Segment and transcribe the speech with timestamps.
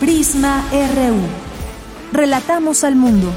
[0.00, 1.20] Prisma RU.
[2.10, 3.30] Relatamos al mundo.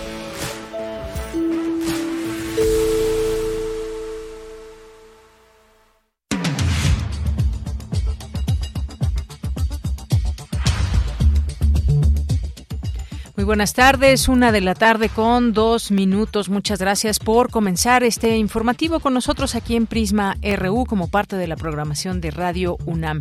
[13.36, 16.48] Muy buenas tardes, una de la tarde con dos minutos.
[16.48, 21.48] Muchas gracias por comenzar este informativo con nosotros aquí en Prisma RU como parte de
[21.48, 23.20] la programación de Radio UNAM.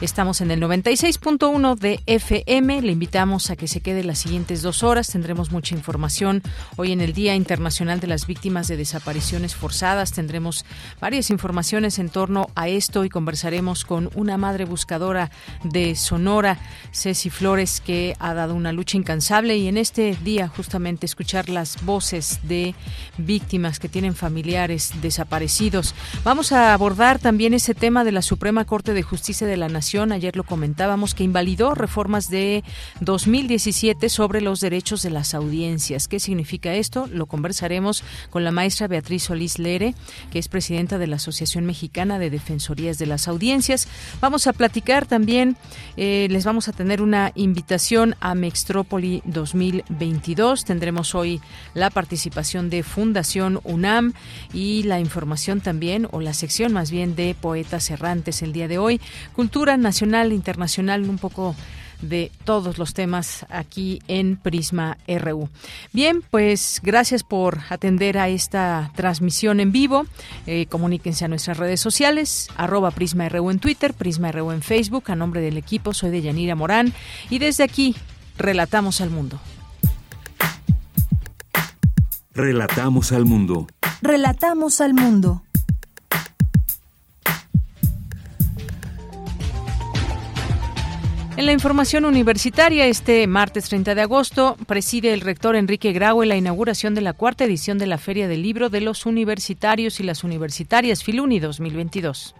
[0.00, 2.82] Estamos en el 96.1 de FM.
[2.82, 5.08] Le invitamos a que se quede las siguientes dos horas.
[5.08, 6.40] Tendremos mucha información.
[6.76, 10.64] Hoy en el Día Internacional de las Víctimas de Desapariciones Forzadas tendremos
[11.00, 15.32] varias informaciones en torno a esto y conversaremos con una madre buscadora
[15.64, 16.60] de Sonora,
[16.92, 21.84] Ceci Flores, que ha dado una lucha incansable y en este día justamente escuchar las
[21.84, 22.76] voces de
[23.16, 25.92] víctimas que tienen familiares desaparecidos.
[26.22, 29.87] Vamos a abordar también ese tema de la Suprema Corte de Justicia de la Nación
[29.88, 32.62] ayer lo comentábamos, que invalidó reformas de
[33.00, 36.08] 2017 sobre los derechos de las audiencias.
[36.08, 37.08] ¿Qué significa esto?
[37.10, 39.94] Lo conversaremos con la maestra Beatriz Solís Lere,
[40.30, 43.88] que es presidenta de la Asociación Mexicana de Defensorías de las Audiencias.
[44.20, 45.56] Vamos a platicar también,
[45.96, 50.66] eh, les vamos a tener una invitación a Mextrópoli 2022.
[50.66, 51.40] Tendremos hoy
[51.72, 54.12] la participación de Fundación UNAM
[54.52, 58.76] y la información también, o la sección más bien de Poetas Errantes el día de
[58.76, 59.00] hoy.
[59.32, 61.54] Cultura nacional, internacional, un poco
[62.02, 65.48] de todos los temas aquí en Prisma RU.
[65.92, 70.06] Bien, pues gracias por atender a esta transmisión en vivo.
[70.46, 75.04] Eh, comuníquense a nuestras redes sociales, arroba Prisma RU en Twitter, Prisma RU en Facebook.
[75.10, 76.92] A nombre del equipo, soy de Yanira Morán
[77.30, 77.96] y desde aquí
[78.36, 79.40] relatamos al mundo.
[82.32, 83.66] Relatamos al mundo.
[84.00, 85.42] Relatamos al mundo.
[91.38, 96.34] En la información universitaria, este martes 30 de agosto, preside el rector Enrique Graue la
[96.34, 100.24] inauguración de la cuarta edición de la Feria del Libro de los Universitarios y las
[100.24, 102.34] Universitarias Filuni 2022.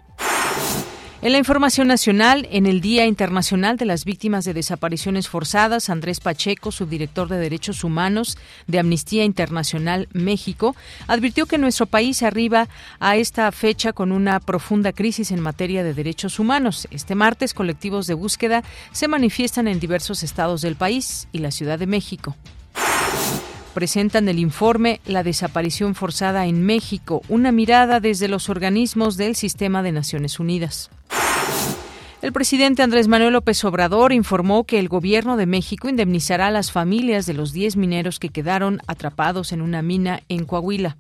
[1.21, 6.21] En la información nacional, en el Día Internacional de las Víctimas de Desapariciones Forzadas, Andrés
[6.21, 10.77] Pacheco, subdirector de Derechos Humanos de Amnistía Internacional México,
[11.09, 12.69] advirtió que nuestro país arriba
[13.01, 16.87] a esta fecha con una profunda crisis en materia de derechos humanos.
[16.93, 18.63] Este martes, colectivos de búsqueda
[18.93, 22.37] se manifiestan en diversos estados del país y la Ciudad de México
[23.75, 29.85] presentan el informe La desaparición forzada en México, una mirada desde los organismos del sistema
[29.85, 30.91] de Naciones Unidas.
[32.21, 36.73] El presidente Andrés Manuel López Obrador informó que el gobierno de México indemnizará a las
[36.73, 40.97] familias de los 10 mineros que quedaron atrapados en una mina en Coahuila.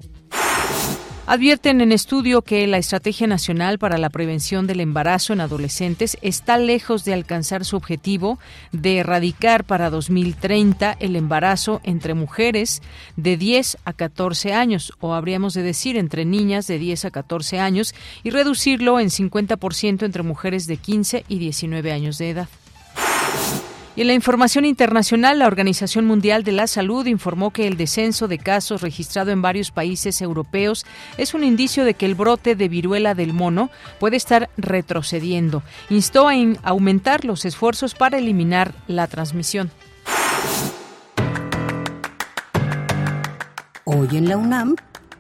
[1.30, 6.56] Advierten en estudio que la Estrategia Nacional para la Prevención del Embarazo en Adolescentes está
[6.56, 8.38] lejos de alcanzar su objetivo
[8.72, 12.80] de erradicar para 2030 el embarazo entre mujeres
[13.16, 17.60] de 10 a 14 años, o habríamos de decir entre niñas de 10 a 14
[17.60, 22.48] años, y reducirlo en 50% entre mujeres de 15 y 19 años de edad.
[23.98, 28.28] Y en la información internacional, la Organización Mundial de la Salud informó que el descenso
[28.28, 30.86] de casos registrado en varios países europeos
[31.16, 35.64] es un indicio de que el brote de viruela del mono puede estar retrocediendo.
[35.90, 39.72] Instó a aumentar los esfuerzos para eliminar la transmisión.
[43.82, 44.76] Hoy en la UNAM,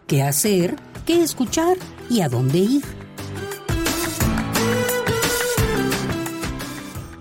[0.06, 0.76] ¿qué hacer?
[1.04, 1.78] ¿Qué escuchar?
[2.08, 2.97] ¿Y a dónde ir?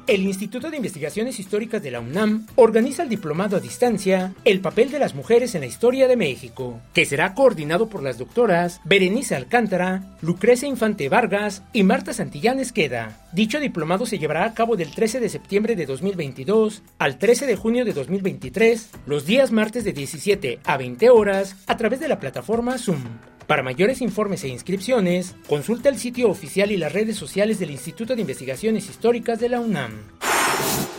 [0.07, 4.89] El Instituto de Investigaciones Históricas de la UNAM organiza el diplomado a distancia El papel
[4.89, 9.35] de las mujeres en la historia de México, que será coordinado por las doctoras Berenice
[9.35, 13.27] Alcántara, Lucrecia Infante Vargas y Marta Santillán Esqueda.
[13.33, 17.57] Dicho diplomado se llevará a cabo del 13 de septiembre de 2022 al 13 de
[17.57, 22.21] junio de 2023, los días martes de 17 a 20 horas, a través de la
[22.21, 23.03] plataforma Zoom.
[23.47, 28.13] Para mayores informes e inscripciones, consulta el sitio oficial y las redes sociales del Instituto
[28.13, 29.93] de Investigaciones Históricas de la UNAM.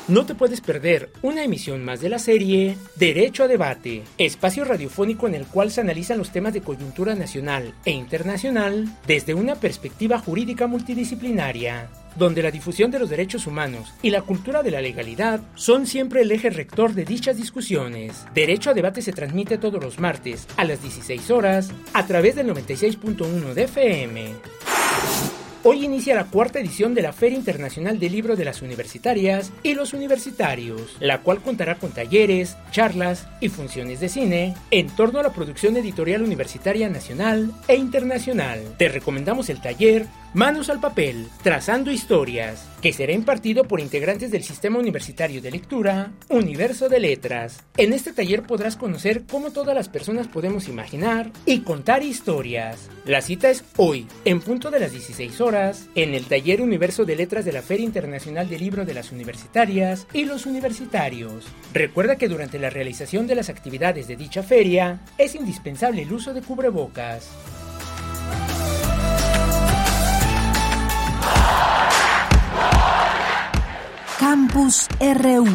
[0.08, 5.28] No te puedes perder una emisión más de la serie Derecho a Debate, espacio radiofónico
[5.28, 10.18] en el cual se analizan los temas de coyuntura nacional e internacional desde una perspectiva
[10.18, 15.40] jurídica multidisciplinaria, donde la difusión de los derechos humanos y la cultura de la legalidad
[15.54, 18.24] son siempre el eje rector de dichas discusiones.
[18.34, 22.48] Derecho a Debate se transmite todos los martes a las 16 horas a través del
[22.48, 24.34] 96.1 de FM.
[25.64, 29.74] Hoy inicia la cuarta edición de la Feria Internacional del Libro de las Universitarias y
[29.74, 35.24] los Universitarios, la cual contará con talleres, charlas y funciones de cine en torno a
[35.24, 38.60] la producción editorial universitaria nacional e internacional.
[38.78, 44.44] Te recomendamos el taller Manos al papel, trazando historias, que será impartido por integrantes del
[44.44, 47.64] Sistema Universitario de Lectura, Universo de Letras.
[47.78, 52.90] En este taller podrás conocer cómo todas las personas podemos imaginar y contar historias.
[53.06, 57.16] La cita es hoy, en punto de las 16 horas, en el taller Universo de
[57.16, 61.46] Letras de la Feria Internacional del Libro de las Universitarias y los Universitarios.
[61.72, 66.34] Recuerda que durante la realización de las actividades de dicha feria es indispensable el uso
[66.34, 67.30] de cubrebocas.
[74.30, 75.46] Campus RU.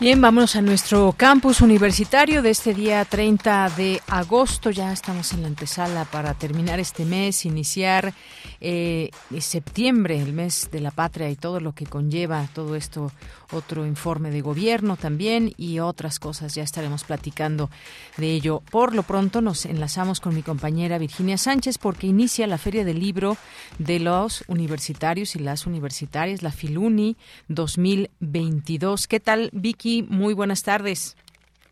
[0.00, 4.70] Bien, vámonos a nuestro campus universitario de este día 30 de agosto.
[4.70, 8.14] Ya estamos en la antesala para terminar este mes, iniciar
[8.60, 9.10] eh,
[9.40, 13.12] septiembre, el mes de la patria y todo lo que conlleva todo esto
[13.52, 16.54] otro informe de gobierno también y otras cosas.
[16.54, 17.70] Ya estaremos platicando
[18.16, 18.62] de ello.
[18.70, 23.00] Por lo pronto nos enlazamos con mi compañera Virginia Sánchez porque inicia la Feria del
[23.00, 23.36] Libro
[23.78, 27.16] de los Universitarios y las Universitarias, la Filuni
[27.48, 29.06] 2022.
[29.06, 30.02] ¿Qué tal, Vicky?
[30.02, 31.16] Muy buenas tardes.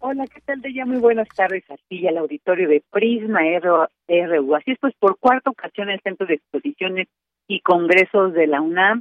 [0.07, 0.85] Hola, ¿qué tal, Deya?
[0.85, 4.55] Muy buenas tardes a ti y al auditorio de Prisma RU.
[4.55, 7.09] Así es, pues por cuarta ocasión el Centro de Exposiciones
[7.49, 9.01] y Congresos de la UNAM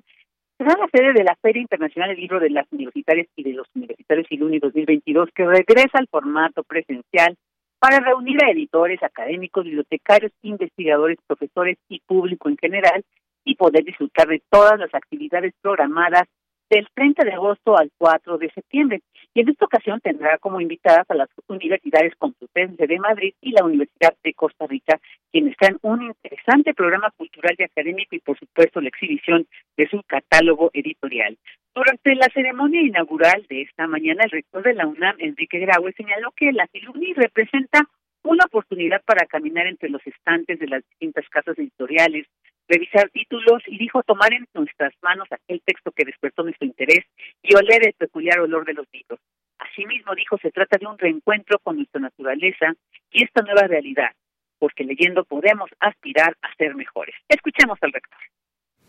[0.58, 3.68] será la sede de la Feria Internacional del Libro de las Universitarias y de los
[3.76, 7.36] Universitarios Iluni 2022, que regresa al formato presencial
[7.80, 13.04] para reunir a editores, académicos, bibliotecarios, investigadores, profesores y público en general
[13.44, 16.30] y poder disfrutar de todas las actividades programadas
[16.70, 19.02] del 30 de agosto al 4 de septiembre.
[19.36, 23.64] Y en esta ocasión tendrá como invitadas a las universidades Complutense de Madrid y la
[23.66, 25.00] Universidad de Costa Rica,
[25.32, 30.04] quienes traen un interesante programa cultural y académico y, por supuesto, la exhibición de su
[30.04, 31.38] catálogo editorial.
[31.74, 36.32] Durante la ceremonia inaugural de esta mañana, el rector de la UNAM, Enrique Graue, señaló
[36.36, 37.90] que la Filuni representa
[38.24, 42.28] una oportunidad para caminar entre los estantes de las distintas casas editoriales,
[42.74, 47.06] revisar títulos y dijo tomar en nuestras manos aquel texto que despertó nuestro interés
[47.44, 49.20] y oler el peculiar olor de los libros.
[49.60, 52.74] Asimismo, dijo, se trata de un reencuentro con nuestra naturaleza
[53.12, 54.12] y esta nueva realidad,
[54.58, 57.16] porque leyendo podemos aspirar a ser mejores.
[57.30, 58.20] Escuchemos al rector.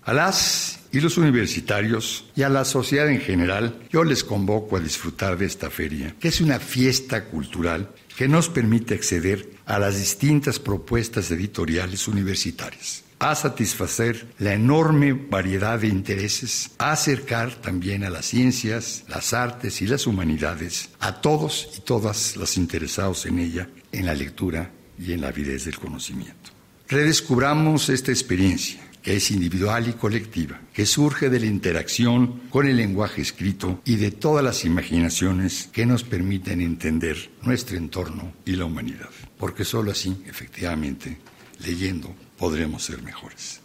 [0.04, 4.80] A las y los universitarios y a la sociedad en general, yo les convoco a
[4.80, 9.98] disfrutar de esta feria, que es una fiesta cultural que nos permite acceder a las
[9.98, 18.10] distintas propuestas editoriales universitarias a satisfacer la enorme variedad de intereses, a acercar también a
[18.10, 23.68] las ciencias, las artes y las humanidades a todos y todas las interesados en ella,
[23.92, 26.50] en la lectura y en la avidez del conocimiento.
[26.86, 32.76] Redescubramos esta experiencia que es individual y colectiva, que surge de la interacción con el
[32.76, 38.64] lenguaje escrito y de todas las imaginaciones que nos permiten entender nuestro entorno y la
[38.64, 39.10] humanidad.
[39.38, 41.18] Porque sólo así, efectivamente,
[41.64, 43.60] leyendo, podremos ser mejores.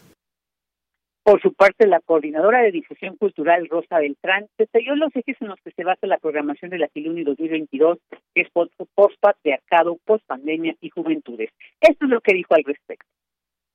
[1.24, 5.60] Por su parte, la coordinadora de difusión cultural, Rosa Beltrán, detalló los ejes en los
[5.64, 8.00] que se basa la programación de la Filuni 2022,
[8.34, 11.52] que es post-patriarcado, post-pandemia y juventudes.
[11.82, 13.06] Esto es lo que dijo al respecto.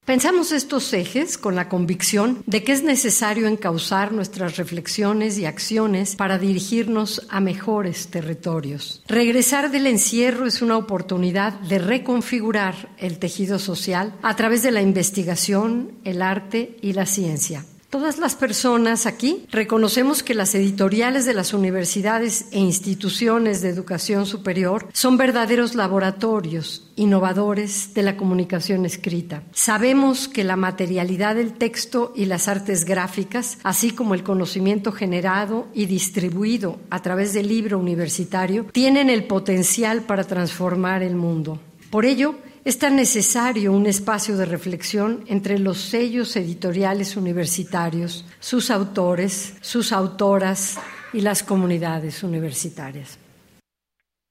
[0.04, 6.14] Pensamos estos ejes con la convicción de que es necesario encauzar nuestras reflexiones y acciones
[6.14, 9.02] para dirigirnos a mejores territorios.
[9.08, 14.82] Regresar del encierro es una oportunidad de reconfigurar el tejido social a través de la
[14.82, 17.64] investigación, el arte y la ciencia.
[17.94, 24.26] Todas las personas aquí reconocemos que las editoriales de las universidades e instituciones de educación
[24.26, 29.44] superior son verdaderos laboratorios innovadores de la comunicación escrita.
[29.52, 35.68] Sabemos que la materialidad del texto y las artes gráficas, así como el conocimiento generado
[35.72, 41.60] y distribuido a través del libro universitario, tienen el potencial para transformar el mundo.
[41.90, 42.34] Por ello,
[42.64, 49.92] es tan necesario un espacio de reflexión entre los sellos editoriales universitarios, sus autores, sus
[49.92, 50.80] autoras
[51.12, 53.20] y las comunidades universitarias.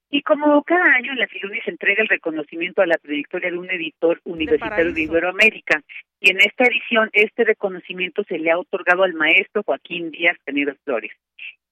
[0.09, 3.57] Y como cada año en la Filuni se entrega el reconocimiento a la trayectoria de
[3.57, 5.81] un editor universitario de, Iberoamérica.
[6.19, 10.73] Y en esta edición, este reconocimiento se le ha otorgado al maestro Joaquín Díaz Canedo
[10.83, 11.11] Flores.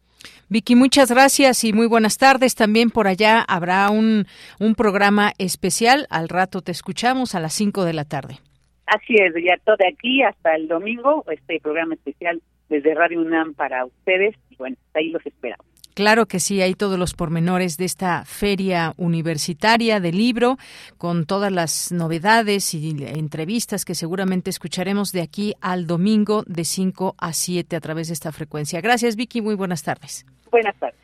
[0.48, 2.54] Vicky, muchas gracias y muy buenas tardes.
[2.54, 4.26] También por allá habrá un,
[4.60, 6.06] un programa especial.
[6.08, 8.38] Al rato te escuchamos a las 5 de la tarde.
[8.86, 13.54] Así es, ya todo de aquí hasta el domingo, este programa especial desde Radio UNAM
[13.54, 15.66] para ustedes y bueno, ahí los esperamos.
[15.94, 20.58] Claro que sí, hay todos los pormenores de esta feria universitaria del libro,
[20.98, 27.14] con todas las novedades y entrevistas que seguramente escucharemos de aquí al domingo de 5
[27.16, 28.82] a 7 a través de esta frecuencia.
[28.82, 29.40] Gracias, Vicky.
[29.40, 30.26] Muy buenas tardes.
[30.56, 30.98] Buenas tardes.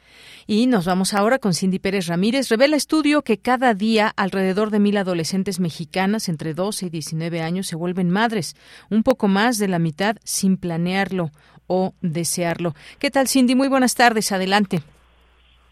[0.47, 2.49] Y nos vamos ahora con Cindy Pérez Ramírez.
[2.49, 7.66] Revela estudio que cada día alrededor de mil adolescentes mexicanas entre 12 y 19 años
[7.66, 8.56] se vuelven madres,
[8.88, 11.32] un poco más de la mitad sin planearlo
[11.66, 12.75] o desearlo.
[12.99, 13.54] ¿Qué tal, Cindy?
[13.54, 14.32] Muy buenas tardes.
[14.32, 14.80] Adelante.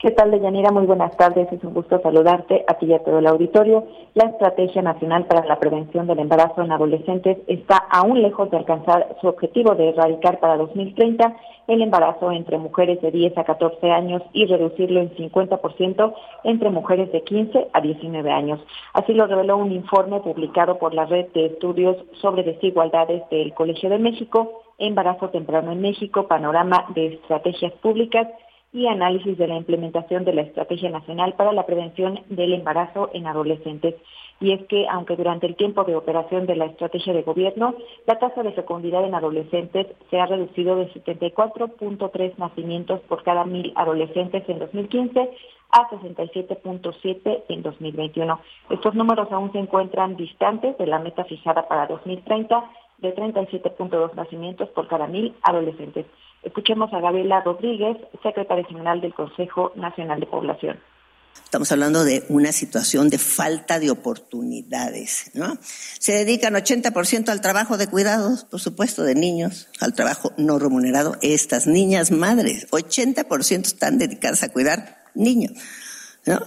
[0.01, 0.73] ¿Qué tal, Deyanira?
[0.73, 1.53] Muy buenas tardes.
[1.53, 3.87] Es un gusto saludarte a ti y a todo el auditorio.
[4.15, 9.15] La Estrategia Nacional para la Prevención del Embarazo en Adolescentes está aún lejos de alcanzar
[9.21, 14.23] su objetivo de erradicar para 2030 el embarazo entre mujeres de 10 a 14 años
[14.33, 16.15] y reducirlo en 50%
[16.45, 18.59] entre mujeres de 15 a 19 años.
[18.95, 23.91] Así lo reveló un informe publicado por la Red de Estudios sobre Desigualdades del Colegio
[23.91, 28.27] de México, Embarazo Temprano en México, Panorama de Estrategias Públicas
[28.73, 33.27] y análisis de la implementación de la Estrategia Nacional para la Prevención del Embarazo en
[33.27, 33.95] Adolescentes.
[34.41, 37.75] Y es que, aunque durante el tiempo de operación de la estrategia de gobierno,
[38.07, 43.73] la tasa de fecundidad en adolescentes se ha reducido de 74.3 nacimientos por cada mil
[43.77, 45.31] adolescentes en 2015
[45.73, 48.41] a 67.7 en 2021.
[48.71, 52.65] Estos números aún se encuentran distantes de la meta fijada para 2030
[52.99, 56.07] de 37.2 nacimientos por cada mil adolescentes.
[56.43, 60.81] Escuchemos a Gabriela Rodríguez, secretaria general del Consejo Nacional de Población.
[61.45, 65.59] Estamos hablando de una situación de falta de oportunidades, ¿no?
[65.61, 71.17] Se dedican 80% al trabajo de cuidados, por supuesto, de niños, al trabajo no remunerado.
[71.23, 75.53] Estas niñas madres, 80% están dedicadas a cuidar niños,
[76.27, 76.41] ¿no?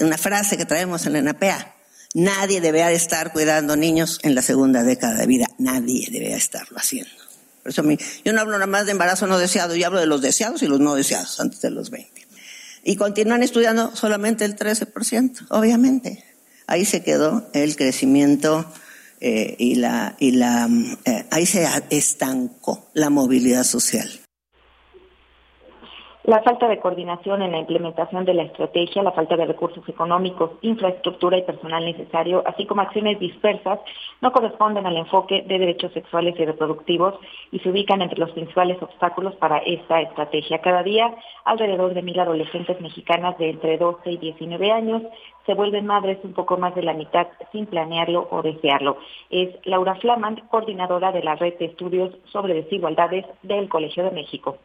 [0.00, 1.74] una frase que traemos en la NAPEA,
[2.14, 5.46] Nadie debe estar cuidando niños en la segunda década de vida.
[5.58, 7.19] Nadie debe estarlo haciendo.
[7.62, 7.82] Por eso
[8.24, 10.66] yo no hablo nada más de embarazo no deseado, yo hablo de los deseados y
[10.66, 12.26] los no deseados antes de los 20.
[12.84, 16.24] Y continúan estudiando solamente el 13%, obviamente.
[16.66, 18.72] Ahí se quedó el crecimiento
[19.20, 20.68] eh, y la, y la
[21.04, 24.19] eh, ahí se estancó la movilidad social.
[26.24, 30.50] La falta de coordinación en la implementación de la estrategia, la falta de recursos económicos,
[30.60, 33.80] infraestructura y personal necesario, así como acciones dispersas,
[34.20, 37.14] no corresponden al enfoque de derechos sexuales y reproductivos
[37.50, 40.60] y se ubican entre los principales obstáculos para esta estrategia.
[40.60, 41.10] Cada día,
[41.46, 45.02] alrededor de mil adolescentes mexicanas de entre 12 y 19 años
[45.46, 48.98] se vuelven madres un poco más de la mitad sin planearlo o desearlo.
[49.30, 54.58] Es Laura Flamand, coordinadora de la Red de Estudios sobre Desigualdades del Colegio de México.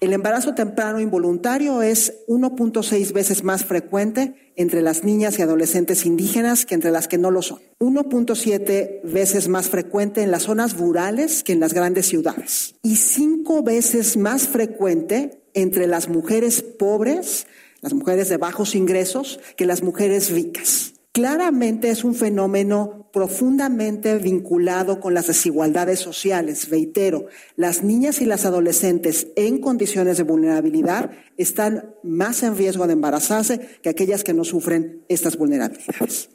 [0.00, 6.66] El embarazo temprano involuntario es 1.6 veces más frecuente entre las niñas y adolescentes indígenas
[6.66, 7.58] que entre las que no lo son.
[7.80, 12.76] 1.7 veces más frecuente en las zonas rurales que en las grandes ciudades.
[12.84, 17.48] Y 5 veces más frecuente entre las mujeres pobres,
[17.80, 20.92] las mujeres de bajos ingresos, que las mujeres ricas.
[21.10, 26.68] Claramente es un fenómeno profundamente vinculado con las desigualdades sociales.
[26.68, 32.92] Reitero, las niñas y las adolescentes en condiciones de vulnerabilidad están más en riesgo de
[32.94, 36.30] embarazarse que aquellas que no sufren estas vulnerabilidades.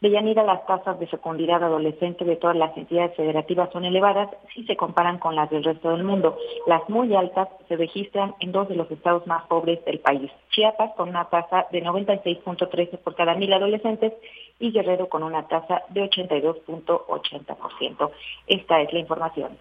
[0.00, 4.76] Deyanira, las tasas de fecundidad adolescente de todas las entidades federativas son elevadas si se
[4.76, 6.38] comparan con las del resto del mundo.
[6.66, 10.30] Las muy altas se registran en dos de los estados más pobres del país.
[10.50, 14.12] Chiapas con una tasa de 96.13 por cada mil adolescentes
[14.60, 18.10] y Guerrero con una tasa de 82.80%.
[18.46, 19.58] Esta es la información.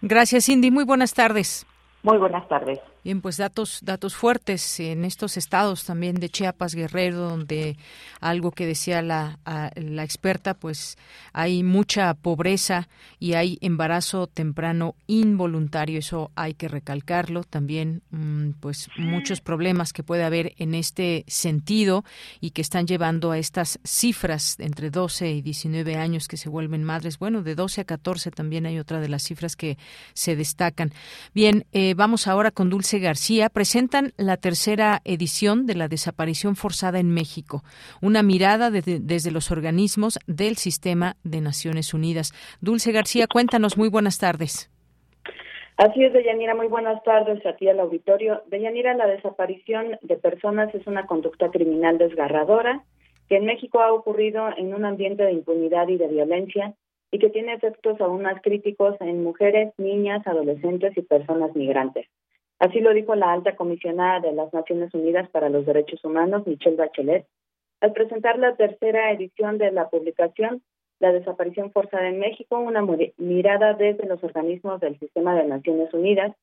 [0.00, 0.70] Gracias, Cindy.
[0.70, 1.66] Muy buenas tardes.
[2.02, 2.80] Muy buenas tardes.
[3.02, 7.78] Bien, pues datos, datos fuertes en estos estados también de Chiapas, Guerrero, donde
[8.20, 9.38] algo que decía la,
[9.74, 10.98] la experta, pues
[11.32, 12.88] hay mucha pobreza
[13.18, 15.98] y hay embarazo temprano involuntario.
[15.98, 17.44] Eso hay que recalcarlo.
[17.44, 22.04] También, mm, pues muchos problemas que puede haber en este sentido
[22.40, 26.84] y que están llevando a estas cifras entre 12 y 19 años que se vuelven
[26.84, 27.18] madres.
[27.18, 29.78] Bueno, de 12 a 14 también hay otra de las cifras que
[30.12, 30.92] se destacan.
[31.34, 36.98] Bien, eh, vamos ahora con Dulce García presentan la tercera edición de la desaparición forzada
[36.98, 37.62] en México,
[38.02, 42.32] una mirada desde los organismos del sistema de Naciones Unidas.
[42.60, 44.70] Dulce García, cuéntanos, muy buenas tardes.
[45.76, 48.42] Así es, Deyanira, muy buenas tardes a ti al auditorio.
[48.48, 52.84] Deyanira, la desaparición de personas es una conducta criminal desgarradora
[53.30, 56.74] que en México ha ocurrido en un ambiente de impunidad y de violencia
[57.12, 62.06] y que tiene efectos aún más críticos en mujeres, niñas, adolescentes y personas migrantes.
[62.60, 66.76] Así lo dijo la alta comisionada de las Naciones Unidas para los Derechos Humanos, Michelle
[66.76, 67.26] Bachelet,
[67.80, 70.62] al presentar la tercera edición de la publicación
[71.00, 72.84] La desaparición forzada en México, una
[73.16, 76.36] mirada desde los organismos del sistema de Naciones Unidas,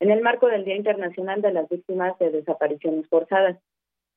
[0.00, 3.56] en el marco del Día Internacional de las Víctimas de Desapariciones Forzadas.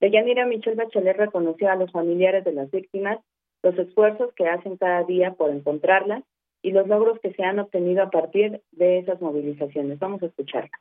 [0.02, 3.20] Deyanira Michelle Bachelet reconoció a los familiares de las víctimas
[3.64, 6.24] los esfuerzos que hacen cada día por encontrarlas
[6.62, 9.98] y los logros que se han obtenido a partir de esas movilizaciones.
[10.00, 10.78] Vamos a escucharla.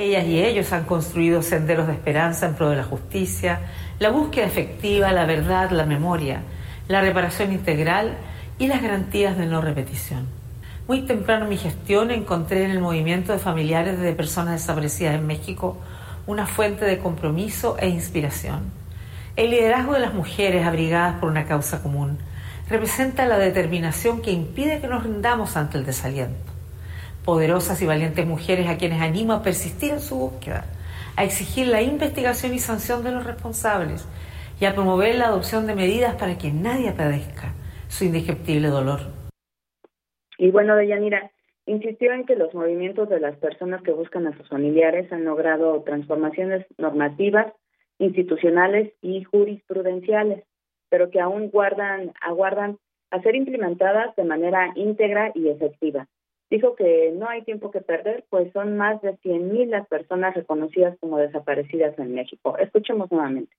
[0.00, 3.58] Ellas y ellos han construido senderos de esperanza en pro de la justicia,
[3.98, 6.42] la búsqueda efectiva, la verdad, la memoria,
[6.86, 8.16] la reparación integral
[8.60, 10.28] y las garantías de no repetición.
[10.86, 15.26] Muy temprano en mi gestión encontré en el movimiento de familiares de personas desaparecidas en
[15.26, 15.78] México
[16.28, 18.70] una fuente de compromiso e inspiración.
[19.34, 22.18] El liderazgo de las mujeres abrigadas por una causa común
[22.70, 26.57] representa la determinación que impide que nos rindamos ante el desaliento
[27.28, 30.64] poderosas y valientes mujeres a quienes animo a persistir en su búsqueda,
[31.14, 34.08] a exigir la investigación y sanción de los responsables
[34.58, 37.52] y a promover la adopción de medidas para que nadie padezca
[37.88, 39.00] su indescriptible dolor.
[40.38, 41.30] Y bueno, Deyanira,
[41.66, 45.82] insistió en que los movimientos de las personas que buscan a sus familiares han logrado
[45.82, 47.52] transformaciones normativas,
[47.98, 50.44] institucionales y jurisprudenciales,
[50.88, 52.78] pero que aún guardan, aguardan
[53.10, 56.08] a ser implementadas de manera íntegra y efectiva
[56.50, 60.96] dijo que no hay tiempo que perder, pues son más de 100.000 las personas reconocidas
[61.00, 62.56] como desaparecidas en México.
[62.58, 63.54] Escuchemos nuevamente.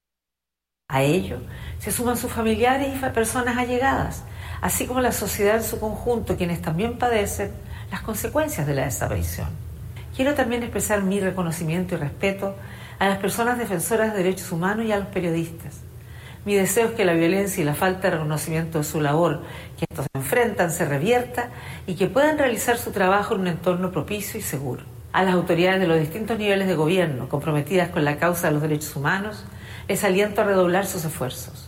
[0.88, 1.38] A ello
[1.78, 4.26] se suman sus familiares y personas allegadas,
[4.62, 7.52] así como la sociedad en su conjunto, quienes también padecen
[7.92, 9.50] las consecuencias de la desaparición.
[10.16, 12.56] Quiero también expresar mi reconocimiento y respeto
[12.98, 15.84] a las personas defensoras de derechos humanos y a los periodistas
[16.46, 19.42] mi deseo es que la violencia y la falta de reconocimiento de su labor
[19.80, 21.50] que estos enfrentan se revierta
[21.88, 24.84] y que puedan realizar su trabajo en un entorno propicio y seguro.
[25.14, 28.62] A las autoridades de los distintos niveles de gobierno comprometidas con la causa de los
[28.62, 29.48] derechos humanos,
[29.88, 31.66] les aliento a redoblar sus esfuerzos.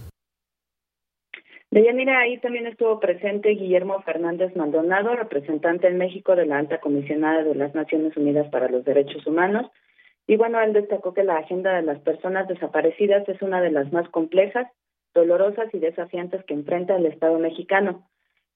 [1.72, 7.44] Deyanira, ahí también estuvo presente Guillermo Fernández Maldonado, representante en México de la Alta Comisionada
[7.44, 9.72] de las Naciones Unidas para los Derechos Humanos,
[10.28, 13.92] y bueno, él destacó que la agenda de las personas desaparecidas es una de las
[13.92, 14.68] más complejas,
[15.14, 18.08] dolorosas y desafiantes que enfrenta el Estado mexicano.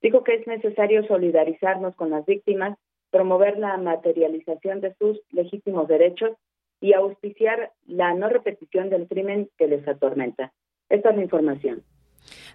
[0.01, 2.77] Dijo que es necesario solidarizarnos con las víctimas,
[3.11, 6.31] promover la materialización de sus legítimos derechos
[6.81, 10.51] y auspiciar la no repetición del crimen que les atormenta.
[10.89, 11.83] Esta es la información.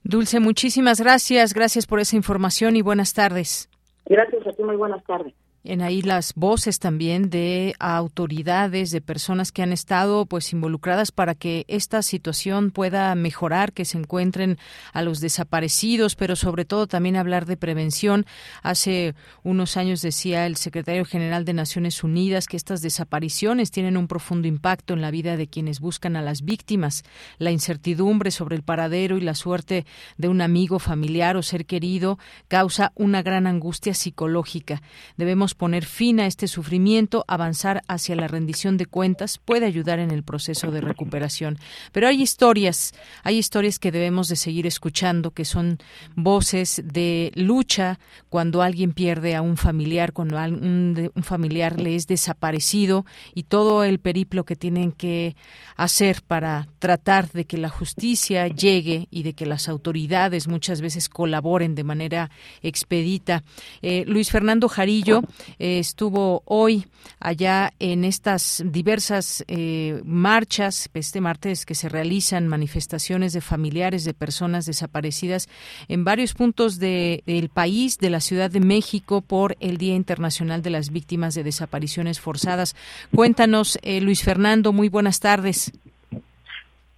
[0.05, 1.55] Dulce, muchísimas gracias.
[1.55, 3.69] Gracias por esa información y buenas tardes.
[4.07, 9.53] Gracias a ti, muy buenas tardes en ahí las voces también de autoridades, de personas
[9.53, 14.59] que han estado pues involucradas para que esta situación pueda mejorar, que se encuentren
[14.93, 18.25] a los desaparecidos, pero sobre todo también hablar de prevención.
[18.63, 24.09] Hace unos años decía el secretario general de Naciones Unidas que estas desapariciones tienen un
[24.09, 27.05] profundo impacto en la vida de quienes buscan a las víctimas.
[27.39, 29.85] La incertidumbre sobre el paradero y la suerte
[30.17, 32.19] de un amigo, familiar o ser querido
[32.49, 34.83] causa una gran angustia psicológica.
[35.17, 40.11] Debemos poner fin a este sufrimiento, avanzar hacia la rendición de cuentas, puede ayudar en
[40.11, 41.59] el proceso de recuperación.
[41.93, 45.79] Pero hay historias, hay historias que debemos de seguir escuchando, que son
[46.15, 52.07] voces de lucha cuando alguien pierde a un familiar, cuando un, un familiar le es
[52.07, 55.37] desaparecido y todo el periplo que tienen que
[55.77, 61.09] hacer para tratar de que la justicia llegue y de que las autoridades muchas veces
[61.09, 62.31] colaboren de manera
[62.63, 63.43] expedita.
[63.83, 65.23] Eh, Luis Fernando Jarillo
[65.59, 66.87] eh, estuvo hoy
[67.19, 74.15] allá en estas diversas eh, marchas, este martes que se realizan manifestaciones de familiares de
[74.15, 75.49] personas desaparecidas
[75.89, 80.71] en varios puntos del país, de la Ciudad de México, por el Día Internacional de
[80.71, 82.77] las Víctimas de Desapariciones Forzadas.
[83.15, 85.73] Cuéntanos, Luis Fernando, muy buenas tardes.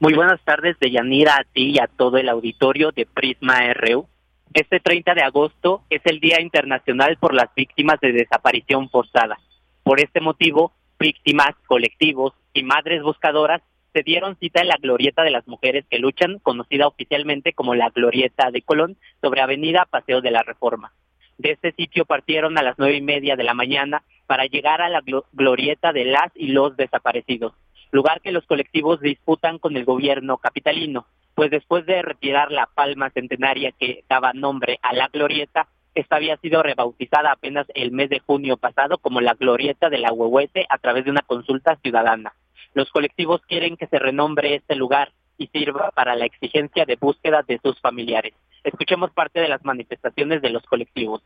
[0.02, 4.09] Muy buenas tardes, Deyanira, a ti y a todo el auditorio de Prisma RU.
[4.54, 9.38] Este 30 de agosto es el Día Internacional por las Víctimas de Desaparición Forzada.
[9.82, 13.62] Por este motivo, víctimas, colectivos y madres buscadoras
[13.94, 17.88] se dieron cita en la Glorieta de las Mujeres que Luchan, conocida oficialmente como la
[17.88, 20.92] Glorieta de Colón, sobre Avenida Paseo de la Reforma.
[21.38, 24.90] De este sitio partieron a las nueve y media de la mañana para llegar a
[24.90, 27.54] la Glorieta de las y los desaparecidos,
[27.90, 33.11] lugar que los colectivos disputan con el gobierno capitalino pues después de retirar la palma
[33.11, 38.21] centenaria que daba nombre a la glorieta, esta había sido rebautizada apenas el mes de
[38.21, 42.33] junio pasado como la glorieta de la Huehuete a través de una consulta ciudadana.
[42.75, 47.42] Los colectivos quieren que se renombre este lugar y sirva para la exigencia de búsqueda
[47.47, 48.33] de sus familiares.
[48.64, 51.23] Escuchemos parte de las manifestaciones de los colectivos.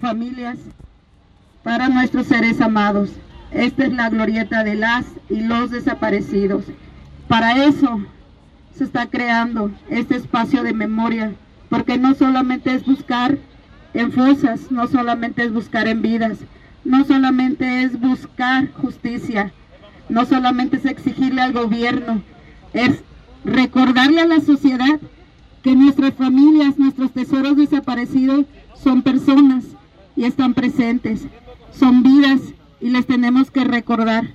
[0.00, 0.58] Familias,
[1.62, 3.10] para nuestros seres amados,
[3.52, 6.64] esta es la glorieta de las y los desaparecidos.
[7.28, 8.00] Para eso
[8.80, 11.34] se está creando este espacio de memoria,
[11.68, 13.36] porque no solamente es buscar
[13.92, 16.38] en fosas, no solamente es buscar en vidas,
[16.82, 19.52] no solamente es buscar justicia,
[20.08, 22.22] no solamente es exigirle al gobierno,
[22.72, 23.02] es
[23.44, 24.98] recordarle a la sociedad
[25.62, 28.46] que nuestras familias, nuestros tesoros desaparecidos
[28.82, 29.64] son personas
[30.16, 31.26] y están presentes,
[31.78, 32.40] son vidas
[32.80, 34.28] y les tenemos que recordar.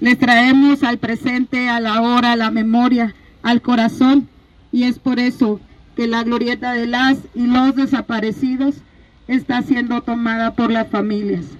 [0.00, 3.14] Les traemos al presente, a la hora, a la memoria,
[3.48, 4.28] al corazón
[4.72, 5.58] y es por eso
[5.96, 8.82] que la glorieta de las y los desaparecidos
[9.26, 11.56] está siendo tomada por las familias.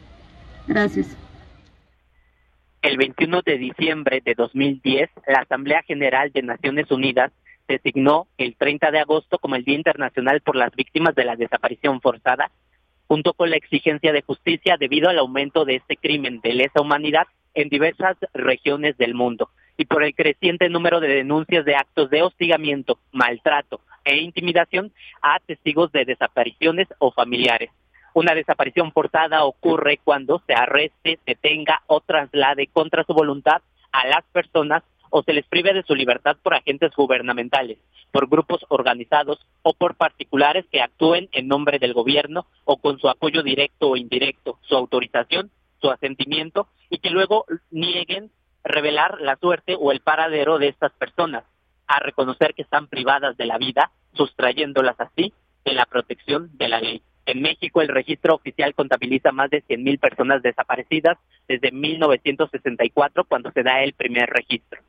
[0.66, 1.16] Gracias.
[2.82, 7.32] El 21 de diciembre de 2010, la Asamblea General de Naciones Unidas
[7.66, 12.02] designó el 30 de agosto como el Día Internacional por las Víctimas de la Desaparición
[12.02, 12.50] Forzada,
[13.06, 17.26] junto con la exigencia de justicia debido al aumento de este crimen de lesa humanidad
[17.54, 22.22] en diversas regiones del mundo y por el creciente número de denuncias de actos de
[22.22, 27.70] hostigamiento, maltrato e intimidación a testigos de desapariciones o familiares.
[28.12, 33.62] Una desaparición forzada ocurre cuando se arreste, detenga o traslade contra su voluntad
[33.92, 37.78] a las personas o se les prive de su libertad por agentes gubernamentales,
[38.10, 43.08] por grupos organizados o por particulares que actúen en nombre del gobierno o con su
[43.08, 48.30] apoyo directo o indirecto, su autorización, su asentimiento y que luego nieguen
[48.68, 51.44] revelar la suerte o el paradero de estas personas,
[51.86, 55.32] a reconocer que están privadas de la vida, sustrayéndolas así
[55.64, 57.02] de la protección de la ley.
[57.26, 63.62] En México el registro oficial contabiliza más de 100.000 personas desaparecidas desde 1964 cuando se
[63.62, 64.80] da el primer registro.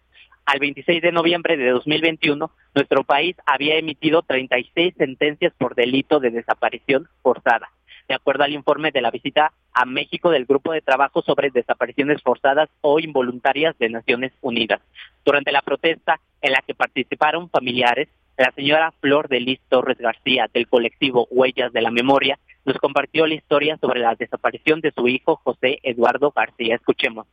[0.46, 6.32] Al 26 de noviembre de 2021, nuestro país había emitido 36 sentencias por delito de
[6.32, 7.70] desaparición forzada
[8.10, 12.22] de acuerdo al informe de la visita a México del Grupo de Trabajo sobre Desapariciones
[12.24, 14.82] Forzadas o Involuntarias de Naciones Unidas.
[15.24, 20.50] Durante la protesta en la que participaron familiares, la señora Flor de Liz Torres García
[20.52, 25.08] del colectivo Huellas de la Memoria nos compartió la historia sobre la desaparición de su
[25.08, 26.76] hijo José Eduardo García.
[26.76, 27.28] Escuchemos.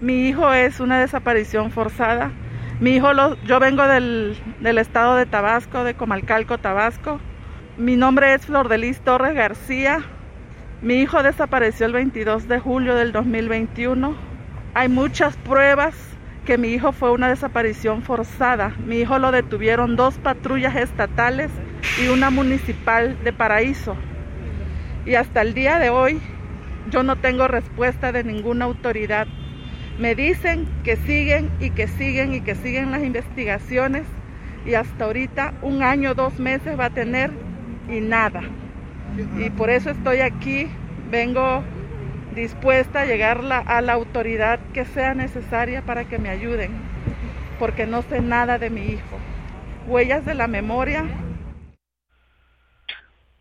[0.00, 2.32] Mi hijo es una desaparición forzada.
[2.80, 7.20] Mi hijo, lo, yo vengo del, del estado de Tabasco, de Comalcalco, Tabasco.
[7.78, 10.00] Mi nombre es Flor Delis Torres García.
[10.82, 14.16] Mi hijo desapareció el 22 de julio del 2021.
[14.74, 15.94] Hay muchas pruebas
[16.44, 18.74] que mi hijo fue una desaparición forzada.
[18.84, 21.52] Mi hijo lo detuvieron dos patrullas estatales
[22.02, 23.94] y una municipal de Paraíso.
[25.06, 26.20] Y hasta el día de hoy
[26.90, 29.28] yo no tengo respuesta de ninguna autoridad.
[30.00, 34.02] Me dicen que siguen y que siguen y que siguen las investigaciones
[34.66, 37.30] y hasta ahorita un año, dos meses va a tener
[37.88, 38.42] y nada.
[39.38, 40.68] Y por eso estoy aquí,
[41.10, 41.62] vengo
[42.34, 46.70] dispuesta a llegar a la autoridad que sea necesaria para que me ayuden,
[47.58, 49.18] porque no sé nada de mi hijo.
[49.86, 51.04] Huellas de la memoria.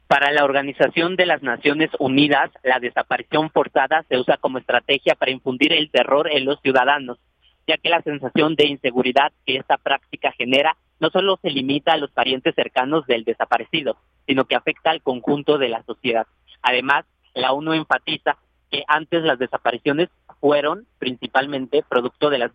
[0.07, 5.31] Para la Organización de las Naciones Unidas, la desaparición forzada se usa como estrategia para
[5.31, 7.19] infundir el terror en los ciudadanos,
[7.67, 11.97] ya que la sensación de inseguridad que esta práctica genera no solo se limita a
[11.97, 16.27] los parientes cercanos del desaparecido, sino que afecta al conjunto de la sociedad.
[16.62, 18.38] Además, la ONU enfatiza
[18.71, 22.51] que antes las desapariciones fueron principalmente producto de las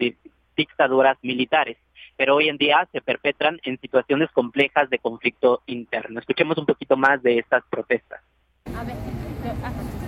[0.56, 1.78] dictaduras militares
[2.16, 6.20] pero hoy en día se perpetran en situaciones complejas de conflicto interno.
[6.20, 8.20] Escuchemos un poquito más de estas protestas.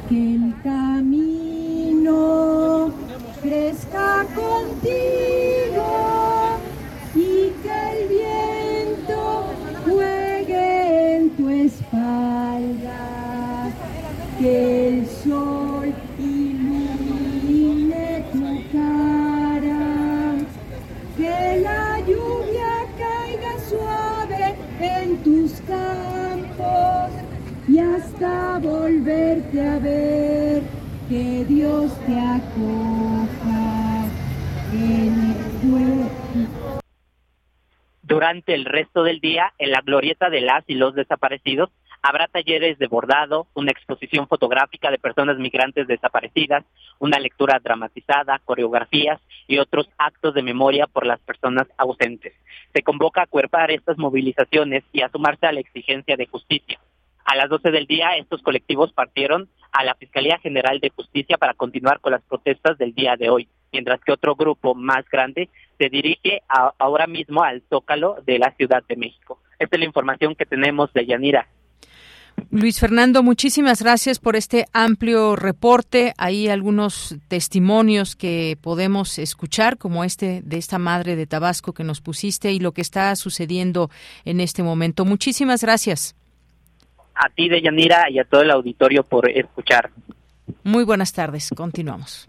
[0.09, 1.75] Que el camino
[3.43, 4.85] crezca contigo
[7.15, 9.45] y que el viento
[9.85, 13.71] juegue en tu espalda,
[14.39, 18.45] que el sol ilumine tu
[18.77, 20.35] cara,
[21.17, 27.11] que la lluvia caiga suave en tus campos
[27.69, 30.65] y hasta volverte a ver,
[31.09, 34.05] que Dios te acoja
[34.73, 35.37] en el
[38.07, 41.71] Durante el resto del día, en la glorieta de las y los desaparecidos,
[42.07, 46.63] Habrá talleres de bordado, una exposición fotográfica de personas migrantes desaparecidas,
[46.99, 52.35] una lectura dramatizada, coreografías y otros actos de memoria por las personas ausentes.
[52.75, 56.79] Se convoca a cuerpar estas movilizaciones y a sumarse a la exigencia de justicia.
[57.25, 61.55] A las 12 del día, estos colectivos partieron a la Fiscalía General de Justicia para
[61.55, 65.89] continuar con las protestas del día de hoy, mientras que otro grupo más grande se
[65.89, 66.43] dirige
[66.79, 69.41] ahora mismo al Zócalo de la Ciudad de México.
[69.59, 71.49] Esta es la información que tenemos de Yanira.
[72.51, 76.13] Luis Fernando, muchísimas gracias por este amplio reporte.
[76.19, 82.01] Hay algunos testimonios que podemos escuchar, como este de esta madre de Tabasco que nos
[82.01, 83.91] pusiste y lo que está sucediendo
[84.25, 85.05] en este momento.
[85.05, 86.15] Muchísimas gracias.
[87.17, 89.91] A ti, Deyanira, y a todo el auditorio por escuchar.
[90.63, 91.51] Muy buenas tardes.
[91.57, 92.29] Continuamos.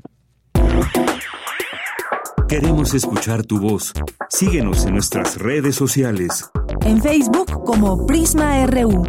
[2.48, 3.92] Queremos escuchar tu voz.
[4.30, 6.50] Síguenos en nuestras redes sociales.
[6.82, 9.04] En Facebook como Prisma RU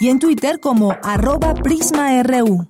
[0.00, 2.66] y en Twitter como arroba PrismaRU.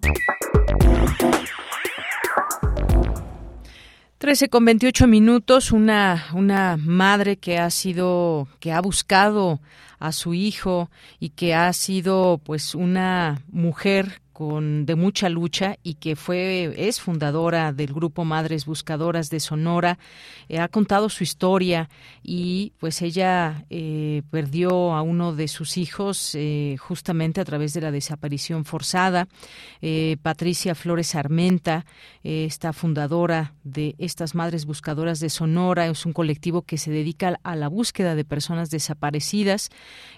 [4.19, 9.61] 13 con 28 minutos, una, una madre que ha sido, que ha buscado
[10.01, 10.91] a su hijo
[11.21, 17.01] y que ha sido pues una mujer con, de mucha lucha y que fue es
[17.01, 19.99] fundadora del grupo Madres Buscadoras de Sonora
[20.49, 21.91] eh, ha contado su historia
[22.23, 27.81] y pues ella eh, perdió a uno de sus hijos eh, justamente a través de
[27.81, 29.27] la desaparición forzada.
[30.23, 31.85] Patricia Flores Armenta
[32.23, 35.87] esta fundadora de estas Madres Buscadoras de Sonora.
[35.87, 39.71] Es un colectivo que se dedica a la búsqueda de personas desaparecidas.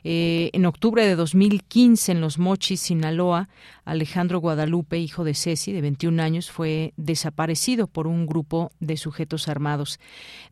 [0.02, 3.48] En octubre de 2015 en Los Mochis Sinaloa
[3.90, 9.48] Alejandro Guadalupe, hijo de Ceci, de 21 años, fue desaparecido por un grupo de sujetos
[9.48, 9.98] armados.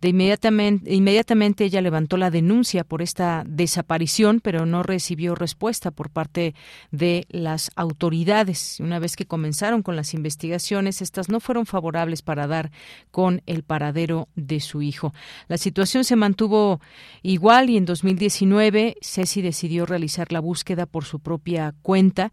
[0.00, 6.10] De inmediatamente, inmediatamente ella levantó la denuncia por esta desaparición, pero no recibió respuesta por
[6.10, 6.56] parte
[6.90, 8.80] de las autoridades.
[8.80, 12.72] Una vez que comenzaron con las investigaciones, estas no fueron favorables para dar
[13.12, 15.14] con el paradero de su hijo.
[15.46, 16.80] La situación se mantuvo
[17.22, 22.32] igual y en 2019 Ceci decidió realizar la búsqueda por su propia cuenta.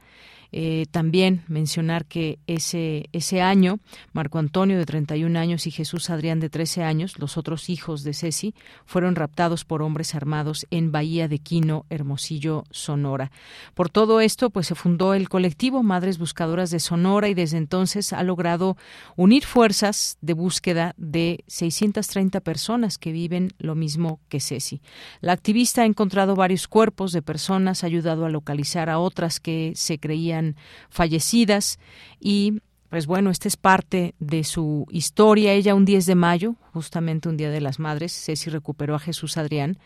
[0.57, 3.79] Eh, también mencionar que ese, ese año,
[4.13, 8.13] Marco Antonio, de 31 años, y Jesús Adrián, de 13 años, los otros hijos de
[8.13, 13.31] Ceci, fueron raptados por hombres armados en Bahía de Quino, Hermosillo, Sonora.
[13.73, 18.13] Por todo esto, pues se fundó el colectivo Madres Buscadoras de Sonora y desde entonces
[18.13, 18.77] ha logrado
[19.17, 24.81] unir fuerzas de búsqueda de 630 personas que viven lo mismo que Ceci.
[25.19, 29.73] La activista ha encontrado varios cuerpos de personas, ha ayudado a localizar a otras que
[29.75, 30.44] se creían
[30.89, 31.79] fallecidas
[32.19, 35.51] y pues bueno, esta es parte de su historia.
[35.51, 39.37] Ella un 10 de mayo, justamente un día de las madres, Ceci recuperó a Jesús
[39.37, 39.77] Adrián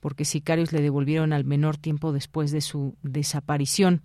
[0.00, 4.02] porque sicarios le devolvieron al menor tiempo después de su desaparición.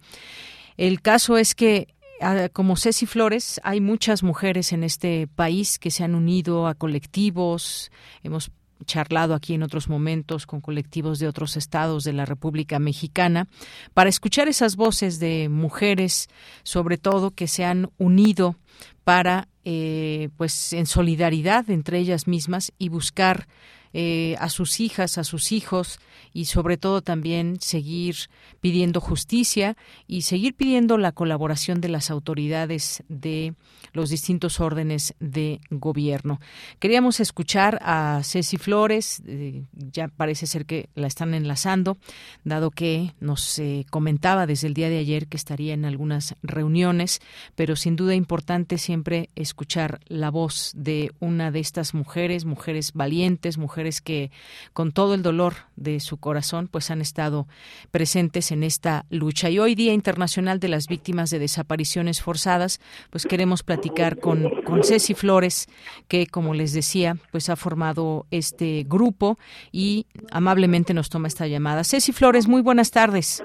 [0.77, 5.91] El caso es que ah, como Ceci Flores, hay muchas mujeres en este país que
[5.91, 7.91] se han unido a colectivos.
[8.23, 8.51] Hemos
[8.85, 13.47] charlado aquí en otros momentos con colectivos de otros estados de la República Mexicana
[13.93, 16.27] para escuchar esas voces de mujeres,
[16.63, 18.55] sobre todo que se han unido
[19.03, 23.47] para, eh, pues, en solidaridad entre ellas mismas y buscar
[23.93, 25.99] eh, a sus hijas, a sus hijos
[26.31, 28.15] y sobre todo también seguir
[28.61, 29.75] pidiendo justicia
[30.05, 33.55] y seguir pidiendo la colaboración de las autoridades de
[33.93, 36.39] los distintos órdenes de gobierno.
[36.77, 41.97] Queríamos escuchar a Ceci Flores, eh, ya parece ser que la están enlazando,
[42.43, 47.21] dado que nos eh, comentaba desde el día de ayer que estaría en algunas reuniones,
[47.55, 53.57] pero sin duda importante siempre escuchar la voz de una de estas mujeres, mujeres valientes,
[53.57, 54.31] mujeres que
[54.73, 57.47] con todo el dolor de su corazón pues han estado
[57.91, 59.49] presentes en esta lucha.
[59.49, 64.83] Y hoy Día Internacional de las Víctimas de Desapariciones Forzadas, pues queremos platicar con, con
[64.83, 65.67] Ceci Flores,
[66.07, 69.37] que como les decía, pues ha formado este grupo
[69.71, 71.83] y amablemente nos toma esta llamada.
[71.83, 73.43] Ceci Flores, muy buenas tardes.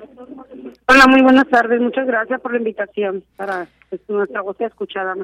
[0.87, 1.81] Hola, muy buenas tardes.
[1.81, 5.15] Muchas gracias por la invitación para que nuestra voz escuchada.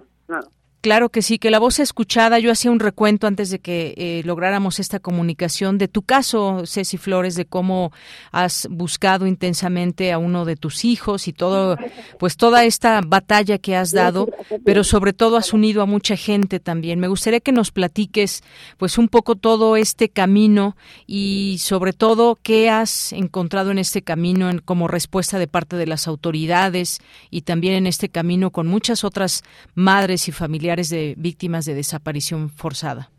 [0.81, 2.39] Claro que sí, que la voz escuchada.
[2.39, 6.97] Yo hacía un recuento antes de que eh, lográramos esta comunicación de tu caso, Ceci
[6.97, 7.93] Flores, de cómo
[8.33, 11.77] has buscado intensamente a uno de tus hijos y todo,
[12.19, 14.31] pues toda esta batalla que has dado,
[14.65, 16.99] pero sobre todo has unido a mucha gente también.
[16.99, 18.43] Me gustaría que nos platiques,
[18.79, 24.49] pues un poco todo este camino y sobre todo qué has encontrado en este camino
[24.49, 29.05] en, como respuesta de parte de las autoridades y también en este camino con muchas
[29.05, 29.43] otras
[29.75, 33.11] madres y familiares de víctimas de desaparición forzada?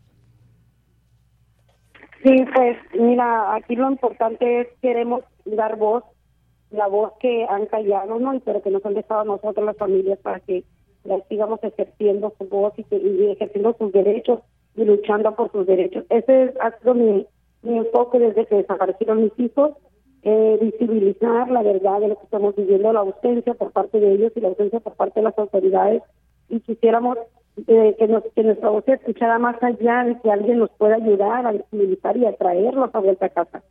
[2.22, 6.04] Sí, pues mira, aquí lo importante es queremos dar voz,
[6.70, 8.34] la voz que han callado, ¿no?
[8.34, 10.64] Y pero que nos han dejado a nosotros las familias para que
[11.28, 12.84] sigamos ejerciendo su voz y,
[13.30, 14.40] ejerciendo sus derechos
[14.76, 16.04] y luchando por sus derechos.
[16.08, 17.26] Ese ha sido mi,
[17.62, 19.72] mi enfoque desde que desaparecieron mis hijos,
[20.22, 24.32] eh, visibilizar la verdad de lo que estamos viviendo, la ausencia por parte de ellos
[24.36, 26.02] y la ausencia por parte de las autoridades
[26.48, 27.18] y quisiéramos
[27.66, 30.96] eh, que, nos, que nuestra voz se escuchara más allá de que alguien nos pueda
[30.96, 33.62] ayudar a visibilizar y a traerlos a vuelta a casa.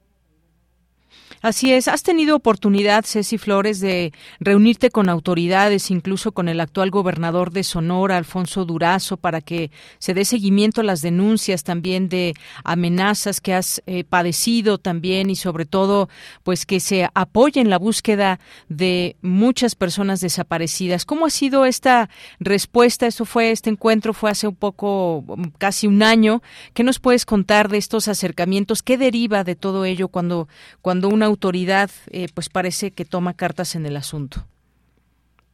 [1.41, 6.91] Así es, has tenido oportunidad, Ceci Flores, de reunirte con autoridades, incluso con el actual
[6.91, 12.33] gobernador de Sonora, Alfonso Durazo, para que se dé seguimiento a las denuncias también de
[12.63, 16.09] amenazas que has eh, padecido también y sobre todo,
[16.43, 18.39] pues que se apoye en la búsqueda
[18.69, 21.05] de muchas personas desaparecidas.
[21.05, 23.07] ¿Cómo ha sido esta respuesta?
[23.07, 25.23] Eso fue, este encuentro fue hace un poco,
[25.57, 26.41] casi un año.
[26.73, 28.83] ¿Qué nos puedes contar de estos acercamientos?
[28.83, 30.47] ¿Qué deriva de todo ello cuando,
[30.81, 34.41] cuando autoridad eh, pues parece que toma cartas en el asunto?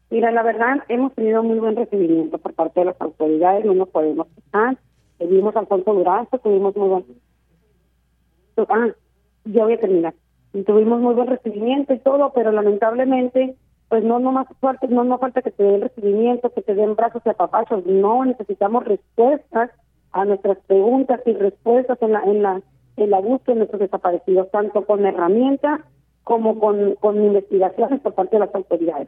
[0.09, 3.89] Mira, la verdad, hemos tenido muy buen recibimiento por parte de las autoridades, no nos
[3.89, 4.77] podemos quejar.
[5.17, 7.05] Tuvimos Alfonso Durazo, tuvimos muy buen...
[8.69, 8.87] Ah,
[9.45, 10.13] ya voy a terminar.
[10.65, 13.55] Tuvimos muy buen recibimiento y todo, pero lamentablemente,
[13.89, 16.95] pues no no más falta, no, no falta que te den recibimiento, que te den
[16.95, 19.71] brazos y apapachos, no, necesitamos respuestas
[20.13, 22.61] a nuestras preguntas y respuestas en la, en la
[22.97, 25.81] en la búsqueda de nuestros desaparecidos, tanto con herramientas
[26.23, 29.07] como con, con investigaciones por parte de las autoridades.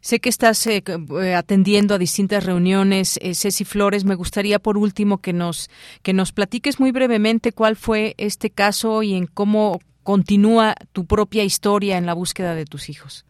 [0.00, 4.04] Sé que estás eh, eh, atendiendo a distintas reuniones, eh, Ceci Flores.
[4.04, 5.68] Me gustaría, por último, que nos
[6.02, 11.42] que nos platiques muy brevemente cuál fue este caso y en cómo continúa tu propia
[11.42, 13.26] historia en la búsqueda de tus hijos.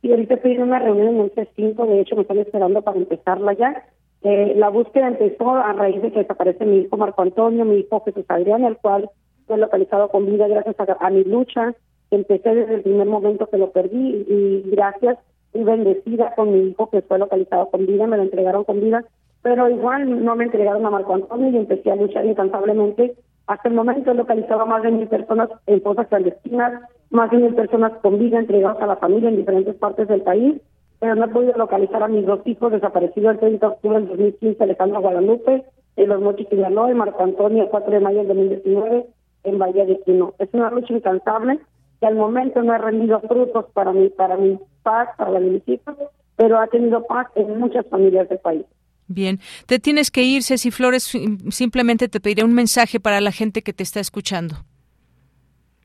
[0.00, 2.96] Y ahorita estoy en una reunión en el C5, de hecho me están esperando para
[2.96, 3.84] empezarla ya.
[4.22, 8.02] Eh, la búsqueda empezó a raíz de que desaparece mi hijo Marco Antonio, mi hijo
[8.04, 9.08] Jesús Adrián, el cual
[9.46, 11.74] fue localizado con vida gracias a, mi lucha.
[12.10, 15.18] Empecé desde el primer momento que lo perdí y gracias
[15.54, 19.04] y bendecida con mi hijo que fue localizado con vida, me lo entregaron con vida,
[19.42, 23.14] pero igual no me entregaron a Marco Antonio y empecé a luchar incansablemente.
[23.46, 27.54] Hasta el momento he localizado más de mil personas en fosas clandestinas, más de mil
[27.54, 30.60] personas con vida entregadas a la familia en diferentes partes del país
[31.00, 34.08] pero no he podido localizar a mis dos hijos desaparecidos el 30 de octubre del
[34.08, 35.64] 2015, Alejandro Guadalupe,
[35.96, 39.06] en Los Mochis Sinaloa, y Marco Antonio, el 4 de mayo del 2019,
[39.44, 40.34] en Bahía de Quino.
[40.38, 41.60] Es una lucha incansable
[42.00, 45.96] que al momento no ha rendido frutos para mi, para mi paz, para mis hijos,
[46.36, 48.64] pero ha tenido paz en muchas familias del país.
[49.08, 51.10] Bien, te tienes que ir, Ceci Flores.
[51.50, 54.56] Simplemente te pediré un mensaje para la gente que te está escuchando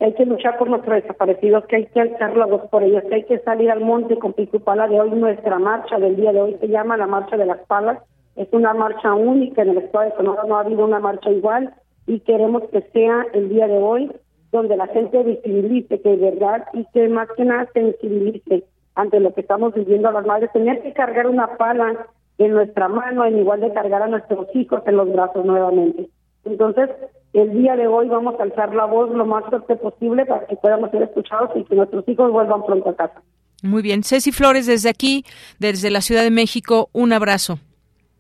[0.06, 3.16] hay que luchar por nuestros desaparecidos, que hay que alzar la voz por ellos, que
[3.16, 5.12] hay que salir al monte con Picupala de hoy.
[5.12, 8.00] Nuestra marcha del día de hoy se llama la Marcha de las Palas.
[8.36, 11.74] Es una marcha única en el estado de Sonora, no ha habido una marcha igual
[12.06, 14.12] y queremos que sea el día de hoy
[14.52, 19.34] donde la gente visibilice que es verdad y que más que nada sensibilice ante lo
[19.34, 20.52] que estamos viviendo a las madres.
[20.52, 22.08] Tener que cargar una pala
[22.40, 26.10] en nuestra mano, en igual de cargar a nuestros hijos en los brazos nuevamente.
[26.44, 26.90] Entonces,
[27.34, 30.56] el día de hoy vamos a alzar la voz lo más fuerte posible para que
[30.56, 33.22] podamos ser escuchados y que nuestros hijos vuelvan pronto a casa.
[33.64, 34.04] Muy bien.
[34.04, 35.24] Ceci Flores, desde aquí,
[35.60, 37.60] desde la Ciudad de México, un abrazo.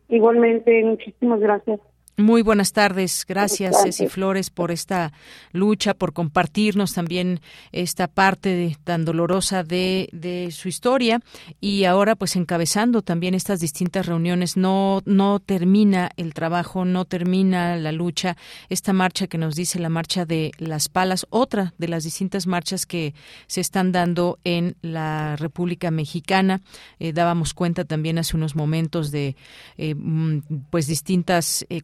[0.09, 1.79] Igualmente, muchísimas gracias.
[2.15, 3.25] Muy buenas tardes.
[3.27, 5.11] Gracias, Ceci Flores, por esta
[5.51, 11.21] lucha, por compartirnos también esta parte tan dolorosa de, de, su historia
[11.59, 14.57] y ahora pues encabezando también estas distintas reuniones.
[14.57, 18.37] No, no termina el trabajo, no termina la lucha.
[18.69, 22.85] Esta marcha que nos dice la marcha de las palas, otra de las distintas marchas
[22.85, 23.15] que
[23.47, 26.61] se están dando en la República Mexicana.
[26.99, 29.35] Eh, dábamos cuenta también hace unos momentos de
[29.77, 31.81] eh, mm, pues distintas eh,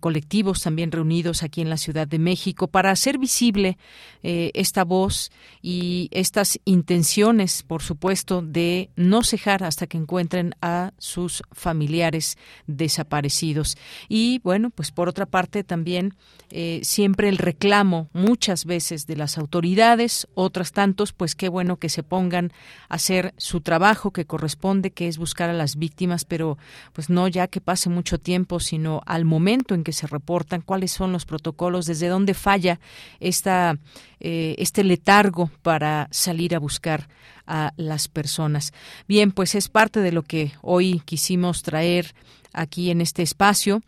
[0.64, 3.78] también reunidos aquí en la Ciudad de México para hacer visible
[4.24, 10.94] eh, esta voz y estas intenciones, por supuesto, de no cejar hasta que encuentren a
[10.98, 13.78] sus familiares desaparecidos.
[14.08, 16.16] Y bueno, pues por otra parte también
[16.52, 21.90] eh, siempre el reclamo muchas veces de las autoridades, otras tantos, pues qué bueno que
[21.90, 22.52] se pongan
[22.90, 26.58] a hacer su trabajo que corresponde, que es buscar a las víctimas, pero
[26.94, 30.92] pues no ya que pase mucho tiempo, sino al momento en que se reportan, cuáles
[30.92, 32.80] son los protocolos, desde dónde falla
[33.20, 33.78] esta,
[34.20, 37.08] eh, este letargo para salir a buscar
[37.46, 38.74] a las personas.
[39.08, 42.14] Bien, pues es parte de lo que hoy quisimos traer
[42.54, 43.82] aquí en este espacio.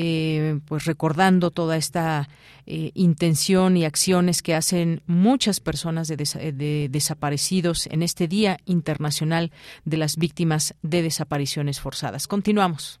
[0.00, 2.28] Eh, pues recordando toda esta
[2.66, 9.50] eh, intención y acciones que hacen muchas personas de, desaparecidos en este Día Internacional
[9.84, 12.28] de las Víctimas de Desapariciones Forzadas.
[12.28, 13.00] Continuamos.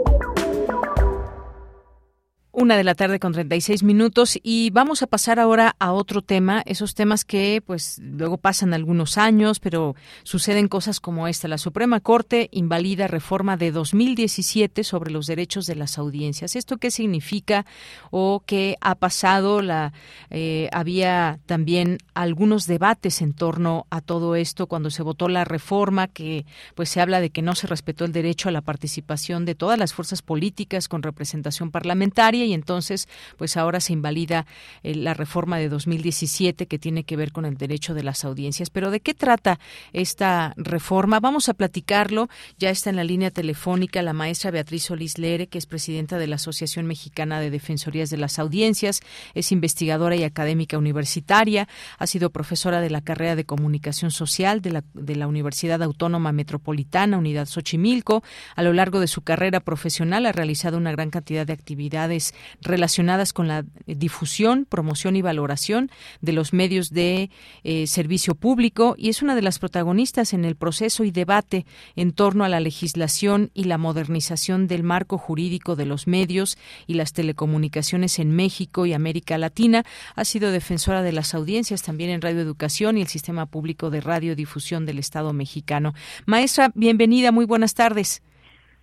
[2.53, 6.61] Una de la tarde con 36 minutos y vamos a pasar ahora a otro tema,
[6.65, 11.47] esos temas que pues luego pasan algunos años, pero suceden cosas como esta.
[11.47, 16.57] La Suprema Corte invalida reforma de 2017 sobre los derechos de las audiencias.
[16.57, 17.65] ¿Esto qué significa
[18.09, 19.61] o qué ha pasado?
[19.61, 19.93] La,
[20.29, 26.09] eh, había también algunos debates en torno a todo esto cuando se votó la reforma
[26.09, 26.45] que
[26.75, 29.79] pues se habla de que no se respetó el derecho a la participación de todas
[29.79, 34.45] las fuerzas políticas con representación parlamentaria y entonces pues ahora se invalida
[34.83, 38.69] eh, la reforma de 2017 que tiene que ver con el derecho de las audiencias.
[38.69, 39.59] Pero ¿de qué trata
[39.93, 41.19] esta reforma?
[41.19, 42.29] Vamos a platicarlo.
[42.57, 46.27] Ya está en la línea telefónica la maestra Beatriz Solís Lere, que es presidenta de
[46.27, 49.01] la Asociación Mexicana de Defensorías de las Audiencias,
[49.33, 51.67] es investigadora y académica universitaria,
[51.97, 56.31] ha sido profesora de la carrera de Comunicación Social de la, de la Universidad Autónoma
[56.31, 58.23] Metropolitana, Unidad Xochimilco.
[58.55, 62.30] A lo largo de su carrera profesional ha realizado una gran cantidad de actividades
[62.61, 67.29] relacionadas con la difusión, promoción y valoración de los medios de
[67.63, 71.65] eh, servicio público y es una de las protagonistas en el proceso y debate
[71.95, 76.57] en torno a la legislación y la modernización del marco jurídico de los medios
[76.87, 79.83] y las telecomunicaciones en México y América Latina.
[80.15, 84.01] Ha sido defensora de las audiencias también en Radio Educación y el Sistema Público de
[84.01, 85.93] Radiodifusión del Estado mexicano.
[86.25, 88.21] Maestra, bienvenida, muy buenas tardes.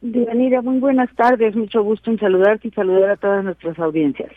[0.01, 4.31] Bienvenida, muy buenas tardes, mucho gusto en saludarte y saludar a todas nuestras audiencias.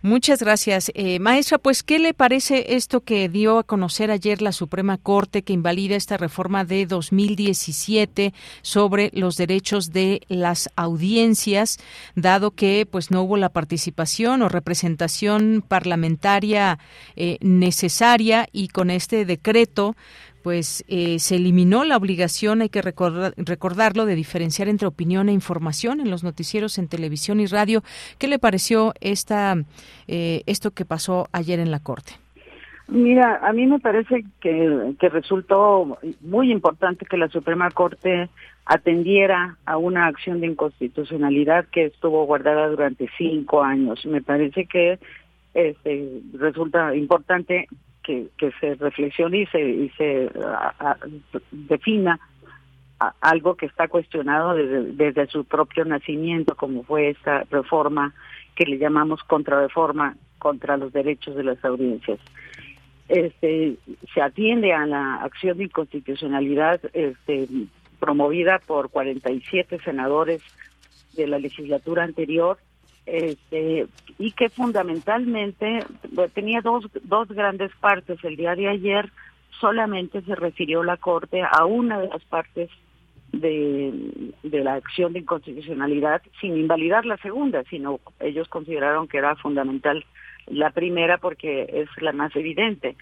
[0.00, 0.90] Muchas gracias.
[0.94, 5.42] Eh, maestra, pues, ¿qué le parece esto que dio a conocer ayer la Suprema Corte
[5.42, 8.32] que invalida esta reforma de 2017
[8.62, 11.78] sobre los derechos de las audiencias,
[12.14, 16.78] dado que pues no hubo la participación o representación parlamentaria
[17.16, 19.94] eh, necesaria y con este decreto
[20.42, 26.00] pues eh, se eliminó la obligación, hay que recordarlo, de diferenciar entre opinión e información
[26.00, 27.82] en los noticieros en televisión y radio.
[28.18, 29.56] ¿Qué le pareció esta,
[30.08, 32.12] eh, esto que pasó ayer en la Corte?
[32.88, 38.28] Mira, a mí me parece que, que resultó muy importante que la Suprema Corte
[38.64, 44.04] atendiera a una acción de inconstitucionalidad que estuvo guardada durante cinco años.
[44.04, 44.98] Me parece que
[45.54, 47.66] este, resulta importante
[48.02, 48.28] que,
[48.60, 50.30] se reflexione y se, y se
[51.50, 52.18] defina
[53.20, 58.14] algo que está cuestionado desde, su propio nacimiento, como fue esta reforma
[58.54, 62.18] que le llamamos contrarreforma contra los derechos de las audiencias.
[63.08, 63.76] Este,
[64.14, 67.48] se atiende a la acción de inconstitucionalidad este,
[67.98, 70.42] promovida por 47 senadores
[71.16, 72.58] de la legislatura anterior
[73.06, 73.86] este,
[74.18, 75.80] y que fundamentalmente
[76.34, 78.22] tenía dos, dos grandes partes.
[78.24, 79.10] El día de ayer
[79.60, 82.70] solamente se refirió la Corte a una de las partes
[83.32, 89.36] de, de la acción de inconstitucionalidad sin invalidar la segunda, sino ellos consideraron que era
[89.36, 90.04] fundamental
[90.46, 92.96] la primera porque es la más evidente,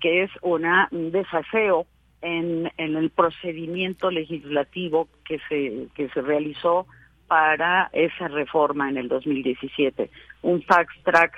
[0.00, 1.86] que es una, un desaseo
[2.20, 6.86] en, en el procedimiento legislativo que se, que se realizó
[7.26, 10.10] para esa reforma en el 2017.
[10.42, 11.32] Un fax track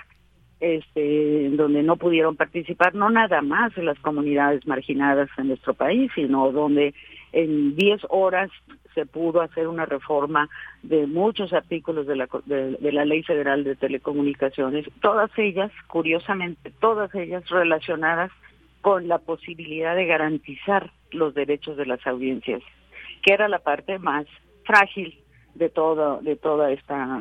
[0.60, 6.52] este, donde no pudieron participar, no nada más las comunidades marginadas en nuestro país, sino
[6.52, 6.94] donde
[7.32, 8.50] en 10 horas
[8.94, 10.48] se pudo hacer una reforma
[10.82, 17.14] de muchos artículos de la, de, la Ley Federal de Telecomunicaciones, todas ellas, curiosamente, todas
[17.14, 18.30] ellas relacionadas
[18.80, 22.62] con la posibilidad de garantizar los derechos de las audiencias,
[23.22, 24.26] que era la parte más
[24.64, 25.23] frágil
[25.54, 27.20] de toda de toda esta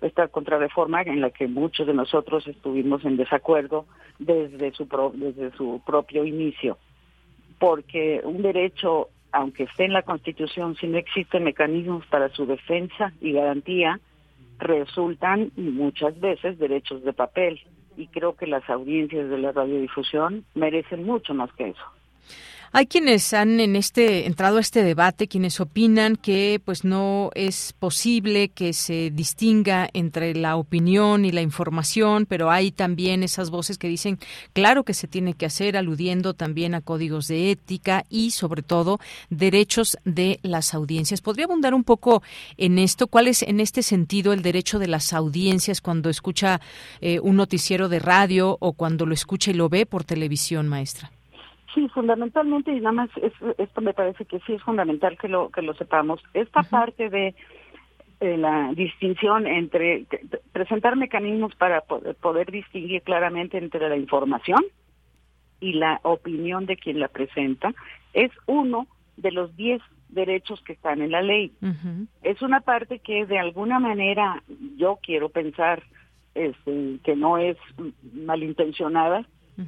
[0.00, 3.86] esta contrarreforma en la que muchos de nosotros estuvimos en desacuerdo
[4.18, 6.78] desde su desde su propio inicio.
[7.58, 13.12] Porque un derecho aunque esté en la Constitución si no existen mecanismos para su defensa
[13.20, 14.00] y garantía
[14.58, 17.60] resultan muchas veces derechos de papel.
[17.96, 21.99] Y creo que las audiencias de la radiodifusión merecen mucho más que eso
[22.72, 27.74] hay quienes han en este entrado a este debate, quienes opinan que pues no es
[27.78, 33.76] posible que se distinga entre la opinión y la información, pero hay también esas voces
[33.76, 34.18] que dicen
[34.52, 39.00] claro que se tiene que hacer, aludiendo también a códigos de ética y sobre todo
[39.30, 41.22] derechos de las audiencias.
[41.22, 42.22] ¿Podría abundar un poco
[42.56, 43.08] en esto?
[43.08, 46.60] ¿Cuál es en este sentido el derecho de las audiencias cuando escucha
[47.00, 51.10] eh, un noticiero de radio o cuando lo escucha y lo ve por televisión, maestra?
[51.74, 53.10] Sí, fundamentalmente, y nada más
[53.58, 56.20] esto me parece que sí es fundamental que lo, que lo sepamos.
[56.34, 57.34] Esta parte de
[58.20, 60.04] la distinción entre
[60.52, 64.60] presentar mecanismos para poder, distinguir claramente entre la información
[65.60, 67.72] y la opinión de quien la presenta
[68.12, 71.52] es uno de los diez derechos que están en la ley.
[72.22, 74.42] Es una parte que de alguna manera
[74.76, 75.82] yo quiero pensar
[76.34, 77.56] este, que no es
[78.12, 79.24] malintencionada,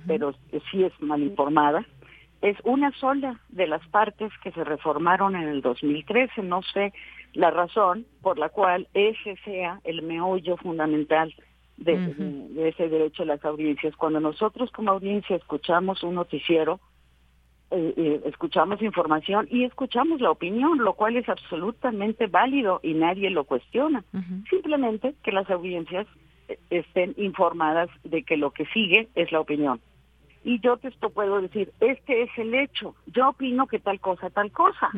[0.07, 0.34] pero
[0.70, 1.84] sí es mal informada.
[2.40, 6.43] Es una sola de las partes que se reformaron en el 2013.
[6.43, 6.93] No sé
[7.34, 11.34] la razón por la cual ese sea el meollo fundamental
[11.76, 13.97] de, ese derecho a las audiencias.
[13.97, 16.80] Cuando nosotros como audiencia escuchamos un noticiero,
[17.70, 23.30] eh, eh, escuchamos información y escuchamos la opinión, lo cual es absolutamente válido y nadie
[23.30, 24.05] lo cuestiona.
[24.51, 26.07] Simplemente que las audiencias
[26.70, 29.80] estén informadas de que lo que sigue es la opinión.
[30.44, 34.30] Y yo te esto puedo decir, este es el hecho, yo opino que tal cosa,
[34.30, 34.90] tal cosa.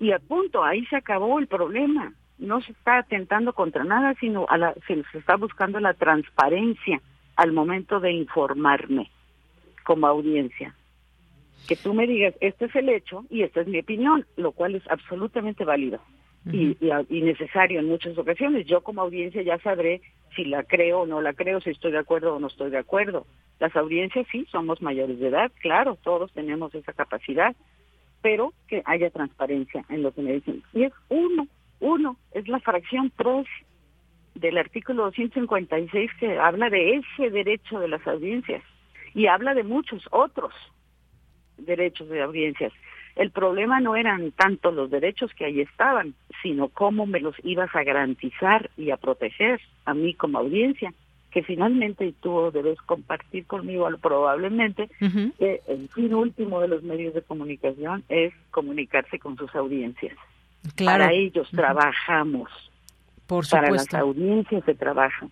[0.00, 2.12] Y a punto, ahí se acabó el problema.
[2.38, 7.00] No se está atentando contra nada, sino a la, se, se está buscando la transparencia
[7.36, 9.10] al momento de informarme
[9.84, 10.74] como audiencia.
[11.68, 14.74] Que tú me digas, este es el hecho y esta es mi opinión, lo cual
[14.74, 16.00] es absolutamente válido
[16.50, 16.76] y,
[17.08, 18.66] y, necesario en muchas ocasiones.
[18.66, 20.00] Yo como audiencia ya sabré
[20.34, 22.78] si la creo o no la creo, si estoy de acuerdo o no estoy de
[22.78, 23.26] acuerdo.
[23.58, 27.54] Las audiencias sí, somos mayores de edad, claro, todos tenemos esa capacidad,
[28.20, 30.62] pero que haya transparencia en lo que me dicen.
[30.72, 31.46] Y es uno,
[31.80, 33.46] uno, es la fracción 3
[34.34, 38.62] del artículo 256 que habla de ese derecho de las audiencias
[39.14, 40.54] y habla de muchos otros
[41.58, 42.72] derechos de audiencias.
[43.16, 47.74] El problema no eran tanto los derechos que ahí estaban, sino cómo me los ibas
[47.74, 50.92] a garantizar y a proteger a mí como audiencia,
[51.30, 54.88] que finalmente tú debes compartir conmigo probablemente
[55.38, 60.16] que el fin último de los medios de comunicación es comunicarse con sus audiencias.
[60.76, 62.50] Para ellos trabajamos.
[63.26, 65.26] Por Para las audiencias se trabaja.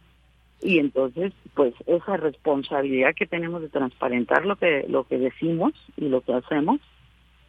[0.62, 6.08] Y entonces, pues esa responsabilidad que tenemos de transparentar lo que lo que decimos y
[6.08, 6.80] lo que hacemos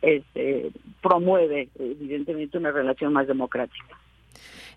[0.01, 0.71] este,
[1.01, 3.97] promueve evidentemente una relación más democrática.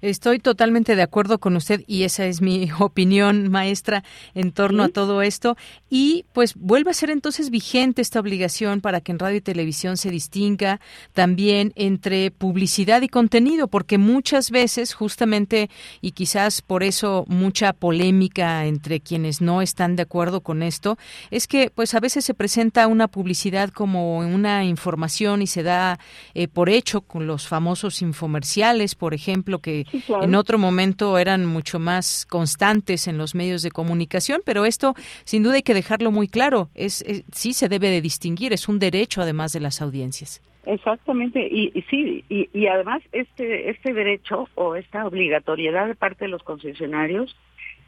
[0.00, 4.88] Estoy totalmente de acuerdo con usted y esa es mi opinión, maestra, en torno a
[4.88, 5.56] todo esto.
[5.90, 9.96] Y pues vuelve a ser entonces vigente esta obligación para que en radio y televisión
[9.96, 10.80] se distinga
[11.12, 15.70] también entre publicidad y contenido, porque muchas veces justamente
[16.00, 20.98] y quizás por eso mucha polémica entre quienes no están de acuerdo con esto,
[21.30, 25.98] es que pues a veces se presenta una publicidad como una información y se da
[26.34, 29.83] eh, por hecho con los famosos infomerciales, por ejemplo, que
[30.22, 35.42] en otro momento eran mucho más constantes en los medios de comunicación, pero esto sin
[35.42, 39.22] duda hay que dejarlo muy claro, es, sí se debe de distinguir, es un derecho
[39.22, 40.42] además de las audiencias.
[40.66, 46.30] Exactamente, y, sí, y, y, además este este derecho o esta obligatoriedad de parte de
[46.30, 47.36] los concesionarios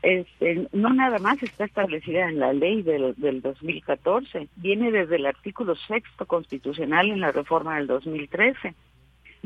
[0.03, 5.27] este, no nada más está establecida en la ley del, del 2014, viene desde el
[5.27, 8.75] artículo sexto constitucional en la reforma del 2013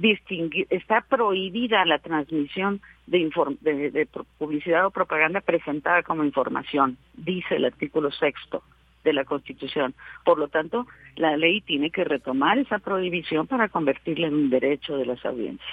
[0.01, 3.29] distinguir, está prohibida la transmisión de,
[3.61, 8.63] de, publicidad o propaganda presentada como información, dice el artículo sexto
[9.05, 9.95] de la Constitución.
[10.25, 10.87] Por lo tanto,
[11.17, 15.69] la ley tiene que retomar esa prohibición para convertirla en un derecho de las audiencias.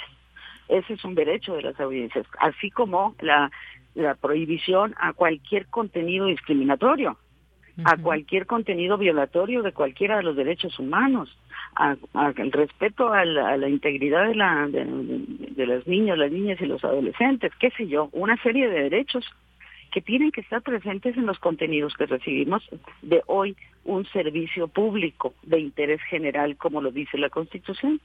[0.67, 3.49] Ese es un derecho de las audiencias, así como la
[3.97, 7.17] la prohibición a cualquier contenido discriminatorio,
[7.83, 11.35] a cualquier contenido violatorio de cualquiera de los derechos humanos,
[11.75, 17.51] al respeto a la, integridad de, la, de, las niñas, las niñas y los adolescentes,
[17.59, 19.25] qué sé yo, una serie de derechos
[19.91, 22.67] que tienen que estar presentes en los contenidos que recibimos
[23.01, 23.55] de hoy
[23.85, 28.01] un servicio público de interés general, como lo dice la Constitución.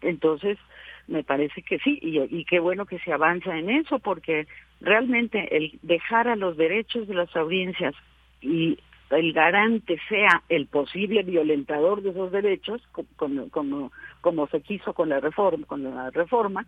[0.00, 0.58] Entonces,
[1.06, 4.46] me parece que sí, y, y qué bueno que se avanza en eso, porque
[4.80, 7.94] realmente el dejar a los derechos de las audiencias
[8.40, 8.78] y
[9.18, 12.82] el garante sea el posible violentador de esos derechos,
[13.16, 16.66] como, como, como se quiso con la reforma, con la reforma,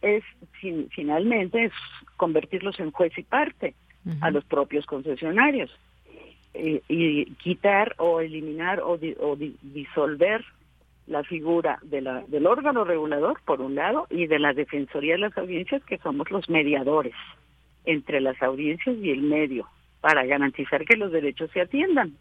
[0.00, 0.22] es
[0.90, 1.72] finalmente es
[2.16, 3.74] convertirlos en juez y parte
[4.20, 5.70] a los propios concesionarios
[6.54, 10.44] eh, y quitar o eliminar o, disolver
[11.06, 15.20] la figura de la, del órgano regulador, por un lado, y de la Defensoría de
[15.20, 17.14] las Audiencias, que somos los mediadores
[17.84, 19.66] entre las audiencias y el medio,
[20.00, 22.14] para garantizar que los derechos se atiendan.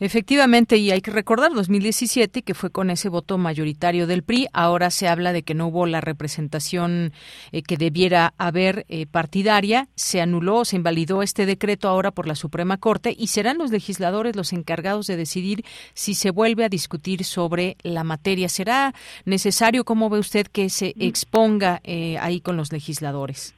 [0.00, 4.48] Efectivamente, y hay que recordar 2017 que fue con ese voto mayoritario del PRI.
[4.52, 7.12] Ahora se habla de que no hubo la representación
[7.52, 9.88] eh, que debiera haber eh, partidaria.
[9.94, 14.36] Se anuló, se invalidó este decreto ahora por la Suprema Corte y serán los legisladores
[14.36, 15.64] los encargados de decidir
[15.94, 18.48] si se vuelve a discutir sobre la materia.
[18.48, 18.92] ¿Será
[19.24, 23.54] necesario, como ve usted, que se exponga eh, ahí con los legisladores?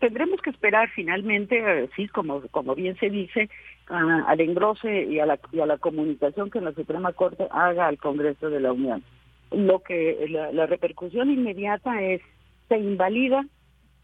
[0.00, 3.48] tendremos que esperar finalmente, sí, como, como bien se dice,
[3.90, 7.98] al engrose y a, la, y a la comunicación que la Suprema Corte haga al
[7.98, 9.02] Congreso de la Unión.
[9.50, 12.22] Lo que la, repercusión inmediata es
[12.68, 13.44] se invalida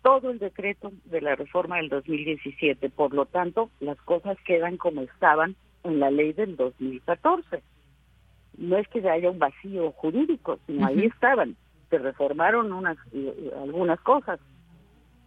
[0.02, 5.02] todo el decreto de la reforma del 2017, por lo tanto las cosas quedan como
[5.02, 7.62] estaban en la ley del 2014.
[8.58, 11.56] No es que haya un vacío jurídico, sino ahí estaban.
[11.90, 12.96] Se reformaron unas
[13.62, 14.40] algunas cosas,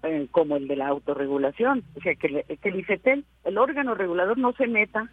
[0.04, 1.84] eh, como el de la autorregulación.
[1.96, 5.10] O sea, que, que el ICETEL, el órgano regulador, no se meta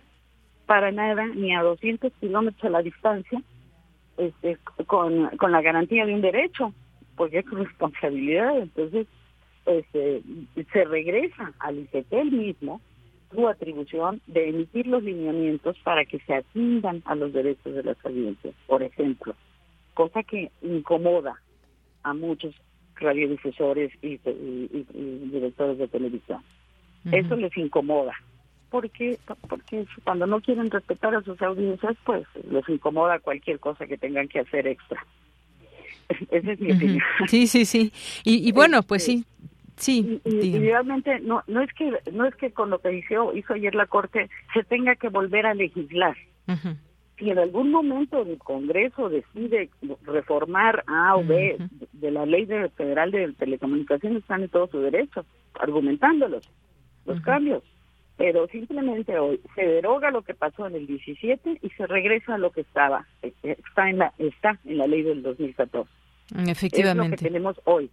[0.67, 3.41] para nada ni a 200 kilómetros a la distancia
[4.19, 6.73] este, con, con la garantía de un derecho,
[7.17, 8.59] porque es responsabilidad.
[8.59, 9.07] Entonces,
[9.67, 10.23] este,
[10.73, 12.81] se regresa al ICETEL mismo
[13.31, 17.97] su atribución de emitir los lineamientos para que se atiendan a los derechos de las
[18.05, 19.35] audiencias, por ejemplo,
[19.95, 21.41] cosa que incomoda
[22.05, 22.55] a muchos
[22.97, 26.43] radiodifusores y, directores de televisión.
[27.11, 28.15] Eso les incomoda,
[28.69, 29.17] porque
[29.49, 34.27] porque cuando no quieren respetar a sus audiencias, pues les incomoda cualquier cosa que tengan
[34.27, 35.07] que hacer extra.
[36.31, 37.03] Esa es mi opinión.
[37.29, 37.93] Sí, sí, sí.
[38.25, 39.25] Y, bueno, pues sí.
[39.77, 43.53] Sí, y, realmente no no es que no es que con lo que hizo hizo
[43.53, 46.17] ayer la corte se tenga que volver a legislar
[47.19, 49.71] si en algún momento el Congreso decide
[50.03, 51.57] reformar A o B
[51.93, 52.47] de la ley
[52.77, 56.49] federal de telecomunicaciones, están en todo su derecho, argumentándolos,
[57.07, 57.63] los cambios.
[58.17, 62.39] Pero simplemente hoy se deroga lo que pasó en el 17 y se regresa a
[62.39, 65.91] lo que estaba, eh, eh, está en la, está en la ley del 2014.
[66.47, 67.05] Efectivamente.
[67.05, 67.91] Es lo que tenemos hoy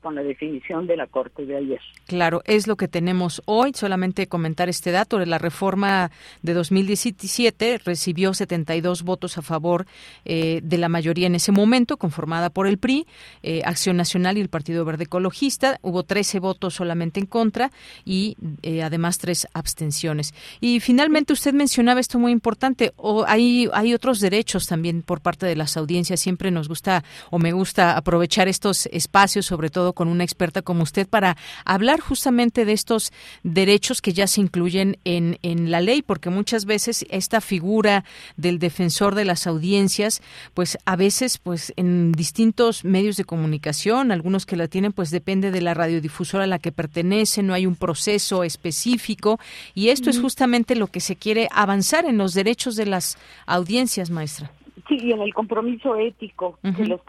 [0.00, 1.80] con la definición de la Corte de ayer.
[2.06, 3.72] Claro, es lo que tenemos hoy.
[3.74, 5.18] Solamente comentar este dato.
[5.18, 6.10] La reforma
[6.42, 9.86] de 2017 recibió 72 votos a favor
[10.24, 13.06] eh, de la mayoría en ese momento, conformada por el PRI,
[13.42, 15.78] eh, Acción Nacional y el Partido Verde Ecologista.
[15.82, 17.72] Hubo 13 votos solamente en contra
[18.04, 20.32] y eh, además tres abstenciones.
[20.60, 22.92] Y finalmente usted mencionaba esto muy importante.
[22.96, 26.20] O hay, hay otros derechos también por parte de las audiencias.
[26.20, 30.84] Siempre nos gusta o me gusta aprovechar estos espacios sobre todo con una experta como
[30.84, 33.12] usted, para hablar justamente de estos
[33.42, 38.04] derechos que ya se incluyen en, en la ley, porque muchas veces esta figura
[38.36, 40.22] del defensor de las audiencias,
[40.54, 45.50] pues a veces, pues en distintos medios de comunicación, algunos que la tienen, pues depende
[45.50, 49.40] de la radiodifusora a la que pertenece, no hay un proceso específico,
[49.74, 53.16] y esto es justamente lo que se quiere avanzar en los derechos de las
[53.46, 54.50] audiencias, maestra.
[54.88, 57.00] Sí, y en el compromiso ético que, los,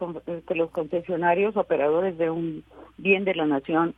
[0.45, 2.63] que los concesionarios, operadores de un
[2.97, 3.95] bien de la nación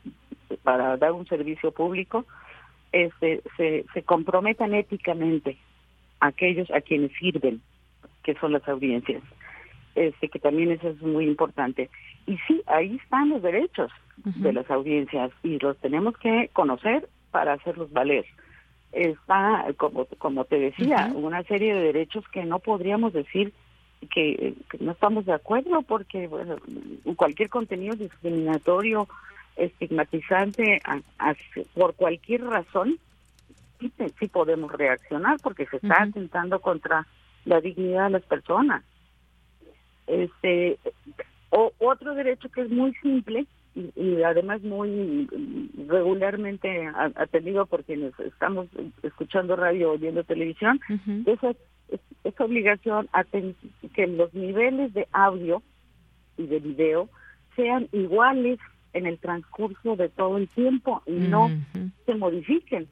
[0.64, 2.26] para dar un servicio público,
[2.92, 5.58] este, se, se comprometan éticamente
[6.22, 7.62] a aquellos a quienes sirven,
[8.24, 9.22] que son las audiencias,
[9.96, 11.90] este, que también eso es muy importante.
[12.26, 17.54] Y sí, ahí están los derechos de las audiencias y los tenemos que conocer para
[17.54, 18.26] hacerlos valer.
[18.94, 23.52] Está, como, como te decía, una serie de derechos que no podríamos decir
[24.12, 26.58] que, no estamos de acuerdo porque bueno
[27.16, 29.08] cualquier contenido discriminatorio
[29.56, 30.82] estigmatizante
[31.74, 33.00] por cualquier razón
[33.80, 37.06] sí, sí, podemos reaccionar porque se está atentando contra
[37.46, 38.84] la dignidad de las personas.
[40.08, 40.78] Este
[41.50, 45.28] o, otro derecho que es muy simple y, además muy
[45.88, 48.68] regularmente atendido por quienes estamos
[49.04, 50.80] escuchando radio o viendo televisión,
[51.90, 55.62] esa, esa obligación a que los niveles de audio
[56.38, 57.10] y de video
[57.56, 58.60] sean iguales
[58.94, 61.52] en el transcurso de todo el tiempo y no
[62.06, 62.88] se modifiquen.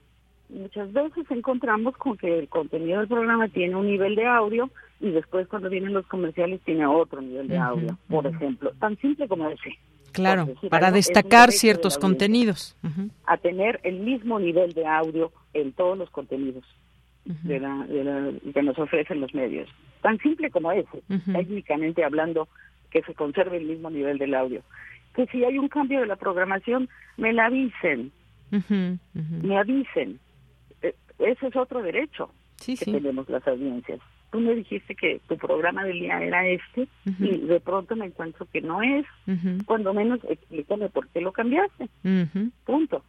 [0.49, 4.69] Muchas veces encontramos con que el contenido del programa tiene un nivel de audio
[4.99, 9.27] y después cuando vienen los comerciales tiene otro nivel de audio, por ejemplo, tan simple
[9.27, 9.77] como ese.
[10.11, 12.77] Claro, para destacar ciertos contenidos.
[13.25, 16.63] A tener el mismo nivel de audio en todos los contenidos
[17.25, 17.85] de la,
[18.53, 19.69] que nos ofrecen los medios.
[20.01, 22.47] Tan simple como ese, técnicamente hablando,
[22.89, 24.61] que se conserve el mismo nivel del audio.
[25.15, 28.11] Que si hay un cambio de la programación, me la avisen.
[29.15, 30.19] Me avisen.
[30.81, 32.29] E, ese es otro derecho
[32.65, 33.99] que tenemos las audiencias
[34.33, 36.87] tú me dijiste que tu programa del día era este
[37.19, 39.05] y de pronto me encuentro que no es.
[39.65, 41.87] Cuando menos explícame por qué lo cambiaste.
[42.65, 43.03] Punto.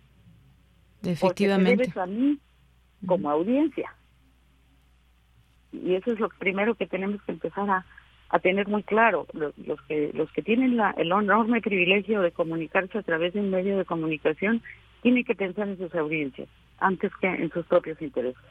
[1.03, 1.87] Efectivamente.
[1.87, 2.39] Porque a mí
[3.07, 3.91] como audiencia.
[5.83, 7.85] Y eso es lo primero que tenemos que empezar a,
[8.29, 9.27] a tener muy claro.
[9.33, 9.55] Los,
[9.89, 13.77] que los que tienen la, el enorme privilegio de comunicarse a través de un medio
[13.79, 14.63] de comunicación
[15.03, 16.49] tienen que pensar en sus audiencias
[16.79, 18.43] antes que en sus propios intereses.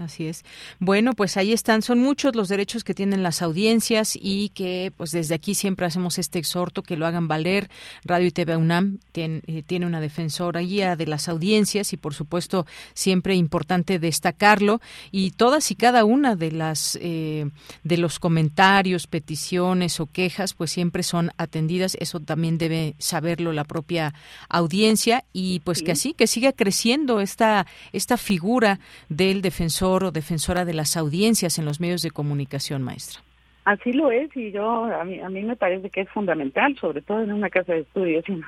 [0.00, 0.44] Así es.
[0.78, 1.80] Bueno, pues ahí están.
[1.80, 6.18] Son muchos los derechos que tienen las audiencias y que, pues desde aquí siempre hacemos
[6.18, 7.70] este exhorto que lo hagan valer.
[8.04, 12.12] Radio y TV UNAM tiene, eh, tiene una defensora guía de las audiencias y, por
[12.12, 14.82] supuesto, siempre importante destacarlo.
[15.12, 17.48] Y todas y cada una de las eh,
[17.82, 21.96] de los comentarios, peticiones o quejas, pues siempre son atendidas.
[22.00, 24.12] Eso también debe saberlo la propia
[24.50, 28.78] audiencia y, pues que así que siga creciendo esta esta figura
[29.08, 33.22] del defensor o defensora de las audiencias en los medios de comunicación, maestra.
[33.64, 37.02] Así lo es y yo a mí, a mí me parece que es fundamental, sobre
[37.02, 38.44] todo en una casa de estudios, en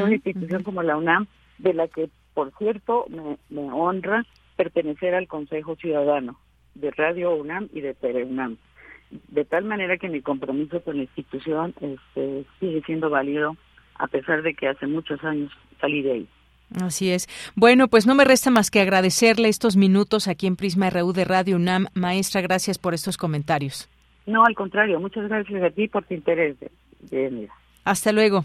[0.00, 1.26] una, institución como la UNAM,
[1.58, 3.04] de la que, por cierto,
[3.50, 4.24] me, honra
[4.56, 6.38] pertenecer al Consejo Ciudadano
[6.74, 8.56] de Radio UNAM y de TV UNAM.
[9.28, 13.56] De tal manera que mi compromiso con la institución este, sigue siendo válido
[13.98, 16.28] a pesar de que hace muchos años salí de ahí.
[16.74, 17.28] Así es.
[17.54, 21.24] Bueno, pues no me resta más que agradecerle estos minutos aquí en Prisma RU de
[21.24, 21.86] Radio UNAM.
[21.94, 23.88] Maestra, gracias por estos comentarios.
[24.26, 26.56] No, al contrario, muchas gracias a ti por tu interés.
[27.10, 27.48] De,
[27.84, 28.44] Hasta luego.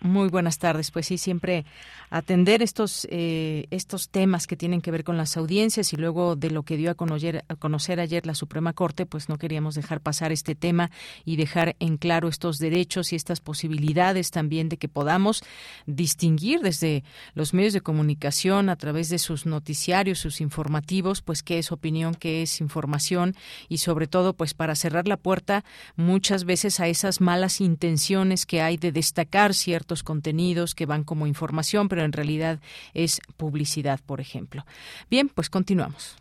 [0.00, 0.90] Muy buenas tardes.
[0.90, 1.64] Pues sí, siempre
[2.10, 6.50] atender estos eh, estos temas que tienen que ver con las audiencias y luego de
[6.50, 10.56] lo que dio a conocer ayer la Suprema Corte, pues no queríamos dejar pasar este
[10.56, 10.90] tema
[11.24, 15.44] y dejar en claro estos derechos y estas posibilidades también de que podamos
[15.86, 21.58] distinguir desde los medios de comunicación a través de sus noticiarios, sus informativos, pues qué
[21.58, 23.36] es opinión, qué es información
[23.68, 28.60] y sobre todo pues para cerrar la puerta muchas veces a esas malas intenciones que
[28.60, 32.60] hay de destacar ciertos contenidos que van como información, pero en realidad
[32.94, 34.64] es publicidad, por ejemplo.
[35.10, 36.16] Bien, pues continuamos.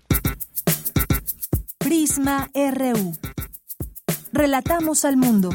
[1.78, 3.16] Prisma RU.
[4.32, 5.49] Relatamos al mundo.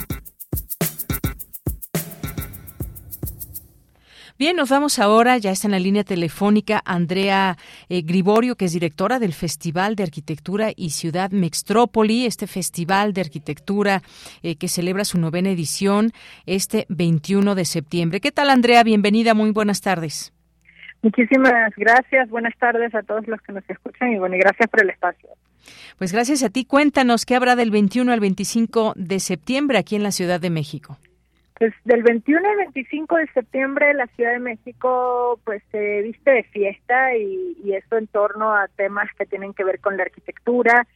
[4.41, 7.59] Bien, nos vamos ahora, ya está en la línea telefónica Andrea
[7.91, 13.20] eh, Griborio, que es directora del Festival de Arquitectura y Ciudad Mextrópoli, este festival de
[13.20, 14.01] arquitectura
[14.43, 16.12] eh, que celebra su novena edición
[16.47, 18.22] este 21 de septiembre.
[18.22, 18.82] ¿Qué tal, Andrea?
[18.82, 20.32] Bienvenida, muy buenas tardes.
[21.03, 24.82] Muchísimas gracias, buenas tardes a todos los que nos escuchan y bueno, y gracias por
[24.82, 25.28] el espacio.
[25.99, 30.03] Pues gracias a ti, cuéntanos qué habrá del 21 al 25 de septiembre aquí en
[30.03, 30.97] la Ciudad de México.
[31.61, 36.42] Pues del 21 al 25 de septiembre la Ciudad de México pues se viste de
[36.44, 40.86] fiesta y, y eso en torno a temas que tienen que ver con la arquitectura,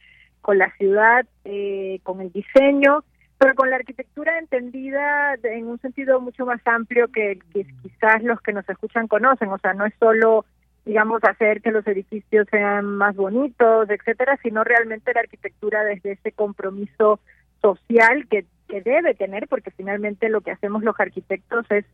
[0.41, 3.03] con la ciudad, eh, con el diseño,
[3.37, 7.37] pero con la arquitectura entendida en un sentido mucho más amplio que
[7.83, 10.45] quizás los que nos escuchan conocen, o sea, no es solo
[10.83, 16.31] digamos hacer que los edificios sean más bonitos, etcétera, sino realmente la arquitectura desde ese
[16.31, 17.19] compromiso
[17.61, 21.85] social que que debe tener, porque finalmente lo que hacemos los arquitectos es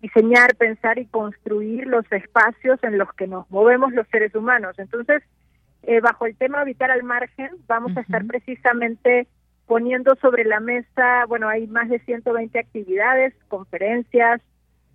[0.00, 4.74] diseñar, pensar y construir los espacios en los que nos movemos los seres humanos.
[4.78, 5.22] Entonces,
[5.84, 9.28] eh, bajo el tema habitar al margen, vamos a estar precisamente
[9.66, 14.40] poniendo sobre la mesa, bueno, hay más de 120 actividades, conferencias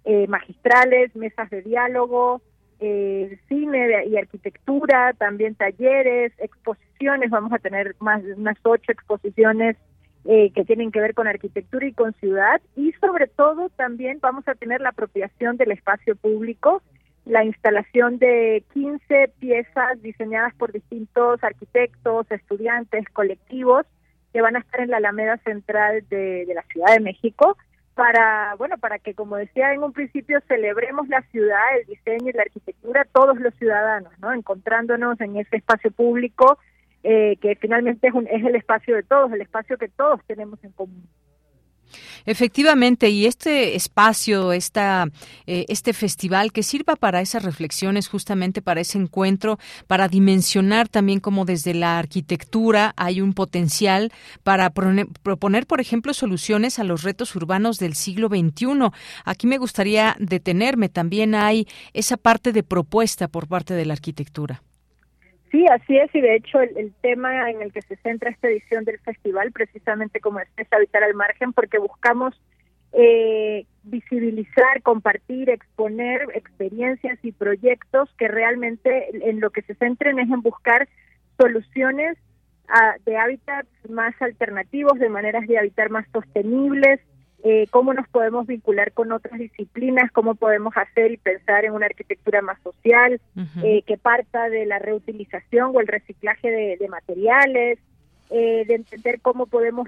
[0.03, 2.41] eh, magistrales, mesas de diálogo,
[2.80, 9.78] eh, cine y arquitectura, también talleres, exposiciones, vamos a tener más de unas ocho exposiciones
[10.30, 14.45] eh, que tienen que ver con arquitectura y con ciudad y sobre todo también vamos
[14.49, 16.82] a tener la apropiación del espacio público,
[17.23, 23.86] la instalación de 15 piezas diseñadas por distintos arquitectos, estudiantes, colectivos
[24.34, 27.57] que van a estar en la Alameda Central de, la Ciudad de México
[27.95, 32.34] para, bueno, para que, como decía en un principio, celebremos la ciudad, el diseño y
[32.34, 34.34] la arquitectura, todos los ciudadanos, ¿no?
[34.34, 36.59] Encontrándonos en ese espacio público
[37.03, 40.63] eh, que finalmente es, un, es el espacio de todos, el espacio que todos tenemos
[40.63, 41.07] en común.
[42.25, 45.07] Efectivamente, y este espacio, esta,
[45.45, 51.19] eh, este festival que sirva para esas reflexiones, justamente para ese encuentro, para dimensionar también
[51.19, 54.11] cómo desde la arquitectura hay un potencial
[54.43, 58.91] para proponer, por ejemplo, soluciones a los retos urbanos del siglo XXI.
[59.23, 64.63] Aquí me gustaría detenerme, también hay esa parte de propuesta por parte de la arquitectura.
[65.51, 68.83] Sí, así es, y de hecho el, tema en el que se centra esta edición
[68.83, 72.39] del festival, precisamente como es, habitar al margen, porque buscamos
[72.91, 80.29] eh, visibilizar, compartir, exponer experiencias y proyectos que realmente en lo que se centren es
[80.29, 80.89] en buscar
[81.39, 82.17] soluciones
[83.05, 86.99] de hábitats más alternativos, de maneras de habitar más sostenibles,
[87.49, 91.85] eh, cómo nos podemos vincular con otras disciplinas, cómo podemos hacer y pensar en una
[91.85, 93.21] arquitectura más social,
[93.63, 97.79] eh, que parta de la reutilización o el reciclaje de, materiales,
[98.31, 99.87] eh, de entender cómo podemos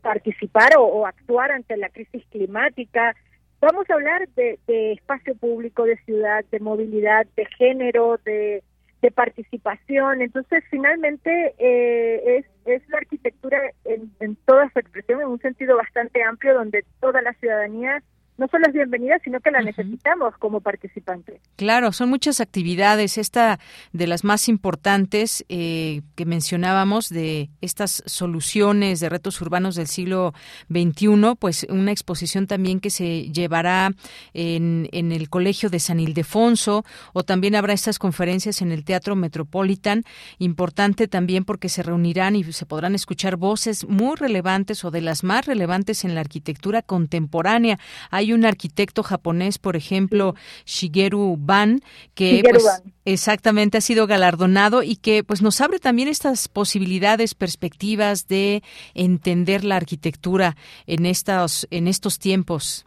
[0.00, 3.14] participar o, actuar ante la crisis climática.
[3.60, 8.62] Vamos a hablar de espacio público, de ciudad, de movilidad, de género, de
[9.04, 10.22] de participación.
[10.22, 15.76] Entonces, finalmente, eh, es, es la arquitectura en, en toda su expresión, en un sentido
[15.76, 18.02] bastante amplio, donde toda la ciudadanía
[18.36, 21.40] no solo es bienvenida, sino que la necesitamos como participante.
[21.56, 23.16] Claro, son muchas actividades.
[23.16, 23.60] Esta
[23.92, 30.34] de las más importantes eh, que mencionábamos de estas soluciones de retos urbanos del siglo
[30.68, 33.90] XXI, pues una exposición también que se llevará
[34.32, 39.14] en, en el Colegio de San Ildefonso o también habrá estas conferencias en el Teatro
[39.14, 40.02] Metropolitan.
[40.38, 45.22] Importante también porque se reunirán y se podrán escuchar voces muy relevantes o de las
[45.22, 47.78] más relevantes en la arquitectura contemporánea.
[48.10, 51.80] Hay un arquitecto japonés, por ejemplo, Shigeru Ban,
[52.14, 58.28] que pues, exactamente ha sido galardonado y que pues nos abre también estas posibilidades, perspectivas
[58.28, 58.62] de
[58.94, 60.56] entender la arquitectura
[60.86, 62.86] en estos en estos tiempos.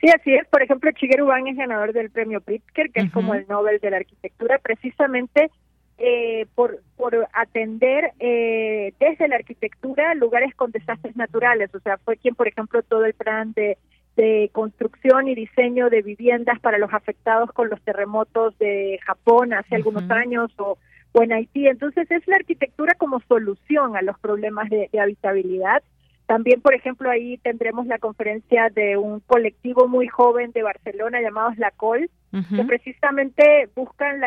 [0.00, 0.46] Sí, así es.
[0.48, 3.90] Por ejemplo, Shigeru Ban es ganador del premio Pritzker, que es como el Nobel de
[3.90, 5.50] la arquitectura, precisamente
[5.98, 11.74] eh, por, por atender eh, desde la arquitectura lugares con desastres naturales.
[11.74, 13.76] O sea, fue quien, por ejemplo, todo el plan de
[14.16, 19.76] de construcción y diseño de viviendas para los afectados con los terremotos de Japón hace
[19.76, 20.78] algunos años o,
[21.12, 21.66] o, en Haití.
[21.66, 25.82] Entonces es la arquitectura como solución a los problemas de, habitabilidad.
[26.26, 31.58] También, por ejemplo, ahí tendremos la conferencia de un colectivo muy joven de Barcelona llamados
[31.58, 34.20] La Col, que precisamente buscan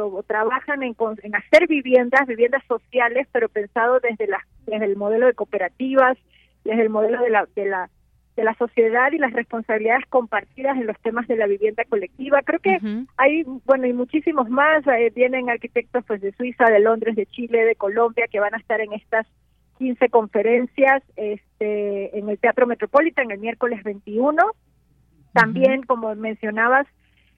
[0.00, 5.26] o trabajan en, en, hacer viviendas, viviendas sociales, pero pensado desde, la, desde el modelo
[5.26, 6.16] de cooperativas,
[6.64, 7.90] desde el modelo de la, de la
[8.36, 12.40] de la sociedad y las responsabilidades compartidas en los temas de la vivienda colectiva.
[12.42, 12.78] Creo que
[13.16, 17.64] hay, bueno, y muchísimos más, eh, vienen arquitectos pues de Suiza, de Londres, de Chile,
[17.64, 19.26] de Colombia, que van a estar en estas
[19.78, 24.42] 15 conferencias este, en el Teatro Metropolitan el miércoles 21.
[25.32, 26.86] También, como mencionabas,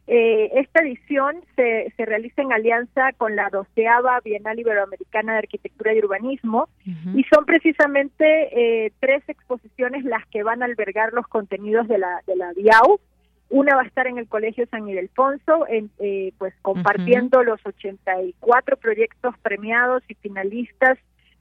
[0.06, 5.94] eh, esta edición se, se realiza en alianza con la doceava Bienal Iberoamericana de Arquitectura
[5.94, 6.68] y Urbanismo
[7.14, 12.20] y son precisamente eh, tres exposiciones las que van a albergar los contenidos de la,
[12.26, 13.00] de la BIAU.
[13.48, 18.76] Una va a estar en el Colegio San Ildefonso, en, eh, pues compartiendo los 84
[18.76, 20.98] proyectos premiados y finalistas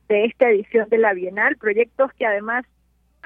[0.07, 2.66] de esta edición de la Bienal, proyectos que además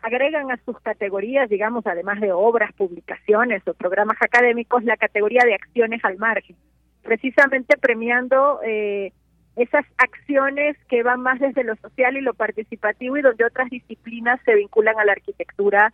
[0.02, 5.56] agregan a sus categorías, digamos, además de obras, publicaciones o programas académicos, la categoría de
[5.56, 6.56] acciones al margen,
[7.04, 9.12] precisamente premiando eh,
[9.58, 14.40] esas acciones que van más desde lo social y lo participativo y donde otras disciplinas
[14.46, 15.92] se vinculan a la arquitectura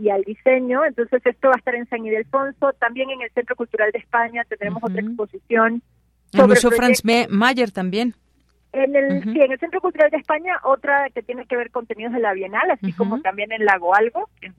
[0.00, 0.84] y, al diseño.
[0.84, 4.44] Entonces esto va a estar en San Ildefonso, también en el Centro Cultural de España
[4.48, 5.82] tendremos otra exposición.
[6.32, 8.14] El Museo Franz Mayer también.
[8.74, 12.12] En el, sí, en el Centro Cultural de España, otra que tiene que ver contenidos
[12.12, 14.52] de la Bienal, así como también en Lago Algo, en,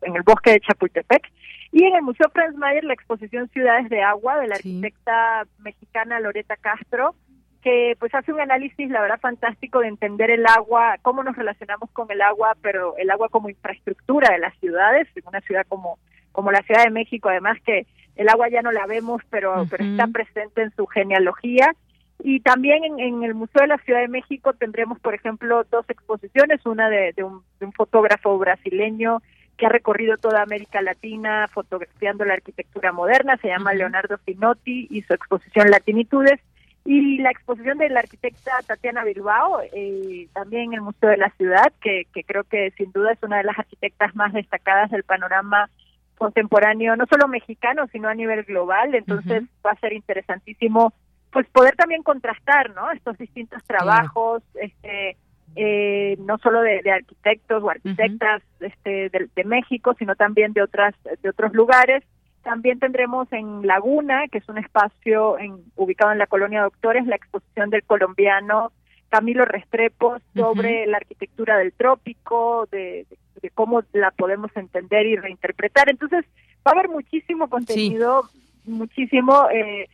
[0.00, 1.30] el, bosque de Chapultepec.
[1.70, 6.20] Y en el Museo Franz Mayer, la exposición Ciudades de Agua de la arquitecta mexicana
[6.20, 7.14] Loreta Castro,
[7.62, 11.90] que pues hace un análisis, la verdad, fantástico de entender el agua, cómo nos relacionamos
[11.90, 15.98] con el agua, pero el agua como infraestructura de las ciudades, en una ciudad como,
[16.32, 17.86] como la Ciudad de México, además que
[18.16, 21.74] el agua ya no la vemos, pero, pero está presente en su genealogía
[22.22, 26.64] y también en, el Museo de la Ciudad de México tendremos, por ejemplo, dos exposiciones,
[26.66, 27.42] una de, un,
[27.72, 29.22] fotógrafo brasileño
[29.56, 35.02] que ha recorrido toda América Latina fotografiando la arquitectura moderna, se llama Leonardo Finotti y
[35.02, 36.40] su exposición Latinitudes,
[36.84, 41.30] y la exposición de la arquitecta Tatiana Bilbao, eh, también en el Museo de la
[41.36, 45.04] Ciudad, que, que creo que sin duda es una de las arquitectas más destacadas del
[45.04, 45.68] panorama
[46.16, 48.94] contemporáneo, no solo mexicano, sino a nivel global.
[48.94, 50.92] Entonces va a ser interesantísimo
[51.32, 52.90] pues poder también contrastar ¿no?
[52.90, 55.16] estos distintos trabajos, este
[55.56, 61.28] eh, no solo de, arquitectos o arquitectas este, de, México, sino también de otras de
[61.28, 62.04] otros lugares.
[62.42, 67.16] También tendremos en Laguna, que es un espacio en, ubicado en la colonia Doctores, la
[67.16, 68.72] exposición del colombiano
[69.08, 73.06] Camilo Restrepo sobre la arquitectura del trópico, de,
[73.54, 75.90] cómo la podemos entender y reinterpretar.
[75.90, 76.24] Entonces,
[76.66, 78.22] va a haber muchísimo contenido,
[78.64, 79.48] muchísimo.
[79.52, 79.88] Eh,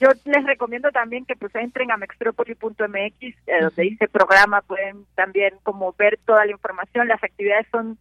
[0.00, 5.54] yo les recomiendo también que pues entren a mextropoli.mx, eh, donde dice programa, pueden también
[5.62, 7.08] como ver toda la información.
[7.08, 7.98] Las actividades son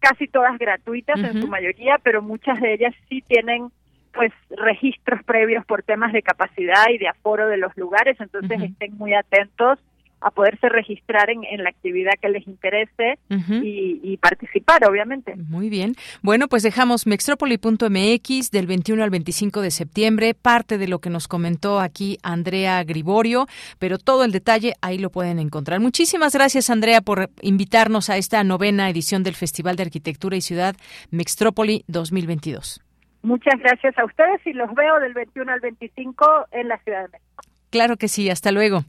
[0.00, 3.70] casi todas gratuitas en su mayoría, pero muchas de ellas sí tienen
[4.12, 8.96] pues registros previos por temas de capacidad y de aforo de los lugares, entonces estén
[8.98, 9.78] muy atentos
[10.20, 13.18] a poderse registrar en, en la actividad que les interese
[13.62, 15.34] y, participar, obviamente.
[15.36, 15.94] Muy bien.
[16.22, 21.26] Bueno, pues dejamos mextropoli.mx del 21 al 25 de septiembre, parte de lo que nos
[21.26, 23.46] comentó aquí Andrea Griborio,
[23.78, 25.80] pero todo el detalle ahí lo pueden encontrar.
[25.80, 30.76] Muchísimas gracias, Andrea, por invitarnos a esta novena edición del Festival de Arquitectura y Ciudad
[31.10, 32.82] Mextrópoli 2022.
[33.22, 37.08] Muchas gracias a ustedes y los veo del 21 al 25 en la Ciudad de
[37.08, 37.42] México.
[37.70, 38.84] Claro que sí, hasta luego.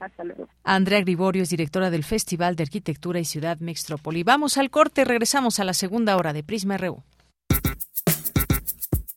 [0.00, 0.48] Hasta luego.
[0.64, 4.22] Andrea Griborio es directora del Festival de Arquitectura y Ciudad Mextrópoli.
[4.22, 7.02] Vamos al corte, regresamos a la segunda hora de Prisma RU.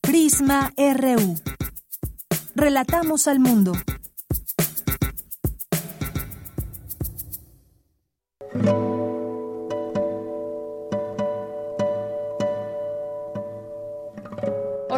[0.01, 1.35] Prisma RU.
[2.55, 3.73] Relatamos al mundo.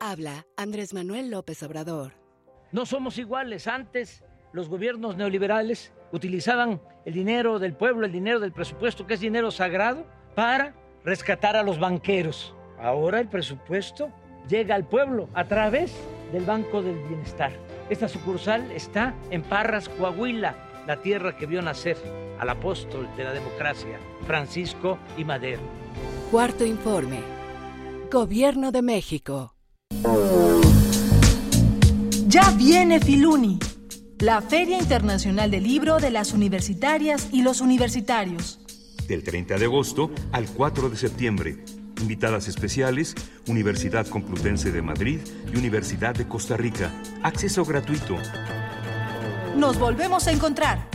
[0.00, 2.12] Habla Andrés Manuel López Obrador.
[2.72, 3.66] No somos iguales.
[3.66, 4.22] Antes
[4.52, 9.50] los gobiernos neoliberales utilizaban el dinero del pueblo, el dinero del presupuesto, que es dinero
[9.50, 10.74] sagrado, para
[11.04, 12.54] rescatar a los banqueros.
[12.78, 14.10] Ahora el presupuesto
[14.48, 15.94] llega al pueblo a través
[16.32, 17.52] del Banco del Bienestar.
[17.88, 21.96] Esta sucursal está en Parras, Coahuila, la tierra que vio nacer
[22.38, 25.62] al apóstol de la democracia, Francisco y Madero.
[26.30, 27.20] Cuarto informe.
[28.10, 29.55] Gobierno de México.
[32.28, 33.58] Ya viene Filuni,
[34.18, 38.60] la Feria Internacional del Libro de las Universitarias y los Universitarios.
[39.08, 41.64] Del 30 de agosto al 4 de septiembre.
[42.00, 43.14] Invitadas especiales,
[43.46, 45.20] Universidad Complutense de Madrid
[45.52, 46.92] y Universidad de Costa Rica.
[47.22, 48.16] Acceso gratuito.
[49.56, 50.88] Nos volvemos a encontrar.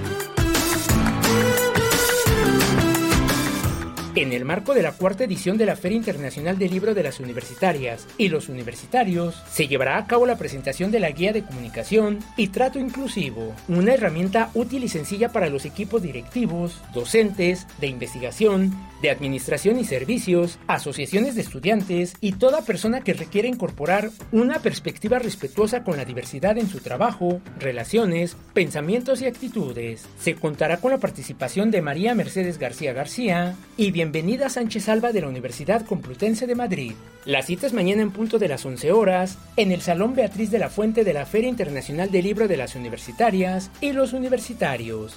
[4.21, 7.19] En el marco de la cuarta edición de la Feria Internacional del Libro de las
[7.19, 12.19] Universitarias y los Universitarios, se llevará a cabo la presentación de la Guía de Comunicación
[12.37, 18.71] y Trato Inclusivo, una herramienta útil y sencilla para los equipos directivos, docentes, de investigación,
[19.01, 25.19] de administración y servicios, asociaciones de estudiantes y toda persona que requiera incorporar una perspectiva
[25.19, 30.05] respetuosa con la diversidad en su trabajo, relaciones, pensamientos y actitudes.
[30.19, 35.21] Se contará con la participación de María Mercedes García García y bienvenida Sánchez Alba de
[35.21, 36.93] la Universidad Complutense de Madrid.
[37.25, 40.59] La cita es mañana en punto de las 11 horas en el Salón Beatriz de
[40.59, 45.15] la Fuente de la Feria Internacional del Libro de las Universitarias y los Universitarios.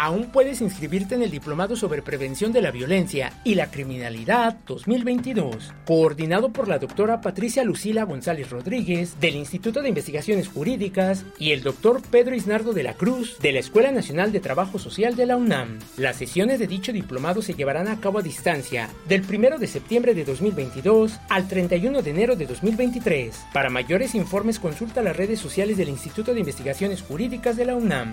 [0.00, 5.72] Aún puedes inscribirte en el Diplomado sobre Prevención de la Violencia y la Criminalidad 2022,
[5.84, 11.64] coordinado por la doctora Patricia Lucila González Rodríguez del Instituto de Investigaciones Jurídicas y el
[11.64, 15.36] doctor Pedro Isnardo de la Cruz de la Escuela Nacional de Trabajo Social de la
[15.36, 15.80] UNAM.
[15.96, 20.14] Las sesiones de dicho diplomado se llevarán a cabo a distancia del 1 de septiembre
[20.14, 23.34] de 2022 al 31 de enero de 2023.
[23.52, 28.12] Para mayores informes consulta las redes sociales del Instituto de Investigaciones Jurídicas de la UNAM.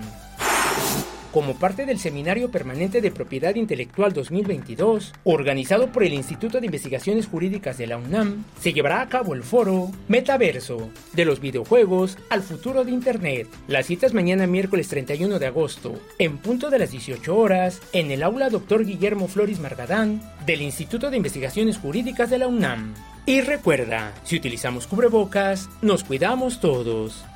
[1.36, 7.26] Como parte del Seminario Permanente de Propiedad Intelectual 2022, organizado por el Instituto de Investigaciones
[7.26, 12.40] Jurídicas de la UNAM, se llevará a cabo el foro Metaverso, de los videojuegos al
[12.40, 13.48] futuro de Internet.
[13.68, 18.10] La cita es mañana miércoles 31 de agosto, en punto de las 18 horas, en
[18.10, 18.86] el aula Dr.
[18.86, 22.94] Guillermo Flores Margadán, del Instituto de Investigaciones Jurídicas de la UNAM.
[23.26, 27.26] Y recuerda, si utilizamos cubrebocas, nos cuidamos todos.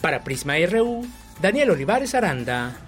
[0.00, 1.06] Para Prisma RU,
[1.42, 2.86] Daniel Olivares Aranda.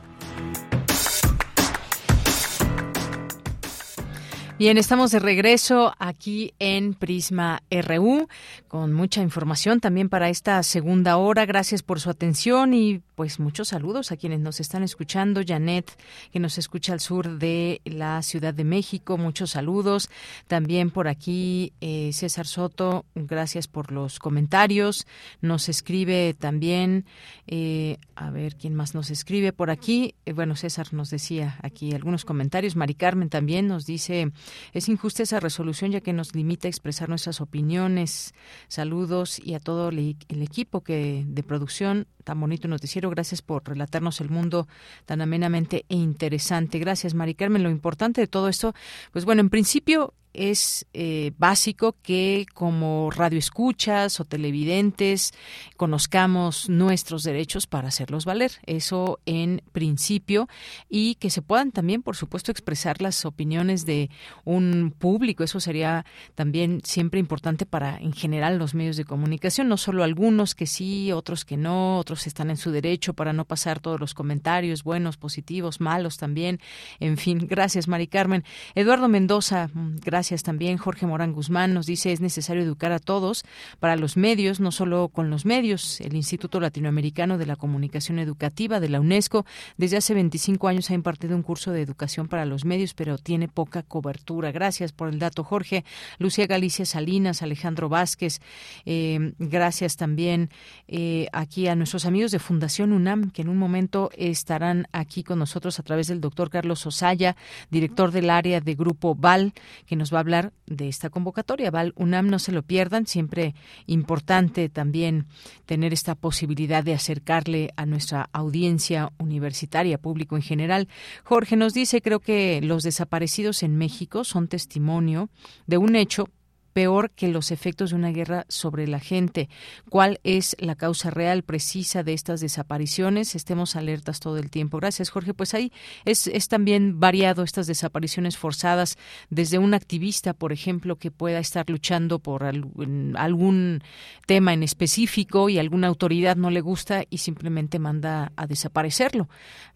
[4.62, 8.28] Bien, estamos de regreso aquí en Prisma RU
[8.68, 11.46] con mucha información también para esta segunda hora.
[11.46, 15.42] Gracias por su atención y pues muchos saludos a quienes nos están escuchando.
[15.46, 15.96] Janet,
[16.32, 20.10] que nos escucha al sur de la Ciudad de México, muchos saludos.
[20.48, 25.06] También por aquí eh, César Soto, gracias por los comentarios.
[25.40, 27.04] Nos escribe también,
[27.46, 30.16] eh, a ver quién más nos escribe por aquí.
[30.26, 32.74] Eh, bueno, César nos decía aquí algunos comentarios.
[32.74, 34.32] Mari Carmen también nos dice
[34.72, 38.34] es injusta esa resolución ya que nos limita a expresar nuestras opiniones.
[38.66, 43.11] Saludos y a todo el equipo que de producción tan bonito noticiero.
[43.14, 44.66] Gracias por relatarnos el mundo
[45.06, 46.78] tan amenamente e interesante.
[46.78, 47.62] Gracias, Mari Carmen.
[47.62, 48.74] Lo importante de todo esto,
[49.12, 55.32] pues bueno, en principio es eh, básico que como radioescuchas o televidentes
[55.76, 58.52] conozcamos nuestros derechos para hacerlos valer.
[58.66, 60.48] Eso en principio
[60.88, 64.10] y que se puedan también, por supuesto, expresar las opiniones de
[64.44, 65.44] un público.
[65.44, 69.68] Eso sería también siempre importante para, en general, los medios de comunicación.
[69.68, 73.44] No solo algunos que sí, otros que no, otros están en su derecho para no
[73.44, 76.60] pasar todos los comentarios buenos, positivos, malos también.
[77.00, 78.44] En fin, gracias, Mari Carmen.
[78.74, 80.78] Eduardo Mendoza, gracias Gracias también.
[80.78, 83.44] Jorge Morán Guzmán nos dice es necesario educar a todos
[83.80, 86.00] para los medios, no solo con los medios.
[86.00, 89.44] El Instituto Latinoamericano de la Comunicación Educativa de la UNESCO
[89.78, 93.48] desde hace 25 años ha impartido un curso de educación para los medios, pero tiene
[93.48, 94.52] poca cobertura.
[94.52, 95.84] Gracias por el dato, Jorge.
[96.20, 98.38] Lucía Galicia Salinas, Alejandro Vázquez.
[98.86, 100.50] Eh, gracias también
[100.86, 105.40] eh, aquí a nuestros amigos de Fundación UNAM, que en un momento estarán aquí con
[105.40, 107.34] nosotros a través del doctor Carlos Osaya,
[107.72, 109.52] director del área de Grupo VAL,
[109.84, 111.70] que nos va a hablar de esta convocatoria.
[111.70, 113.54] Val UNAM, no se lo pierdan, siempre
[113.86, 115.26] importante también
[115.66, 120.88] tener esta posibilidad de acercarle a nuestra audiencia universitaria, público en general.
[121.24, 125.30] Jorge nos dice, creo que los desaparecidos en México son testimonio
[125.66, 126.28] de un hecho
[126.72, 129.48] peor que los efectos de una guerra sobre la gente.
[129.88, 133.34] ¿Cuál es la causa real, precisa de estas desapariciones?
[133.34, 134.78] Estemos alertas todo el tiempo.
[134.78, 135.34] Gracias, Jorge.
[135.34, 135.72] Pues ahí
[136.04, 138.96] es, es también variado estas desapariciones forzadas,
[139.30, 143.82] desde un activista, por ejemplo, que pueda estar luchando por algún
[144.26, 149.28] tema en específico y alguna autoridad no le gusta y simplemente manda a desaparecerlo.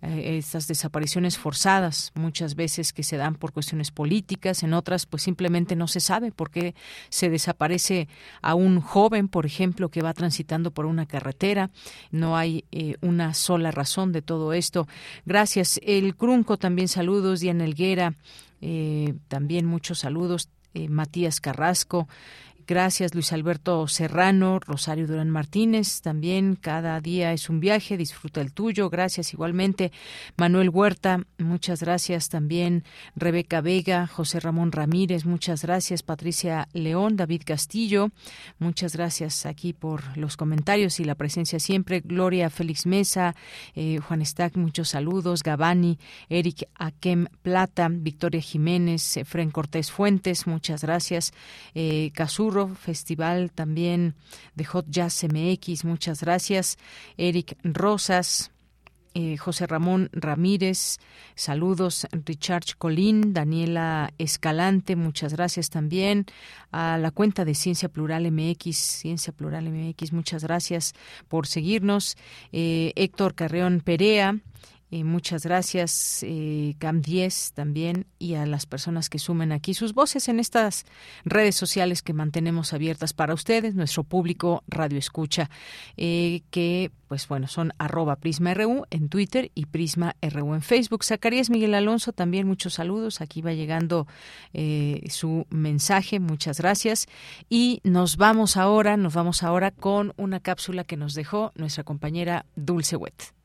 [0.03, 5.23] Eh, estas desapariciones forzadas, muchas veces que se dan por cuestiones políticas, en otras pues
[5.23, 6.75] simplemente no se sabe por qué
[7.09, 8.09] se desaparece
[8.43, 11.70] a un joven, por ejemplo, que va transitando por una carretera.
[12.11, 14.87] No hay eh, una sola razón de todo esto.
[15.24, 15.80] Gracias.
[15.82, 17.41] El Crunco también saludos.
[17.41, 18.14] Diana Elguera,
[18.61, 20.49] eh, también muchos saludos.
[20.74, 22.09] Eh, Matías Carrasco.
[22.67, 28.53] Gracias Luis Alberto Serrano, Rosario Durán Martínez, también cada día es un viaje, disfruta el
[28.53, 29.93] tuyo, gracias igualmente
[30.37, 32.29] Manuel Huerta, muchas gracias.
[32.29, 36.03] También Rebeca Vega, José Ramón Ramírez, muchas gracias.
[36.03, 38.11] Patricia León, David Castillo,
[38.59, 43.35] muchas gracias aquí por los comentarios y la presencia siempre, Gloria Félix Mesa,
[43.75, 45.99] eh, Juan Stack, muchos saludos, Gabani,
[46.29, 51.33] Eric Akem Plata, Victoria Jiménez, Efren Cortés Fuentes, muchas gracias,
[51.75, 52.11] eh,
[52.75, 54.15] Festival también
[54.55, 56.79] de Hot Jazz MX, muchas gracias,
[57.17, 58.51] Eric Rosas,
[59.18, 60.99] eh, José Ramón Ramírez,
[61.35, 66.26] saludos, Richard Colín, Daniela Escalante, muchas gracias también,
[66.71, 70.95] a la cuenta de Ciencia Plural MX, Ciencia Plural MX, muchas gracias
[71.29, 72.17] por seguirnos,
[72.53, 74.39] eh, Héctor Carreón Perea,
[74.91, 79.95] eh, muchas gracias, eh, Cam 10 también, y a las personas que sumen aquí sus
[79.95, 80.84] voces en estas
[81.25, 85.50] redes sociales que mantenemos abiertas para ustedes, nuestro público Radio Escucha,
[85.96, 91.04] eh, que pues bueno, son arroba Prisma RU en Twitter y Prisma RU en Facebook.
[91.04, 93.21] Zacarías Miguel Alonso, también muchos saludos.
[93.21, 94.07] Aquí va llegando
[94.53, 97.07] eh, su mensaje, muchas gracias.
[97.49, 102.46] Y nos vamos ahora, nos vamos ahora con una cápsula que nos dejó nuestra compañera
[102.57, 103.37] Dulce Wet.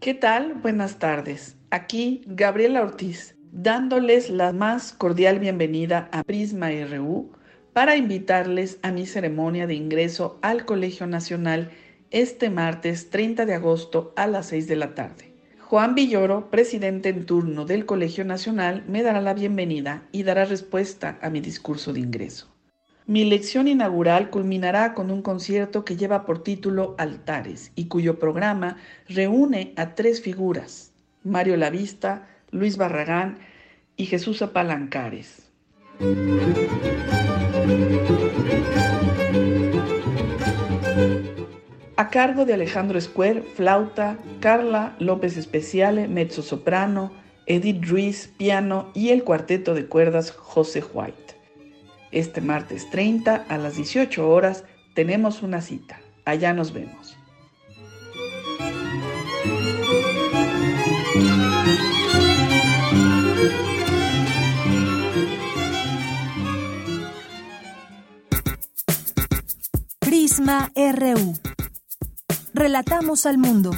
[0.00, 0.54] ¿Qué tal?
[0.54, 1.56] Buenas tardes.
[1.70, 7.32] Aquí Gabriela Ortiz, dándoles la más cordial bienvenida a Prisma RU
[7.72, 11.72] para invitarles a mi ceremonia de ingreso al Colegio Nacional
[12.12, 15.32] este martes 30 de agosto a las 6 de la tarde.
[15.58, 21.18] Juan Villoro, presidente en turno del Colegio Nacional, me dará la bienvenida y dará respuesta
[21.22, 22.57] a mi discurso de ingreso.
[23.08, 28.76] Mi lección inaugural culminará con un concierto que lleva por título Altares y cuyo programa
[29.08, 30.92] reúne a tres figuras,
[31.24, 33.38] Mario Lavista, Luis Barragán
[33.96, 35.48] y Jesús Apalancares.
[41.96, 47.10] A cargo de Alejandro Escuer, flauta, Carla López Especiale, mezzo soprano,
[47.46, 51.27] Edith Ruiz, piano y el cuarteto de cuerdas José White.
[52.10, 54.64] Este martes 30 a las 18 horas
[54.94, 56.00] tenemos una cita.
[56.24, 57.16] Allá nos vemos.
[70.00, 71.34] Prisma RU.
[72.54, 73.70] Relatamos al mundo.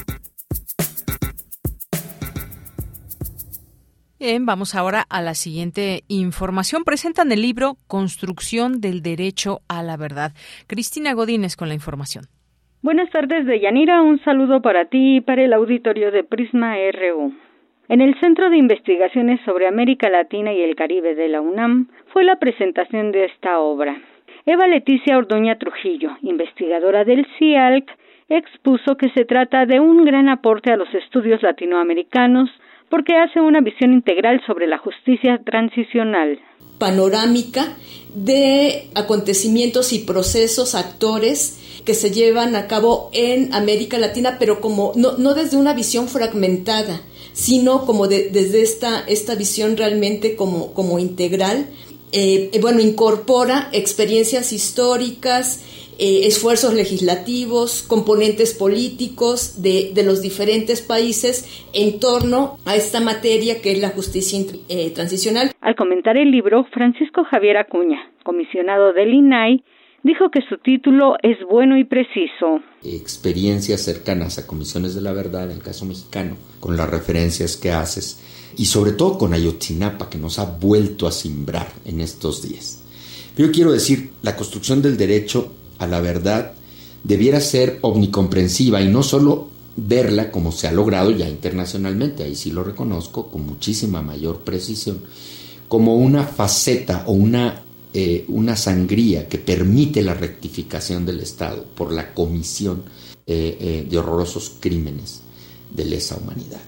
[4.21, 6.85] Bien, vamos ahora a la siguiente información.
[6.85, 10.33] Presentan el libro Construcción del Derecho a la Verdad.
[10.67, 12.25] Cristina Godínez con la información.
[12.83, 14.03] Buenas tardes, Deyanira.
[14.03, 17.33] Un saludo para ti y para el auditorio de Prisma RU.
[17.89, 22.23] En el Centro de Investigaciones sobre América Latina y el Caribe de la UNAM fue
[22.23, 23.97] la presentación de esta obra.
[24.45, 27.91] Eva Leticia Ordoña Trujillo, investigadora del CIALC,
[28.29, 32.51] expuso que se trata de un gran aporte a los estudios latinoamericanos
[32.91, 36.39] porque hace una visión integral sobre la justicia transicional.
[36.79, 37.77] Panorámica
[38.15, 44.93] de acontecimientos y procesos, actores que se llevan a cabo en América Latina, pero como
[44.97, 47.01] no, desde una visión fragmentada,
[47.33, 51.67] sino como desde esta, esta visión realmente como, como integral.
[52.13, 55.61] Eh, bueno, incorpora experiencias históricas,
[56.03, 63.61] eh, esfuerzos legislativos, componentes políticos de, de, los diferentes países en torno a esta materia
[63.61, 64.41] que es la justicia
[64.71, 65.53] eh, transicional.
[65.61, 69.63] Al comentar el libro, Francisco Javier Acuña, comisionado del INAI,
[70.03, 72.63] dijo que su título es bueno y preciso.
[72.83, 77.73] Experiencias cercanas a comisiones de la verdad, en el caso mexicano, con las referencias que
[77.73, 82.83] haces, y sobre todo con Ayotzinapa, que nos ha vuelto a simbrar en estos días.
[83.37, 86.53] Yo quiero decir, la construcción del derecho a la verdad
[87.03, 92.51] debiera ser omnicomprensiva y no solo verla como se ha logrado ya internacionalmente, ahí sí
[92.51, 95.01] lo reconozco con muchísima mayor precisión,
[95.69, 97.63] como una faceta o una,
[97.95, 102.83] eh, una sangría que permite la rectificación del Estado por la comisión
[103.27, 105.23] eh, eh, de horrorosos crímenes
[105.75, 106.61] de lesa humanidad,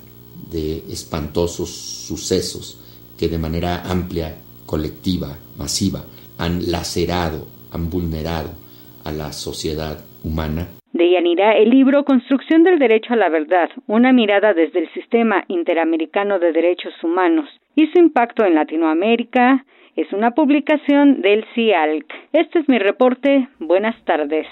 [0.51, 2.79] de espantosos sucesos
[3.19, 6.05] que de manera amplia, colectiva, masiva,
[6.39, 8.62] han lacerado, han vulnerado
[9.05, 10.69] a la sociedad humana.
[10.93, 15.45] De Yanira, el libro Construcción del Derecho a la Verdad, una mirada desde el Sistema
[15.49, 19.65] Interamericano de Derechos Humanos y su impacto en Latinoamérica,
[19.97, 22.07] es una publicación del CIALC.
[22.33, 23.49] Este es mi reporte.
[23.59, 24.47] Buenas tardes.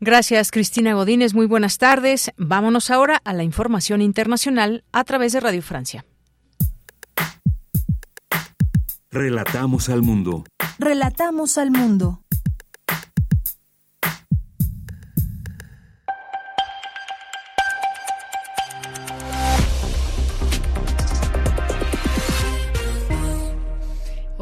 [0.00, 1.34] Gracias, Cristina Godínez.
[1.34, 2.32] Muy buenas tardes.
[2.36, 6.04] Vámonos ahora a la información internacional a través de Radio Francia.
[9.10, 10.44] Relatamos al mundo.
[10.78, 12.20] Relatamos al mundo.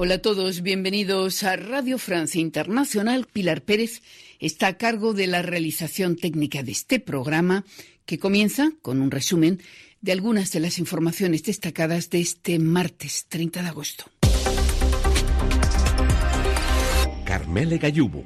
[0.01, 3.27] Hola a todos, bienvenidos a Radio Francia Internacional.
[3.33, 4.01] Pilar Pérez
[4.39, 7.65] está a cargo de la realización técnica de este programa
[8.07, 9.61] que comienza con un resumen
[10.01, 14.05] de algunas de las informaciones destacadas de este martes 30 de agosto.
[17.25, 18.25] Carmele Gayubo.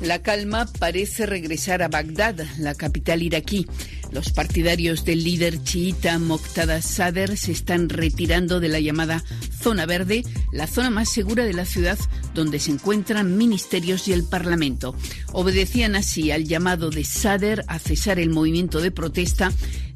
[0.00, 3.66] La calma parece regresar a Bagdad, la capital iraquí.
[4.14, 9.24] Los partidarios del líder chiita Moqtada Sadr se están retirando de la llamada
[9.60, 10.22] zona verde,
[10.52, 11.98] la zona más segura de la ciudad
[12.32, 14.94] donde se encuentran ministerios y el Parlamento.
[15.32, 19.52] Obedecían así al llamado de Sadr a cesar el movimiento de protesta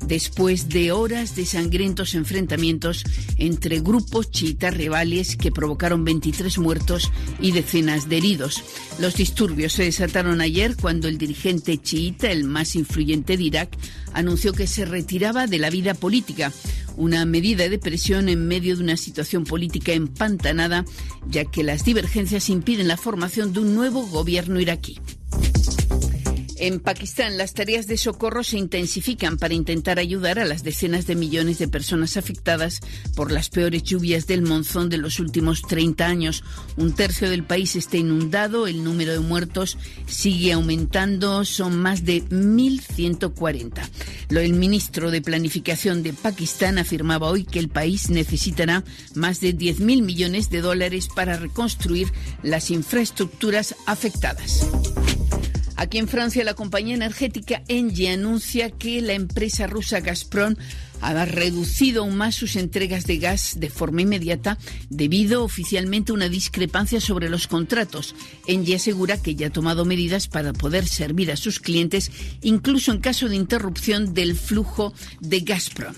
[0.06, 3.04] después de horas de sangrientos enfrentamientos
[3.36, 8.62] entre grupos chiitas rivales que provocaron 23 muertos y decenas de heridos.
[8.98, 13.76] Los disturbios se desataron ayer cuando el dirigente chiita, el más influyente de Irak,
[14.18, 16.52] anunció que se retiraba de la vida política,
[16.96, 20.84] una medida de presión en medio de una situación política empantanada,
[21.28, 24.98] ya que las divergencias impiden la formación de un nuevo gobierno iraquí.
[26.60, 31.14] En Pakistán, las tareas de socorro se intensifican para intentar ayudar a las decenas de
[31.14, 32.80] millones de personas afectadas
[33.14, 36.42] por las peores lluvias del monzón de los últimos 30 años.
[36.76, 42.24] Un tercio del país está inundado, el número de muertos sigue aumentando, son más de
[42.24, 43.88] 1.140.
[44.30, 48.82] El ministro de Planificación de Pakistán afirmaba hoy que el país necesitará
[49.14, 52.08] más de 10.000 millones de dólares para reconstruir
[52.42, 54.66] las infraestructuras afectadas.
[55.78, 60.56] Aquí en Francia, la compañía energética Engie anuncia que la empresa rusa Gazprom
[61.00, 64.58] ha reducido aún más sus entregas de gas de forma inmediata
[64.90, 68.16] debido oficialmente a una discrepancia sobre los contratos.
[68.48, 72.10] Engie asegura que ya ha tomado medidas para poder servir a sus clientes
[72.42, 75.94] incluso en caso de interrupción del flujo de Gazprom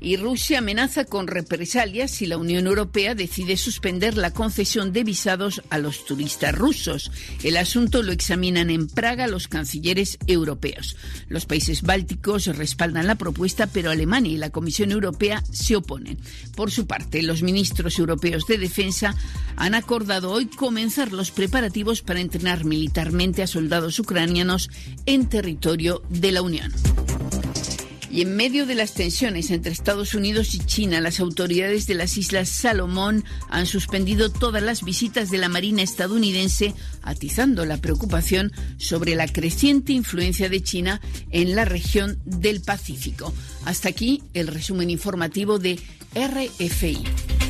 [0.00, 5.62] y Rusia amenaza con represalias si la Unión Europea decide suspender la concesión de visados
[5.70, 7.12] a los turistas rusos.
[7.42, 10.96] El asunto lo examinan en Praga los cancilleres europeos.
[11.28, 16.18] Los países bálticos respaldan la propuesta, pero Alemania y la Comisión Europea se oponen.
[16.56, 19.14] Por su parte, los ministros europeos de defensa
[19.56, 24.70] han acordado hoy comenzar los preparativos para entrenar militarmente a soldados ucranianos
[25.06, 26.72] en territorio de la Unión.
[28.10, 32.16] Y en medio de las tensiones entre Estados Unidos y China, las autoridades de las
[32.16, 39.14] Islas Salomón han suspendido todas las visitas de la Marina estadounidense, atizando la preocupación sobre
[39.14, 41.00] la creciente influencia de China
[41.30, 43.32] en la región del Pacífico.
[43.64, 45.78] Hasta aquí el resumen informativo de
[46.14, 47.49] RFI.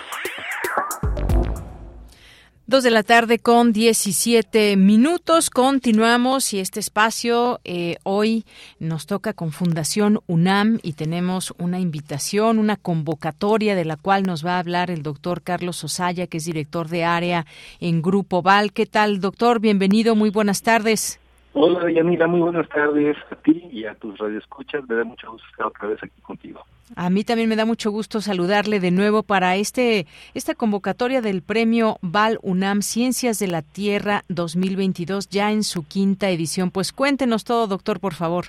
[2.71, 5.49] Dos de la tarde con 17 minutos.
[5.49, 8.45] Continuamos y este espacio eh, hoy
[8.79, 14.45] nos toca con Fundación UNAM y tenemos una invitación, una convocatoria de la cual nos
[14.45, 17.45] va a hablar el doctor Carlos Osaya, que es director de área
[17.81, 18.71] en Grupo Val.
[18.71, 19.59] ¿Qué tal, doctor?
[19.59, 21.20] Bienvenido, muy buenas tardes.
[21.53, 24.87] Hola, Yanira, muy buenas tardes a ti y a tus radioescuchas.
[24.87, 26.63] Me da mucho gusto estar otra vez aquí contigo.
[26.95, 31.41] A mí también me da mucho gusto saludarle de nuevo para este esta convocatoria del
[31.41, 36.71] Premio Val UNAM Ciencias de la Tierra 2022 ya en su quinta edición.
[36.71, 38.45] Pues cuéntenos todo, doctor, por favor.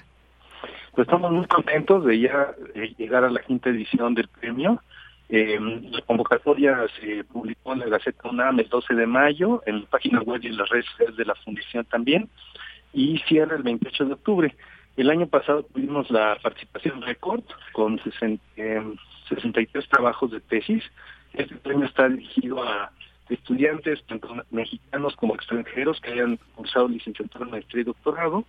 [0.94, 4.80] Pues estamos muy contentos de ya eh, llegar a la quinta edición del premio.
[5.28, 5.58] Eh,
[5.90, 10.20] la convocatoria se publicó en la Gaceta UNAM el 12 de mayo, en la página
[10.20, 12.28] web y en las redes de la Fundación también
[12.92, 14.54] y cierra el 28 de octubre.
[14.96, 17.42] El año pasado tuvimos la participación récord
[17.72, 20.84] con 63 trabajos de tesis.
[21.32, 22.90] Este premio está dirigido a
[23.30, 28.44] estudiantes, tanto mexicanos como extranjeros, que hayan cursado licenciatura, maestría y doctorado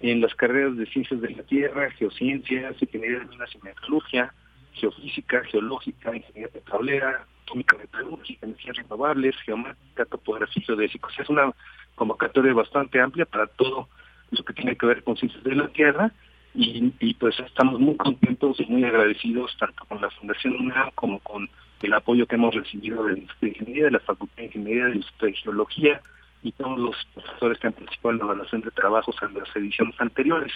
[0.00, 4.32] en las carreras de ciencias de la tierra, geociencias, ingeniería de minas y metalurgia,
[4.72, 11.08] geofísica, geológica, ingeniería petrolera, química metalúrgica, energías renovables, geomática, topografía geodésica.
[11.08, 11.52] O es una
[11.94, 13.88] convocatoria bastante amplia para todo
[14.30, 16.12] lo que tiene que ver con ciencias de la tierra
[16.54, 21.48] y, pues estamos muy contentos y muy agradecidos tanto con la Fundación UNAM como con
[21.80, 24.96] el apoyo que hemos recibido del Instituto de Ingeniería, de la Facultad de Ingeniería, del
[24.96, 26.02] Instituto de Geología
[26.42, 29.94] y todos los profesores que han participado en la evaluación de trabajos en las ediciones
[30.00, 30.52] anteriores.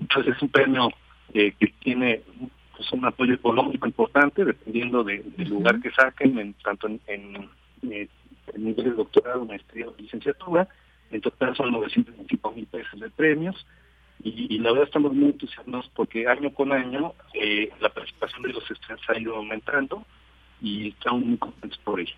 [0.00, 0.90] Entonces es un premio
[1.34, 2.22] eh, que tiene
[2.76, 7.50] pues, un apoyo económico importante, dependiendo del lugar que saquen, en, tanto en, en,
[7.90, 8.08] eh,
[8.56, 10.68] nivel de doctorado, maestría o licenciatura.
[11.10, 13.66] En total son 925 mil pesos de premios.
[14.22, 18.68] Y, la verdad estamos muy entusiasmados porque año con año eh, la participación de los
[18.68, 20.04] estudiantes ha ido aumentando
[20.60, 22.14] y estamos muy contentos por ello.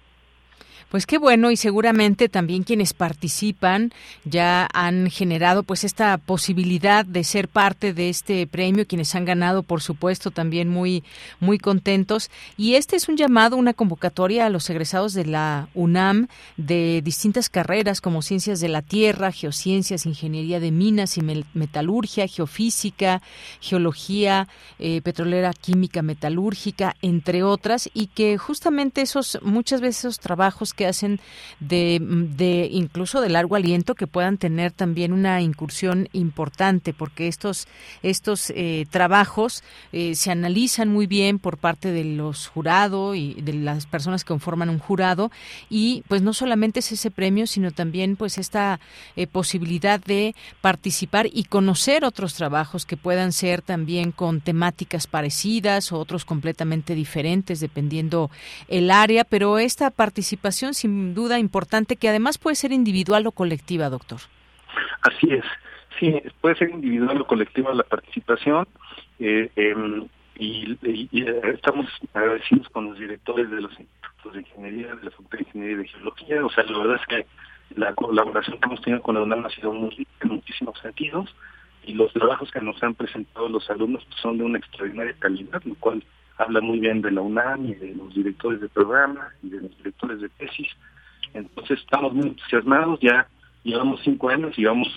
[0.88, 3.92] Pues qué bueno y seguramente también quienes participan
[4.24, 9.62] ya han generado pues esta posibilidad de ser parte de este premio, quienes han ganado
[9.62, 11.04] por supuesto también muy
[11.38, 12.30] muy contentos.
[12.56, 17.48] Y este es un llamado, una convocatoria a los egresados de la UNAM de distintas
[17.48, 21.22] carreras como ciencias de la tierra, geociencias, ingeniería de minas y
[21.54, 23.22] metalurgia, geofísica,
[23.60, 24.48] geología,
[24.78, 30.86] eh, petrolera, química, metalúrgica, entre otras y que justamente esos muchas veces esos trabajos que
[30.86, 31.20] hacen
[31.60, 37.66] de, de incluso de largo aliento que puedan tener también una incursión importante porque estos
[38.02, 43.54] estos eh, trabajos eh, se analizan muy bien por parte de los jurados y de
[43.54, 45.30] las personas que conforman un jurado
[45.68, 48.80] y pues no solamente es ese premio sino también pues esta
[49.16, 55.92] eh, posibilidad de participar y conocer otros trabajos que puedan ser también con temáticas parecidas
[55.92, 58.30] o otros completamente diferentes dependiendo
[58.68, 63.88] el área pero esta participación sin duda importante que además puede ser individual o colectiva,
[63.88, 64.20] doctor.
[65.02, 65.44] Así es,
[65.98, 68.66] sí, puede ser individual o colectiva la participación.
[69.18, 70.06] Eh, em,
[70.38, 75.38] y, eh, estamos agradecidos con los directores de los institutos de ingeniería, de la Facultad
[75.38, 77.26] de Ingeniería y de Geología, o sea, la verdad es que
[77.76, 81.34] la colaboración que hemos tenido con la UNAM ha sido muy en muchísimos sentidos.
[81.84, 85.62] Y los trabajos que nos han presentado los alumnos pues, son de una extraordinaria calidad,
[85.64, 86.04] lo cual
[86.40, 89.76] habla muy bien de la UNAM y de los directores de programa y de los
[89.76, 90.68] directores de tesis.
[91.34, 93.28] Entonces estamos muy entusiasmados, ya
[93.62, 94.88] llevamos cinco años y vamos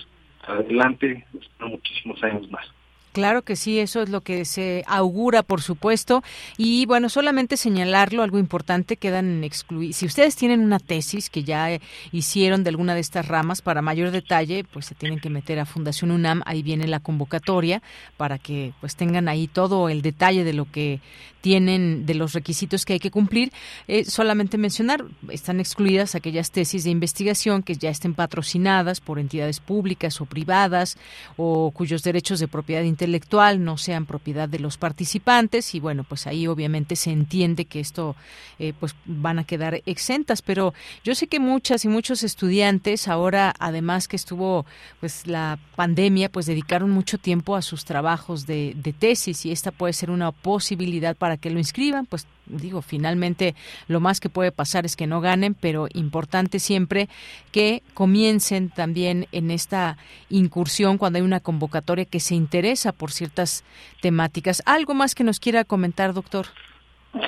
[0.46, 1.26] adelante
[1.60, 2.66] muchísimos años más.
[3.14, 6.24] Claro que sí, eso es lo que se augura, por supuesto.
[6.56, 9.94] Y bueno, solamente señalarlo, algo importante, quedan excluidos.
[9.94, 11.78] Si ustedes tienen una tesis que ya
[12.10, 15.64] hicieron de alguna de estas ramas, para mayor detalle, pues se tienen que meter a
[15.64, 17.82] Fundación UNAM, ahí viene la convocatoria,
[18.16, 20.98] para que pues tengan ahí todo el detalle de lo que
[21.40, 23.52] tienen, de los requisitos que hay que cumplir.
[23.86, 29.60] Eh, solamente mencionar, están excluidas aquellas tesis de investigación que ya estén patrocinadas por entidades
[29.60, 30.96] públicas o privadas,
[31.36, 36.26] o cuyos derechos de propiedad intelectual no sean propiedad de los participantes y bueno pues
[36.26, 38.16] ahí obviamente se entiende que esto
[38.58, 40.42] eh, pues van a quedar exentas.
[40.42, 44.66] Pero yo sé que muchas y muchos estudiantes ahora además que estuvo
[45.00, 49.70] pues la pandemia pues dedicaron mucho tiempo a sus trabajos de, de tesis y esta
[49.70, 53.54] puede ser una posibilidad para que lo inscriban pues digo, finalmente
[53.88, 57.08] lo más que puede pasar es que no ganen, pero importante siempre
[57.52, 59.96] que comiencen también en esta
[60.28, 63.64] incursión cuando hay una convocatoria que se interesa por ciertas
[64.00, 64.62] temáticas.
[64.66, 66.46] ¿Algo más que nos quiera comentar, doctor?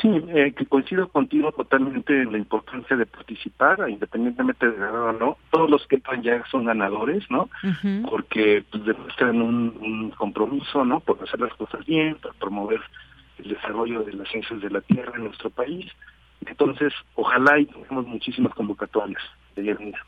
[0.02, 5.12] Sí, eh, que coincido contigo totalmente en la importancia de participar, independientemente de ganar o
[5.12, 5.36] no.
[5.50, 7.48] Todos los que entran ya son ganadores, ¿no?
[8.10, 10.98] Porque pues, demuestran un, un compromiso, ¿no?
[10.98, 12.80] Por hacer las cosas bien, por promover
[13.38, 15.90] el desarrollo de las ciencias de la Tierra en nuestro país.
[16.44, 19.22] Entonces, ojalá y tengamos muchísimas convocatorias.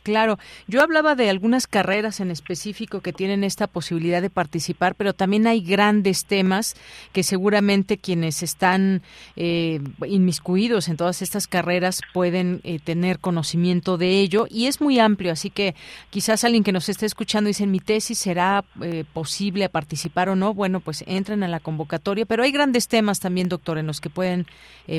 [0.02, 5.14] Claro, yo hablaba de algunas carreras en específico que tienen esta posibilidad de participar, pero
[5.14, 6.76] también hay grandes temas
[7.12, 9.00] que seguramente quienes están
[9.36, 14.98] eh, inmiscuidos en todas estas carreras pueden eh, tener conocimiento de ello y es muy
[14.98, 15.74] amplio, así que
[16.10, 20.52] quizás alguien que nos esté escuchando dice, mi tesis será eh, posible participar o no,
[20.52, 24.10] bueno, pues entren a la convocatoria, pero hay grandes temas también, doctor, en los que
[24.10, 24.46] pueden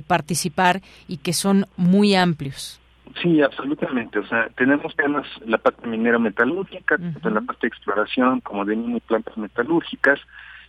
[0.06, 2.80] participar y que son muy amplios.
[3.22, 4.20] Sí, absolutamente.
[4.20, 9.00] O sea, tenemos temas la parte minera metalúrgica, la parte de exploración como de mini
[9.00, 10.20] plantas metalúrgicas,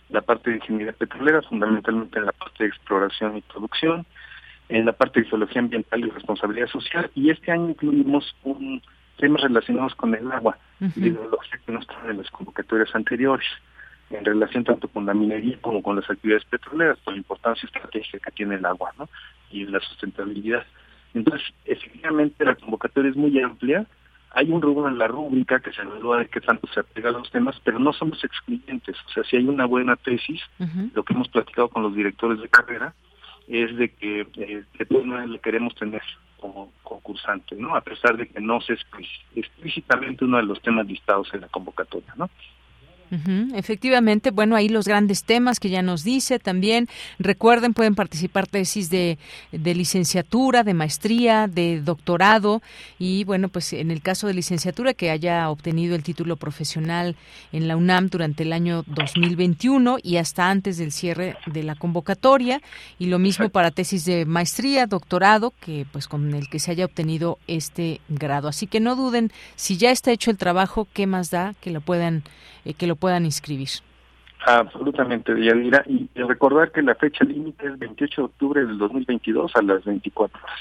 [0.09, 4.05] la parte de ingeniería petrolera, fundamentalmente en la parte de exploración y producción,
[4.69, 8.81] en la parte de geología ambiental y responsabilidad social, y este año incluimos un
[9.17, 13.47] temas relacionados con el agua, uh que no están en las convocatorias anteriores,
[14.09, 18.19] en relación tanto con la minería como con las actividades petroleras, por la importancia estratégica
[18.19, 19.07] que tiene el agua, ¿no?
[19.51, 20.65] Y la sustentabilidad.
[21.13, 23.85] Entonces, efectivamente, la convocatoria es muy amplia.
[24.33, 27.13] Hay un rubro en la rúbrica que se evalúa de qué tanto se apega a
[27.13, 28.95] los temas, pero no somos excluyentes.
[29.07, 30.41] O sea, si hay una buena tesis,
[30.93, 32.93] lo que hemos platicado con los directores de carrera
[33.47, 36.01] es de que, eh, que todos le queremos tener
[36.39, 37.75] como concursante, ¿no?
[37.75, 38.77] A pesar de que no sea
[39.35, 42.29] explícitamente uno de los temas listados en la convocatoria, ¿no?
[43.55, 46.87] Efectivamente, bueno, ahí los grandes temas que ya nos dice también.
[47.19, 49.17] Recuerden, pueden participar tesis de,
[49.51, 52.61] de, licenciatura, de maestría, de doctorado
[52.99, 57.15] y, bueno, pues en el caso de licenciatura, que haya obtenido el título profesional
[57.51, 62.61] en la UNAM durante el año 2021 y hasta antes del cierre de la convocatoria.
[62.97, 66.85] Y lo mismo para tesis de maestría, doctorado, que pues con el que se haya
[66.85, 68.47] obtenido este grado.
[68.47, 71.81] Así que no duden, si ya está hecho el trabajo, ¿qué más da que lo
[71.81, 72.23] puedan
[72.63, 73.67] eh, que lo puedan inscribir.
[74.45, 75.83] Absolutamente, Yadira.
[75.87, 80.39] Y recordar que la fecha límite es 28 de octubre del 2022 a las 24
[80.41, 80.59] horas.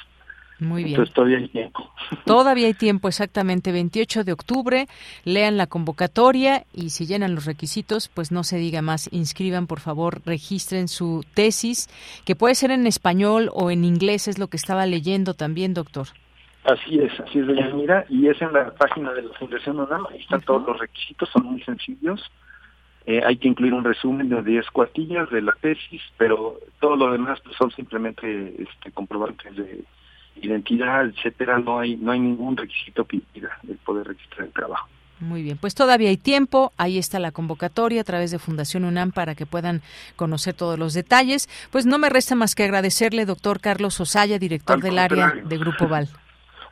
[0.58, 0.94] Muy bien.
[0.94, 1.90] Entonces todavía hay tiempo.
[2.26, 4.88] Todavía hay tiempo, exactamente, 28 de octubre.
[5.24, 9.08] Lean la convocatoria y si llenan los requisitos, pues no se diga más.
[9.10, 11.88] Inscriban, por favor, registren su tesis,
[12.26, 16.08] que puede ser en español o en inglés, es lo que estaba leyendo también, doctor.
[16.64, 20.06] Así es, así es, doña Mira, y es en la página de la Fundación UNAM,
[20.10, 22.20] ahí están todos los requisitos, son muy sencillos.
[23.06, 27.12] Eh, hay que incluir un resumen de 10 cuartillas de la tesis, pero todo lo
[27.12, 29.84] demás pues, son simplemente este, comprobantes de
[30.42, 31.58] identidad, etcétera.
[31.58, 34.88] No hay no hay ningún requisito que impida el poder registrar el trabajo.
[35.18, 36.72] Muy bien, pues todavía hay tiempo.
[36.76, 39.82] Ahí está la convocatoria a través de Fundación UNAM para que puedan
[40.16, 41.48] conocer todos los detalles.
[41.70, 45.88] Pues no me resta más que agradecerle, doctor Carlos Osaya, director del área de Grupo
[45.88, 46.08] Val.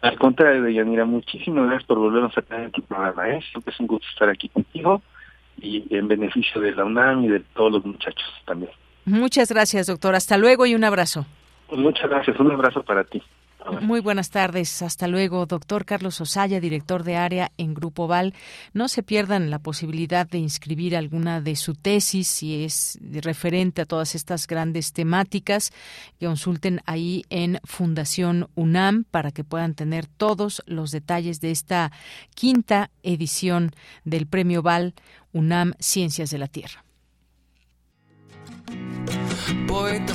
[0.00, 3.28] Al contrario, Deyanira, muchísimas gracias por volvernos a tener en tu programa.
[3.28, 3.40] ¿eh?
[3.50, 5.02] Siempre es un gusto estar aquí contigo
[5.60, 8.70] y en beneficio de la UNAM y de todos los muchachos también.
[9.04, 10.14] Muchas gracias, doctor.
[10.14, 11.26] Hasta luego y un abrazo.
[11.68, 12.38] Pues muchas gracias.
[12.38, 13.22] Un abrazo para ti.
[13.80, 14.82] Muy buenas tardes.
[14.82, 18.34] Hasta luego, doctor Carlos Osaya, director de área en Grupo Val.
[18.72, 23.86] No se pierdan la posibilidad de inscribir alguna de su tesis, si es referente a
[23.86, 25.72] todas estas grandes temáticas.
[26.20, 31.92] Consulten ahí en Fundación UNAM para que puedan tener todos los detalles de esta
[32.34, 33.72] quinta edición
[34.04, 34.94] del Premio Val
[35.32, 36.84] UNAM Ciencias de la Tierra.
[39.66, 40.14] Poeta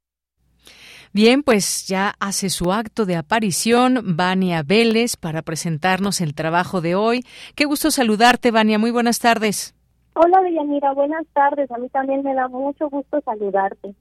[1.13, 6.95] Bien, pues ya hace su acto de aparición Vania Vélez para presentarnos el trabajo de
[6.95, 7.25] hoy.
[7.55, 8.79] Qué gusto saludarte, Vania.
[8.79, 9.75] Muy buenas tardes.
[10.13, 10.93] Hola, Villamira.
[10.93, 11.69] Buenas tardes.
[11.69, 13.93] A mí también me da mucho gusto saludarte.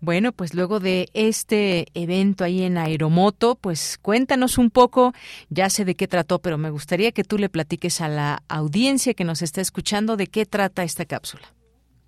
[0.00, 5.14] Bueno, pues luego de este evento ahí en Aeromoto, pues cuéntanos un poco,
[5.48, 9.14] ya sé de qué trató, pero me gustaría que tú le platiques a la audiencia
[9.14, 11.44] que nos está escuchando de qué trata esta cápsula.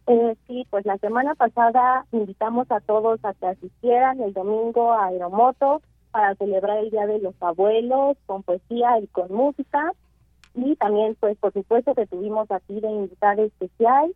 [0.07, 5.07] Eh, sí, pues la semana pasada invitamos a todos a que asistieran el domingo a
[5.07, 5.81] Aeromoto
[6.11, 9.93] para celebrar el Día de los Abuelos con poesía y con música.
[10.55, 14.15] Y también, pues, por supuesto que tuvimos aquí de invitada especial.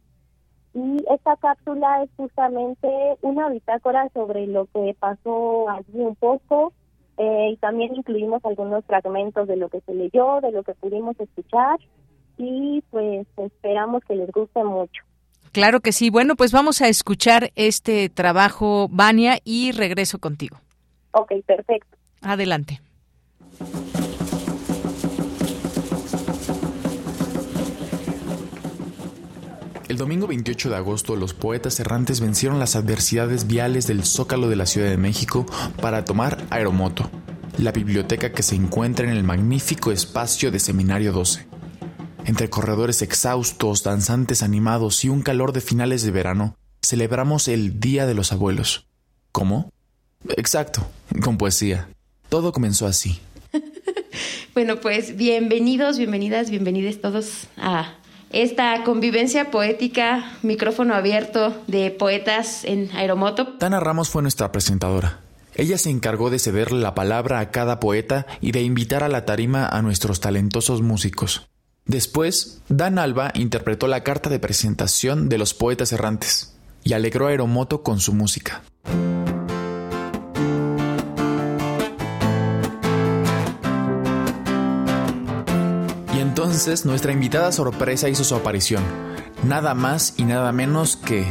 [0.75, 6.73] Y esta cápsula es justamente una bitácora sobre lo que pasó allí un poco.
[7.17, 11.19] Eh, y también incluimos algunos fragmentos de lo que se leyó, de lo que pudimos
[11.19, 11.79] escuchar.
[12.37, 15.03] Y pues esperamos que les guste mucho.
[15.53, 16.11] Claro que sí.
[16.11, 20.61] Bueno, pues vamos a escuchar este trabajo, Vania, y regreso contigo.
[21.13, 21.97] Ok, perfecto.
[22.21, 22.81] Adelante.
[29.89, 34.57] El domingo 28 de agosto los poetas errantes vencieron las adversidades viales del zócalo de
[34.57, 35.47] la Ciudad de México
[35.81, 37.09] para tomar Aeromoto,
[37.57, 41.47] la biblioteca que se encuentra en el magnífico espacio de Seminario 12.
[42.27, 48.05] Entre corredores exhaustos, danzantes animados y un calor de finales de verano, celebramos el Día
[48.05, 48.89] de los Abuelos.
[49.31, 49.71] ¿Cómo?
[50.31, 50.85] Exacto,
[51.23, 51.89] con poesía.
[52.29, 53.21] Todo comenzó así.
[54.55, 57.95] bueno, pues bienvenidos, bienvenidas, bienvenidos todos a
[58.33, 63.57] esta convivencia poética, micrófono abierto de poetas en Aeromoto.
[63.59, 65.21] Tana Ramos fue nuestra presentadora.
[65.55, 69.25] Ella se encargó de cederle la palabra a cada poeta y de invitar a la
[69.25, 71.49] tarima a nuestros talentosos músicos.
[71.87, 77.31] Después, Dan Alba interpretó la carta de presentación de los poetas errantes y alegró a
[77.31, 78.63] Aeromoto con su música.
[86.13, 88.83] Y entonces nuestra invitada sorpresa hizo su aparición,
[89.45, 91.25] nada más y nada menos que...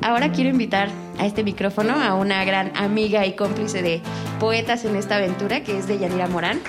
[0.00, 4.00] Ahora quiero invitar a este micrófono a una gran amiga y cómplice de
[4.38, 6.60] poetas en esta aventura, que es de Yanira Morán.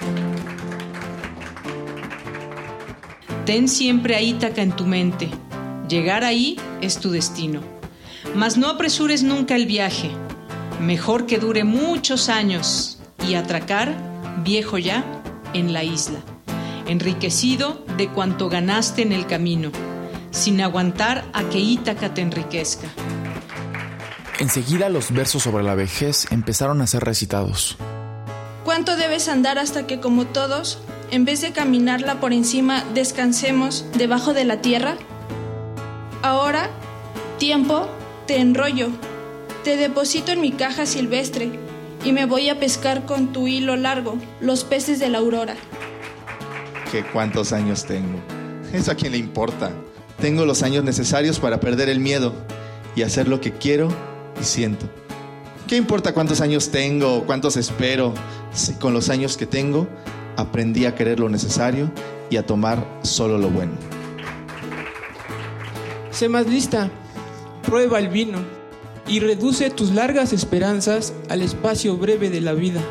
[3.45, 5.29] Ten siempre a Ítaca en tu mente.
[5.87, 7.61] Llegar ahí es tu destino.
[8.35, 10.09] mas no apresures nunca el viaje.
[10.79, 13.95] Mejor que dure muchos años y atracar,
[14.43, 15.03] viejo ya,
[15.53, 16.19] en la isla,
[16.87, 19.71] enriquecido de cuanto ganaste en el camino,
[20.31, 22.87] sin aguantar a que Ítaca te enriquezca.
[24.39, 27.77] Enseguida los versos sobre la vejez empezaron a ser recitados.
[28.63, 30.79] ¿Cuánto debes andar hasta que, como todos,
[31.11, 34.95] en vez de caminarla por encima, descansemos debajo de la tierra?
[36.21, 36.69] Ahora,
[37.37, 37.87] tiempo,
[38.27, 38.89] te enrollo,
[39.65, 41.51] te deposito en mi caja silvestre
[42.05, 45.55] y me voy a pescar con tu hilo largo los peces de la aurora.
[46.91, 48.19] ¿Qué cuántos años tengo?
[48.73, 49.71] ¿Eso a quién le importa?
[50.21, 52.33] Tengo los años necesarios para perder el miedo
[52.95, 53.89] y hacer lo que quiero
[54.39, 54.85] y siento.
[55.67, 58.13] ¿Qué importa cuántos años tengo cuántos espero?
[58.53, 59.87] Si con los años que tengo
[60.37, 61.91] aprendí a querer lo necesario
[62.29, 63.73] y a tomar solo lo bueno.
[66.11, 66.89] Sé más lista,
[67.65, 68.39] prueba el vino
[69.07, 72.81] y reduce tus largas esperanzas al espacio breve de la vida,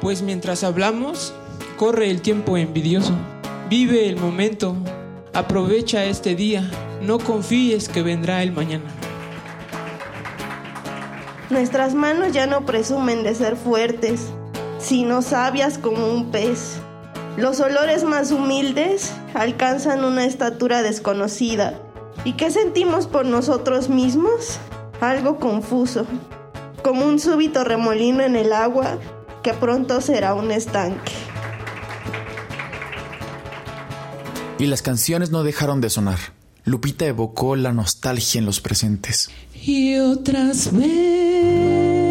[0.00, 1.34] pues mientras hablamos,
[1.76, 3.14] corre el tiempo envidioso.
[3.68, 4.76] Vive el momento,
[5.32, 6.70] aprovecha este día,
[7.02, 8.84] no confíes que vendrá el mañana.
[11.50, 14.32] Nuestras manos ya no presumen de ser fuertes,
[14.84, 16.76] sino sabias como un pez.
[17.36, 21.80] Los olores más humildes alcanzan una estatura desconocida.
[22.24, 24.58] ¿Y qué sentimos por nosotros mismos?
[25.00, 26.06] Algo confuso,
[26.82, 28.98] como un súbito remolino en el agua
[29.42, 31.12] que pronto será un estanque.
[34.58, 36.18] Y las canciones no dejaron de sonar.
[36.64, 39.30] Lupita evocó la nostalgia en los presentes.
[39.54, 42.03] Y otras veces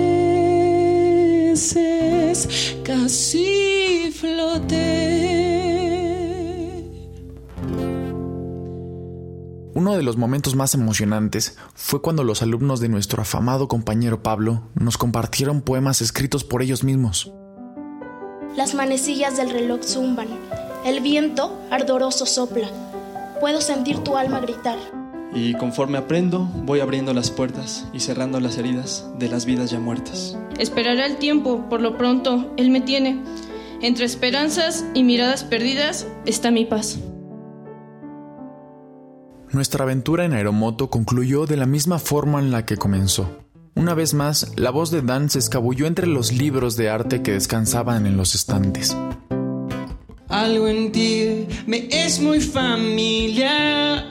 [2.83, 5.43] casi floté.
[9.75, 14.63] Uno de los momentos más emocionantes fue cuando los alumnos de nuestro afamado compañero Pablo
[14.73, 17.31] nos compartieron poemas escritos por ellos mismos.
[18.55, 20.27] Las manecillas del reloj zumban,
[20.85, 22.69] el viento ardoroso sopla,
[23.39, 25.02] puedo sentir tu alma gritar.
[25.35, 29.79] Y conforme aprendo, voy abriendo las puertas y cerrando las heridas de las vidas ya
[29.79, 30.37] muertas.
[30.59, 33.19] Esperaré el tiempo, por lo pronto, él me tiene.
[33.81, 36.99] Entre esperanzas y miradas perdidas está mi paz.
[39.51, 43.29] Nuestra aventura en Aeromoto concluyó de la misma forma en la que comenzó.
[43.75, 47.33] Una vez más, la voz de Dan se escabulló entre los libros de arte que
[47.33, 48.95] descansaban en los estantes.
[50.29, 54.03] Algo en ti me es muy familiar.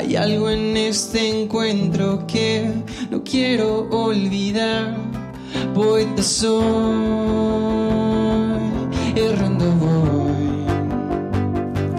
[0.00, 2.72] Hay algo en este encuentro que
[3.10, 4.96] no quiero olvidar.
[5.74, 6.64] Poeta soy,
[9.14, 10.64] errando voy.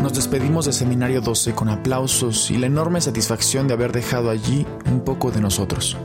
[0.01, 4.65] Nos despedimos de Seminario 12 con aplausos y la enorme satisfacción de haber dejado allí
[4.87, 5.95] un poco de nosotros.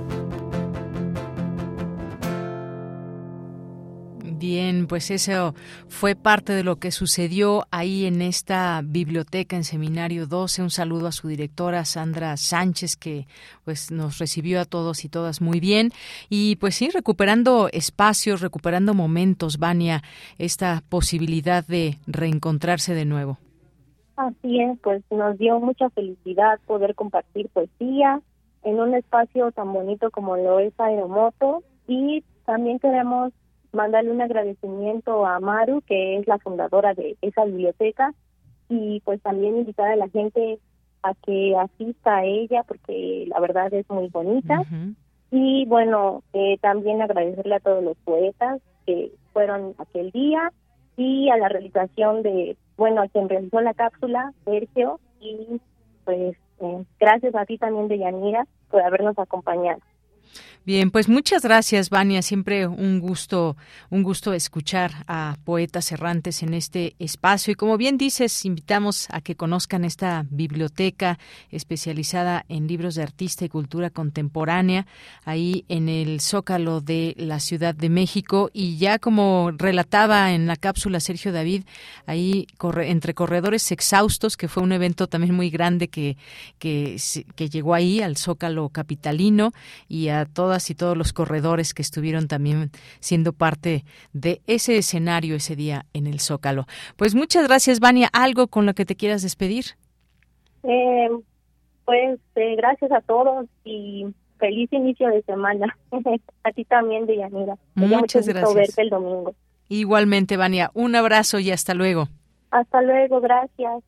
[4.86, 5.54] Pues eso
[5.88, 10.62] fue parte de lo que sucedió ahí en esta biblioteca en Seminario 12.
[10.62, 13.26] Un saludo a su directora Sandra Sánchez que
[13.64, 15.90] pues nos recibió a todos y todas muy bien
[16.28, 20.02] y pues sí, recuperando espacios, recuperando momentos, Vania,
[20.38, 23.38] esta posibilidad de reencontrarse de nuevo.
[24.16, 28.20] Así es, pues nos dio mucha felicidad poder compartir poesía
[28.62, 33.32] en un espacio tan bonito como lo es Aeromoto y también queremos
[33.76, 38.12] mandarle un agradecimiento a Maru, que es la fundadora de esa biblioteca,
[38.68, 40.58] y pues también invitar a la gente
[41.02, 44.64] a que asista a ella porque la verdad es muy bonita.
[45.30, 50.52] Y bueno, eh, también agradecerle a todos los poetas que fueron aquel día
[50.96, 55.60] y a la realización de, bueno, a quien realizó la cápsula, Sergio, y
[56.04, 59.80] pues eh, gracias a ti también, Deyanira, por habernos acompañado.
[60.66, 62.22] Bien, pues muchas gracias, Vania.
[62.22, 63.56] Siempre un gusto,
[63.88, 67.52] un gusto escuchar a poetas errantes en este espacio.
[67.52, 71.20] Y como bien dices, invitamos a que conozcan esta biblioteca
[71.52, 74.88] especializada en libros de artista y cultura contemporánea,
[75.24, 78.50] ahí en el Zócalo de la Ciudad de México.
[78.52, 81.62] Y ya como relataba en la cápsula Sergio David,
[82.06, 86.16] ahí corre, entre corredores exhaustos, que fue un evento también muy grande que,
[86.58, 87.00] que,
[87.36, 89.52] que llegó ahí al Zócalo capitalino
[89.88, 92.70] y a todas y todos los corredores que estuvieron también
[93.00, 96.66] siendo parte de ese escenario ese día en el Zócalo.
[96.96, 98.08] Pues muchas gracias, Vania.
[98.12, 99.64] ¿Algo con lo que te quieras despedir?
[100.62, 101.08] Eh,
[101.84, 104.06] pues eh, gracias a todos y
[104.38, 105.76] feliz inicio de semana.
[106.44, 107.56] a ti también, Deyanira.
[107.74, 108.54] Muchas gracias.
[108.54, 109.34] verte el domingo.
[109.68, 110.70] Igualmente, Vania.
[110.74, 112.08] Un abrazo y hasta luego.
[112.50, 113.82] Hasta luego, gracias.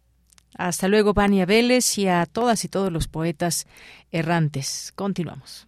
[0.57, 3.67] Hasta luego, Vania Vélez, y a todas y todos los poetas
[4.11, 4.93] errantes.
[4.97, 5.68] Continuamos.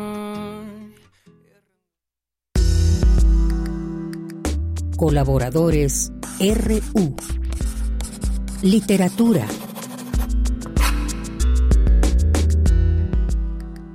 [5.01, 7.15] Colaboradores RU.
[8.61, 9.47] Literatura.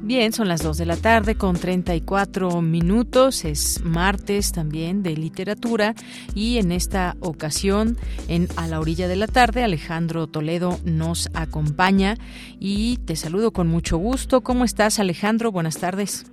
[0.03, 3.45] Bien, son las 2 de la tarde con 34 minutos.
[3.45, 5.95] Es martes también de literatura
[6.35, 7.97] y en esta ocasión,
[8.27, 12.17] en A la orilla de la tarde, Alejandro Toledo nos acompaña
[12.59, 14.41] y te saludo con mucho gusto.
[14.41, 15.53] ¿Cómo estás, Alejandro?
[15.53, 16.27] Buenas tardes.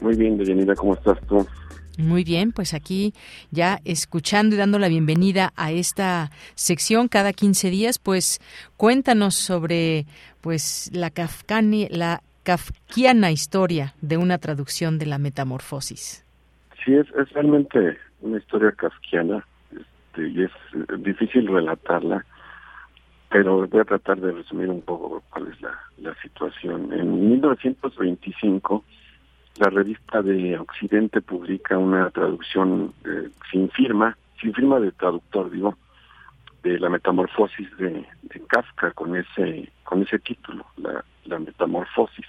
[0.00, 1.46] Muy bien, Deyanira, ¿cómo estás tú?
[1.96, 3.14] Muy bien, pues aquí
[3.50, 8.38] ya escuchando y dando la bienvenida a esta sección cada 15 días, pues
[8.76, 10.04] cuéntanos sobre
[10.42, 16.24] pues la Kafkani, la kafkiana historia de una traducción de la metamorfosis.
[16.84, 20.50] Sí, es, es realmente una historia kafkiana este, y es
[21.02, 22.24] difícil relatarla,
[23.30, 26.92] pero voy a tratar de resumir un poco cuál es la, la situación.
[26.92, 28.84] En 1925
[29.58, 35.76] la revista de Occidente publica una traducción eh, sin firma, sin firma de traductor, digo,
[36.62, 42.26] de la metamorfosis de, de Kafka con ese con ese título, la, la metamorfosis.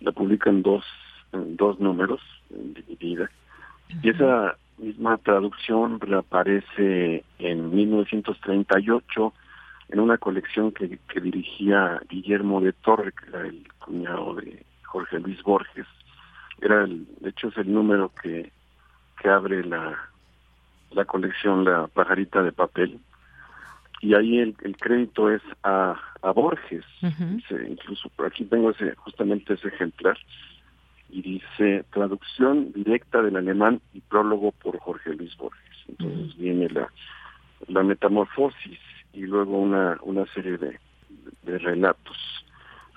[0.00, 0.84] La publica en dos,
[1.32, 3.30] en dos números, dividida.
[4.02, 9.32] Y esa misma traducción reaparece en 1938
[9.90, 15.18] en una colección que, que dirigía Guillermo de Torre, que era el cuñado de Jorge
[15.18, 15.86] Luis Borges,
[16.60, 18.52] era el, de hecho es el número que,
[19.20, 19.98] que abre la,
[20.92, 22.98] la colección La Pajarita de Papel.
[24.00, 26.84] Y ahí el, el crédito es a, a Borges.
[27.00, 30.18] dice, incluso por aquí tengo ese, justamente ese ejemplar.
[31.10, 35.84] Y dice traducción directa del alemán y prólogo por Jorge Luis Borges.
[35.88, 36.88] Entonces viene la,
[37.66, 38.78] la metamorfosis
[39.12, 40.78] y luego una, una serie de,
[41.42, 42.16] de relatos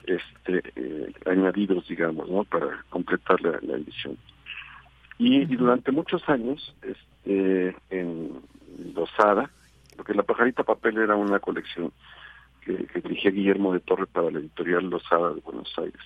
[0.05, 4.17] este eh, añadidos digamos no para completar la, la edición.
[5.19, 8.41] Y, y, durante muchos años este en
[8.95, 9.49] Losada
[9.95, 11.91] porque la pajarita papel era una colección
[12.61, 16.01] que, que dirigía Guillermo de Torre para la editorial Losada de Buenos Aires.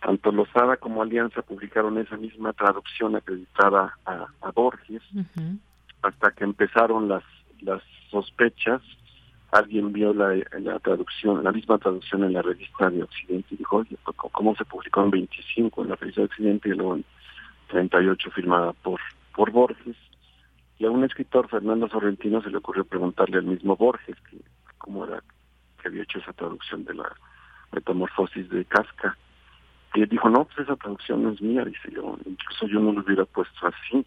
[0.00, 5.02] Tanto Losada como Alianza publicaron esa misma traducción acreditada a, a Borges
[6.02, 7.24] hasta que empezaron las
[7.60, 8.82] las sospechas
[9.52, 10.34] alguien vio la,
[10.80, 14.64] traducción, la misma traducción en la revista de Occidente y dijo, oye, pues, ¿cómo se
[14.64, 17.04] publicó en 25 en la revista de Occidente y luego en
[17.68, 19.00] 38 firmada por,
[19.34, 19.96] por Borges?
[20.78, 24.38] Y a un escritor, Fernando Sorrentino, se le ocurrió preguntarle al mismo Borges que
[24.78, 25.22] cómo era
[25.80, 27.10] que había hecho esa traducción de la
[27.72, 29.16] metamorfosis de Casca.
[29.94, 32.92] Y él dijo, no, pues esa traducción no es mía, dice yo, incluso yo no
[32.92, 34.04] lo hubiera puesto así,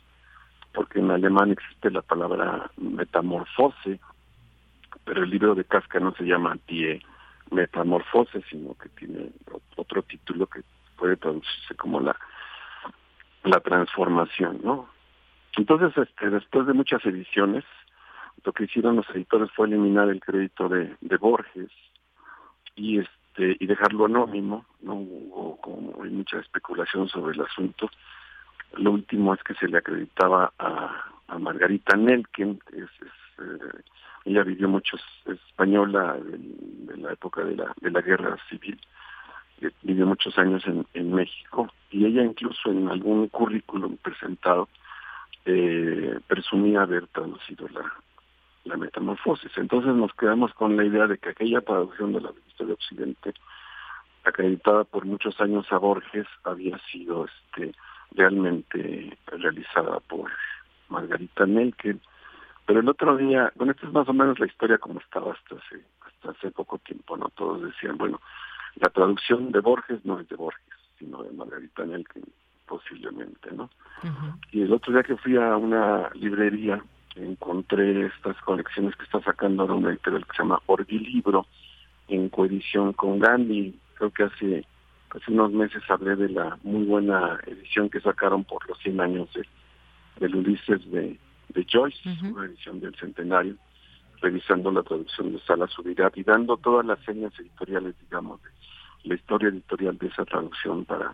[0.74, 4.00] porque en alemán existe la palabra metamorfose,
[5.06, 7.02] pero el libro de Casca no se llama Die
[7.52, 9.32] Metamorfose, sino que tiene
[9.76, 10.62] otro título que
[10.98, 12.16] puede traducirse como la
[13.44, 14.90] la transformación, ¿no?
[15.58, 17.64] Entonces, este, después de muchas ediciones,
[18.44, 21.72] lo que hicieron los editores fue eliminar el crédito de, de Borges
[22.76, 27.90] y este y dejarlo anónimo, no hubo como hay mucha especulación sobre el asunto.
[28.74, 33.82] Lo último es que se le acreditaba a, a Margarita Nelken, que es, es eh,
[34.26, 38.80] ella vivió mucho, es española de, la época de la, de la guerra civil,
[39.62, 44.70] eh, vivió muchos años en, en México y ella incluso en algún currículum presentado
[45.46, 47.92] eh, presumía haber traducido la,
[48.66, 49.52] la metamorfosis.
[49.58, 53.34] Entonces nos quedamos con la idea de que aquella traducción de la revista de Occidente,
[54.24, 57.74] acreditada por muchos años a Borges, había sido este
[58.12, 60.32] realmente realizada por
[60.90, 62.02] Margarita Nelken,
[62.70, 65.56] pero el otro día, bueno, esta es más o menos la historia como estaba hasta
[65.56, 67.28] hace, hasta hace poco tiempo, ¿no?
[67.30, 68.22] Todos decían, bueno,
[68.76, 72.26] la traducción de Borges no es de Borges, sino de Margarita Nelken,
[72.68, 73.72] posiblemente, ¿no?
[74.04, 74.40] Uh -huh.
[74.52, 76.80] Y el otro día que fui a una librería,
[77.16, 81.48] encontré estas colecciones que está sacando ahora una editorial que se llama Orgilibro,
[82.08, 83.80] en coedición con Gandhi.
[83.96, 84.64] Creo que hace,
[85.10, 89.34] hace unos meses hablé de la muy buena edición que sacaron por los 100 años
[89.34, 89.44] de,
[90.20, 91.18] del Ulises de
[91.50, 92.34] de Joyce, uh -huh.
[92.34, 93.56] una edición del centenario,
[94.22, 98.50] revisando la traducción de Sala Subirá y dando todas las señas editoriales, digamos, de,
[99.04, 101.14] la historia editorial de esa traducción para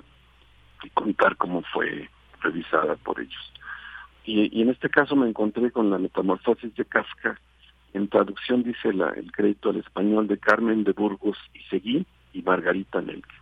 [0.94, 2.10] contar cómo fue
[2.42, 3.54] revisada por ellos.
[4.26, 7.40] Y, en este caso me encontré con la metamorfosis de Kafka.
[7.94, 12.42] En traducción dice la, el crédito al español de Carmen de Burgos y Seguí y
[12.42, 13.36] Margarita Nelke.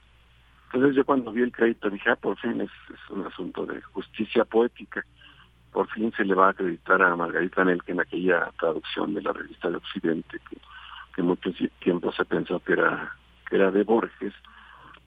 [0.65, 2.70] Entonces yo cuando vi el crédito dije, ah, por fin es,
[3.10, 5.06] un asunto de justicia poética.
[5.74, 9.34] Por fin se le va a acreditar a Margarita Nelke en aquella traducción de la
[9.34, 10.58] revista de Occidente que,
[11.16, 13.16] que mucho tiempo se pensó que era,
[13.50, 14.34] que era de Borges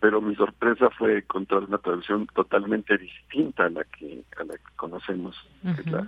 [0.00, 4.76] pero mi sorpresa fue encontrar una traducción totalmente distinta a la que a la que
[4.76, 6.06] conocemos, que es la,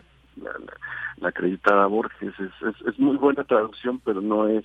[1.16, 2.34] la, acreditada Borges.
[2.38, 4.64] Es, es, muy buena traducción, pero no es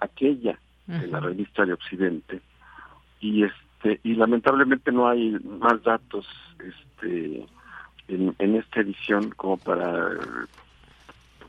[0.00, 2.40] aquella de la revista de Occidente.
[3.20, 6.26] Y este y lamentablemente no hay más datos
[6.58, 7.46] este
[8.08, 10.10] en, esta edición como para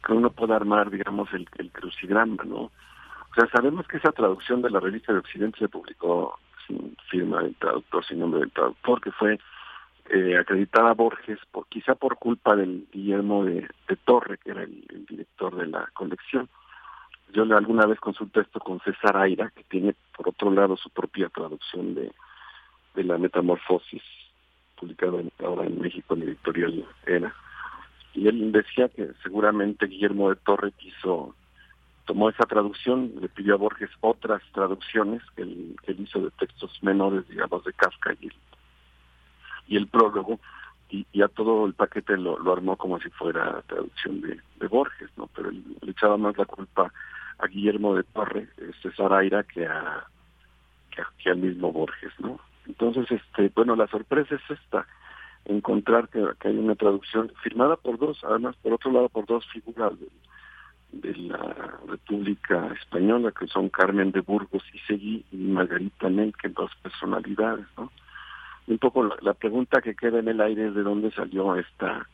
[0.06, 2.64] que uno pueda armar, digamos, el, crucigrama, ¿no?
[2.64, 7.42] O sea, sabemos que esa traducción de la revista de Occidente se publicó sin firma
[7.42, 9.40] del traductor, sin nombre del traductor, que fue
[10.10, 13.68] eh, acreditada Borges, por, quizá por culpa del Guillermo de,
[14.04, 16.50] Torre, que era el, director de la colección.
[17.32, 21.30] Yo alguna vez consulté esto con César Aira, que tiene por otro lado su propia
[21.30, 22.12] traducción de,
[22.96, 24.02] de la Metamorfosis,
[24.80, 27.34] publicada ahora en México en editorial ERA.
[28.14, 31.36] Y él decía que seguramente Guillermo de Torre quiso
[32.10, 37.28] tomó esa traducción, le pidió a Borges otras traducciones que él, hizo de textos menores,
[37.28, 38.34] digamos, de Kafka y el,
[39.68, 40.40] y el prólogo,
[40.90, 45.28] y, a todo el paquete lo, armó como si fuera traducción de, Borges, ¿no?
[45.36, 46.92] Pero le echaba más la culpa
[47.38, 48.48] a Guillermo de Torre,
[48.82, 50.08] César Aira, que a,
[50.90, 52.40] que, al mismo Borges, ¿no?
[52.70, 54.86] Entonces, este, bueno, la sorpresa es esta,
[55.46, 59.94] encontrar que, hay una traducción firmada por dos, además, por otro lado, por dos figuras
[60.92, 66.72] de la República Española, que son Carmen de Burgos y Seguí y Margarita Nelke, dos
[66.84, 67.92] personalidades, ¿no?
[68.68, 72.08] Un poco la, pregunta que queda en el aire es de dónde salió esta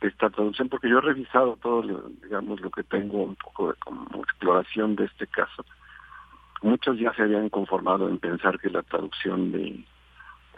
[0.00, 1.82] esta traducción, porque yo he revisado todo,
[2.22, 5.64] digamos, lo que tengo un poco de como exploración de este caso.
[6.62, 9.84] Muchos ya se habían conformado en pensar que la traducción de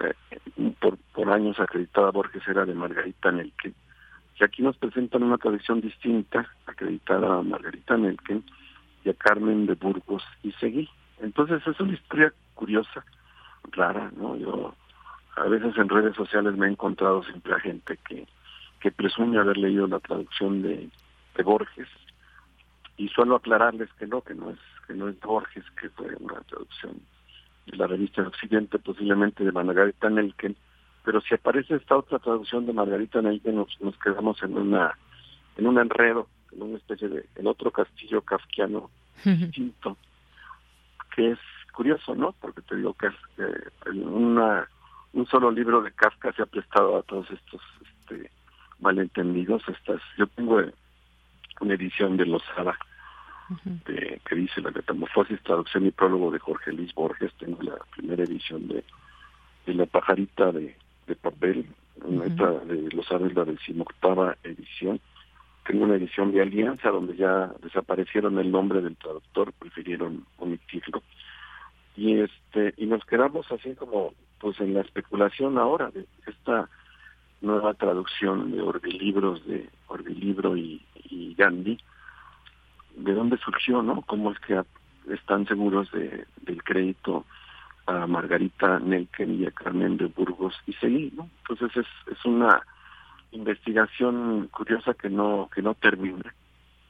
[0.01, 3.74] eh, por, años acreditada Borges era de Margarita Nelke,
[4.39, 8.43] y aquí nos presentan una tradición distinta, acreditada a Margarita Nelken
[9.05, 10.89] y a Carmen de Burgos y Seguí.
[11.20, 13.05] Entonces es una historia curiosa,
[13.72, 14.36] rara, ¿no?
[14.36, 14.74] Yo
[15.36, 18.27] a veces en redes sociales me he encontrado siempre a gente que,
[18.81, 20.89] que presume haber leído la traducción de,
[21.36, 21.89] de Borges
[22.97, 24.59] y suelo aclararles que no, que no es
[24.91, 27.01] que no es Borges, que fue una traducción
[27.67, 30.57] de la revista Occidente, posiblemente de Margarita Nelken,
[31.05, 34.99] pero si aparece esta otra traducción de Margarita Nelke nos, nos quedamos en una
[35.57, 38.91] en un enredo, en una especie de en otro castillo kafkiano
[39.25, 39.97] distinto,
[41.15, 41.39] que es
[41.73, 42.33] curioso, ¿no?
[42.41, 44.69] Porque te digo que es una
[45.12, 48.29] un solo libro de Kafka se ha prestado a todos estos este,
[48.81, 49.62] malentendidos.
[49.69, 50.61] Estas, yo tengo
[51.61, 52.77] una edición de Lozada
[53.86, 57.32] de, que dice la metamorfosis, traducción y prólogo de Jorge Luis Borges.
[57.35, 58.85] Tengo la primera edición de,
[59.66, 60.77] de La pajarita de
[61.10, 61.66] de papel,
[61.97, 65.01] de los años la decimoctava edición.
[65.66, 71.02] Tengo una edición de Alianza donde ya desaparecieron el nombre del traductor, prefirieron omitirlo.
[71.97, 76.68] Y este y nos quedamos así como pues en la especulación ahora de esta
[77.40, 81.78] nueva traducción de Orbilibros de Orbilibro y, y Gandhi,
[82.97, 84.03] de dónde surgió, ¿no?
[84.03, 84.62] ¿Cómo es que
[85.12, 87.25] están seguros de, del crédito
[87.87, 91.29] a Margarita Nelken y a Carmen de Burgos y seguí, ¿no?
[91.49, 92.62] Entonces es, es una
[93.33, 96.35] investigación curiosa que no que no termina,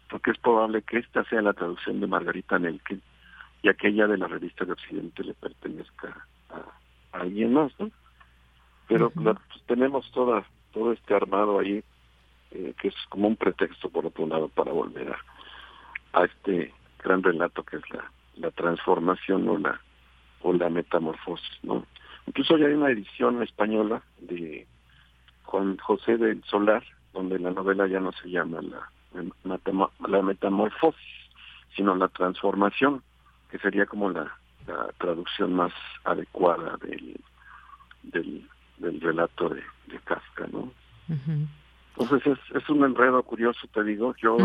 [0.09, 3.01] porque es probable que esta sea la traducción de Margarita Nelken
[3.63, 7.91] y aquella de la revista de Occidente le pertenezca a, alguien más, ¿no?
[8.89, 9.37] Pero pues,
[9.67, 11.83] tenemos toda todo este armado ahí
[12.53, 15.19] eh, que es como un pretexto por otro lado para volver a,
[16.13, 16.73] a este
[17.03, 19.81] gran relato que es la, la transformación o la
[20.43, 21.85] o la metamorfosis, ¿no?
[22.27, 24.67] Incluso ya hay una edición española de
[25.45, 26.83] Juan José del Solar,
[27.13, 29.61] donde la novela ya no se llama la,
[30.09, 31.01] la metamorfosis,
[31.75, 33.03] sino la transformación,
[33.51, 34.33] que sería como la,
[34.99, 35.73] traducción más
[36.05, 37.19] adecuada del,
[38.05, 40.71] del, del relato de, de Kafka, ¿no?
[41.99, 44.15] Entonces es, es un enredo curioso, te digo.
[44.23, 44.37] Yo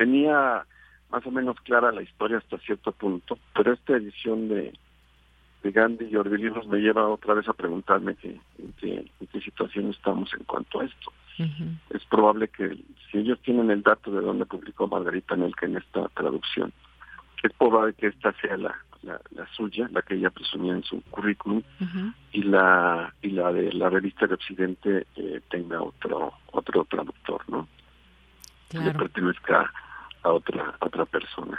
[0.00, 0.64] tenía
[1.10, 4.72] más o menos clara la historia hasta cierto punto, pero esta edición de
[5.62, 10.32] de Gandhi y Orbilibros me lleva otra vez a preguntarme que, en, qué, situación estamos
[10.32, 11.12] en cuanto a esto.
[11.90, 12.78] Es probable que
[13.10, 16.72] si ellos tienen el dato de dónde publicó Margarita Nelke en esta traducción,
[17.42, 21.62] es probable que esta sea la, la, suya, la que ella presumía en su currículum,
[22.32, 27.68] y la y la de la revista de Occidente eh, tenga otro otro traductor, ¿no?
[28.70, 29.70] Que le pertenezca
[30.22, 31.58] a otra otra persona.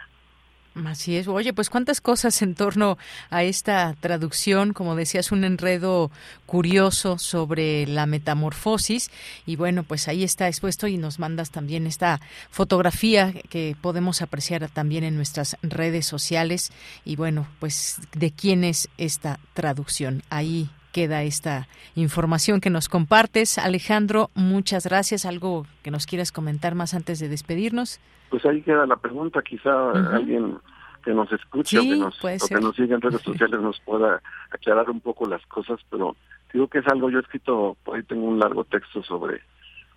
[0.86, 1.28] Así es.
[1.28, 2.98] Oye, pues cuántas cosas en torno
[3.30, 6.12] a esta traducción, como decías, un enredo
[6.46, 9.12] curioso sobre la metamorfosis.
[9.46, 12.22] Y bueno, pues ahí está expuesto y nos mandas también esta
[12.52, 16.72] fotografía que podemos apreciar también en nuestras redes sociales.
[17.04, 20.24] Y bueno, pues de quién es esta traducción.
[20.30, 23.58] Ahí queda esta información que nos compartes.
[23.58, 25.26] Alejandro, muchas gracias.
[25.26, 28.00] ¿Algo que nos quieras comentar más antes de despedirnos?
[28.30, 30.58] Pues ahí queda la pregunta, quizá alguien
[31.04, 34.90] que nos escuche o, que nos, que nos siga en redes sociales nos pueda aclarar
[34.90, 36.16] un poco las cosas, pero
[36.54, 39.42] digo que es algo, yo he escrito, ahí tengo un largo texto sobre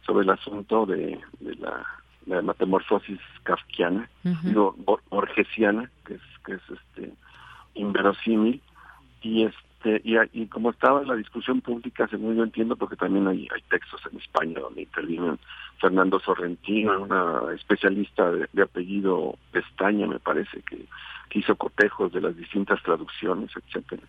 [0.06, 1.18] sobre el asunto de,
[1.58, 4.08] la, metamorfosis kafkiana,
[4.42, 4.74] digo,
[5.10, 7.12] borgesiana, que es, que es este
[7.74, 8.62] inverosímil,
[9.22, 9.54] y es
[9.84, 13.48] este, y, y, como estaba en la discusión pública, según yo entiendo, porque también hay,
[13.54, 15.38] hay textos en España donde intervienen
[15.78, 20.86] Fernando Sorrentino, una especialista de, apellido Pestaña, me parece, que,
[21.36, 24.02] hizo cotejos de las distintas traducciones, etcétera.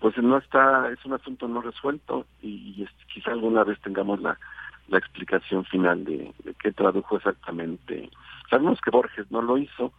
[0.00, 2.84] Pues no está, es un asunto no resuelto y,
[3.14, 4.36] quizá alguna vez tengamos la,
[4.88, 8.10] la explicación final de, qué tradujo exactamente.
[8.50, 9.92] Sabemos que Borges no lo hizo,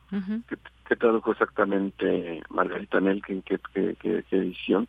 [0.88, 4.88] qué tradujo exactamente Margarita Nelken, qué, qué, edición,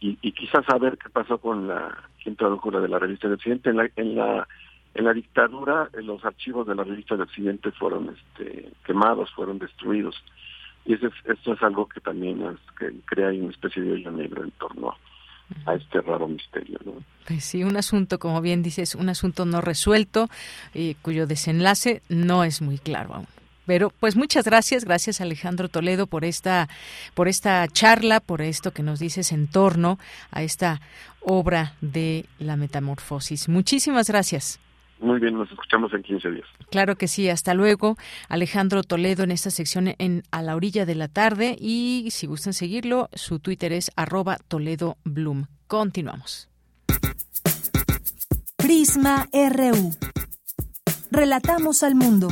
[0.00, 3.34] y, y, quizás saber qué pasó con la, quién tradujo la de la revista de
[3.34, 3.70] Occidente.
[3.70, 4.48] En la, en la,
[4.94, 10.22] en la dictadura, los archivos de la revista de Occidente fueron este, quemados, fueron destruidos.
[10.86, 12.42] Y eso esto es algo que también
[12.78, 14.96] que crea una especie de hoyo negro en torno a
[15.74, 16.78] este raro misterio.
[16.84, 16.92] ¿no?
[17.26, 20.28] Pues sí, un asunto, como bien dices, un asunto no resuelto,
[20.74, 23.26] y cuyo desenlace no es muy claro aún.
[23.66, 26.68] Pero pues muchas gracias, gracias Alejandro Toledo por esta
[27.14, 29.98] por esta charla, por esto que nos dices en torno
[30.32, 30.80] a esta
[31.20, 33.48] obra de la metamorfosis.
[33.48, 34.58] Muchísimas gracias.
[35.00, 36.46] Muy bien, nos escuchamos en 15 días.
[36.70, 37.96] Claro que sí, hasta luego.
[38.28, 42.52] Alejandro Toledo en esta sección en A la orilla de la tarde y si gustan
[42.52, 45.46] seguirlo, su Twitter es arroba Toledo Bloom.
[45.66, 46.48] Continuamos.
[48.56, 49.94] Prisma RU.
[51.10, 52.28] Relatamos al mundo.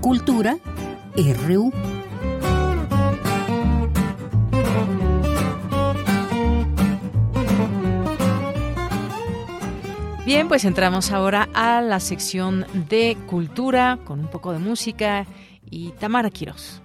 [0.00, 0.58] Cultura
[1.46, 1.72] RU.
[10.26, 15.24] Bien, pues entramos ahora a la sección de cultura con un poco de música
[15.70, 16.82] y Tamara Quiroz.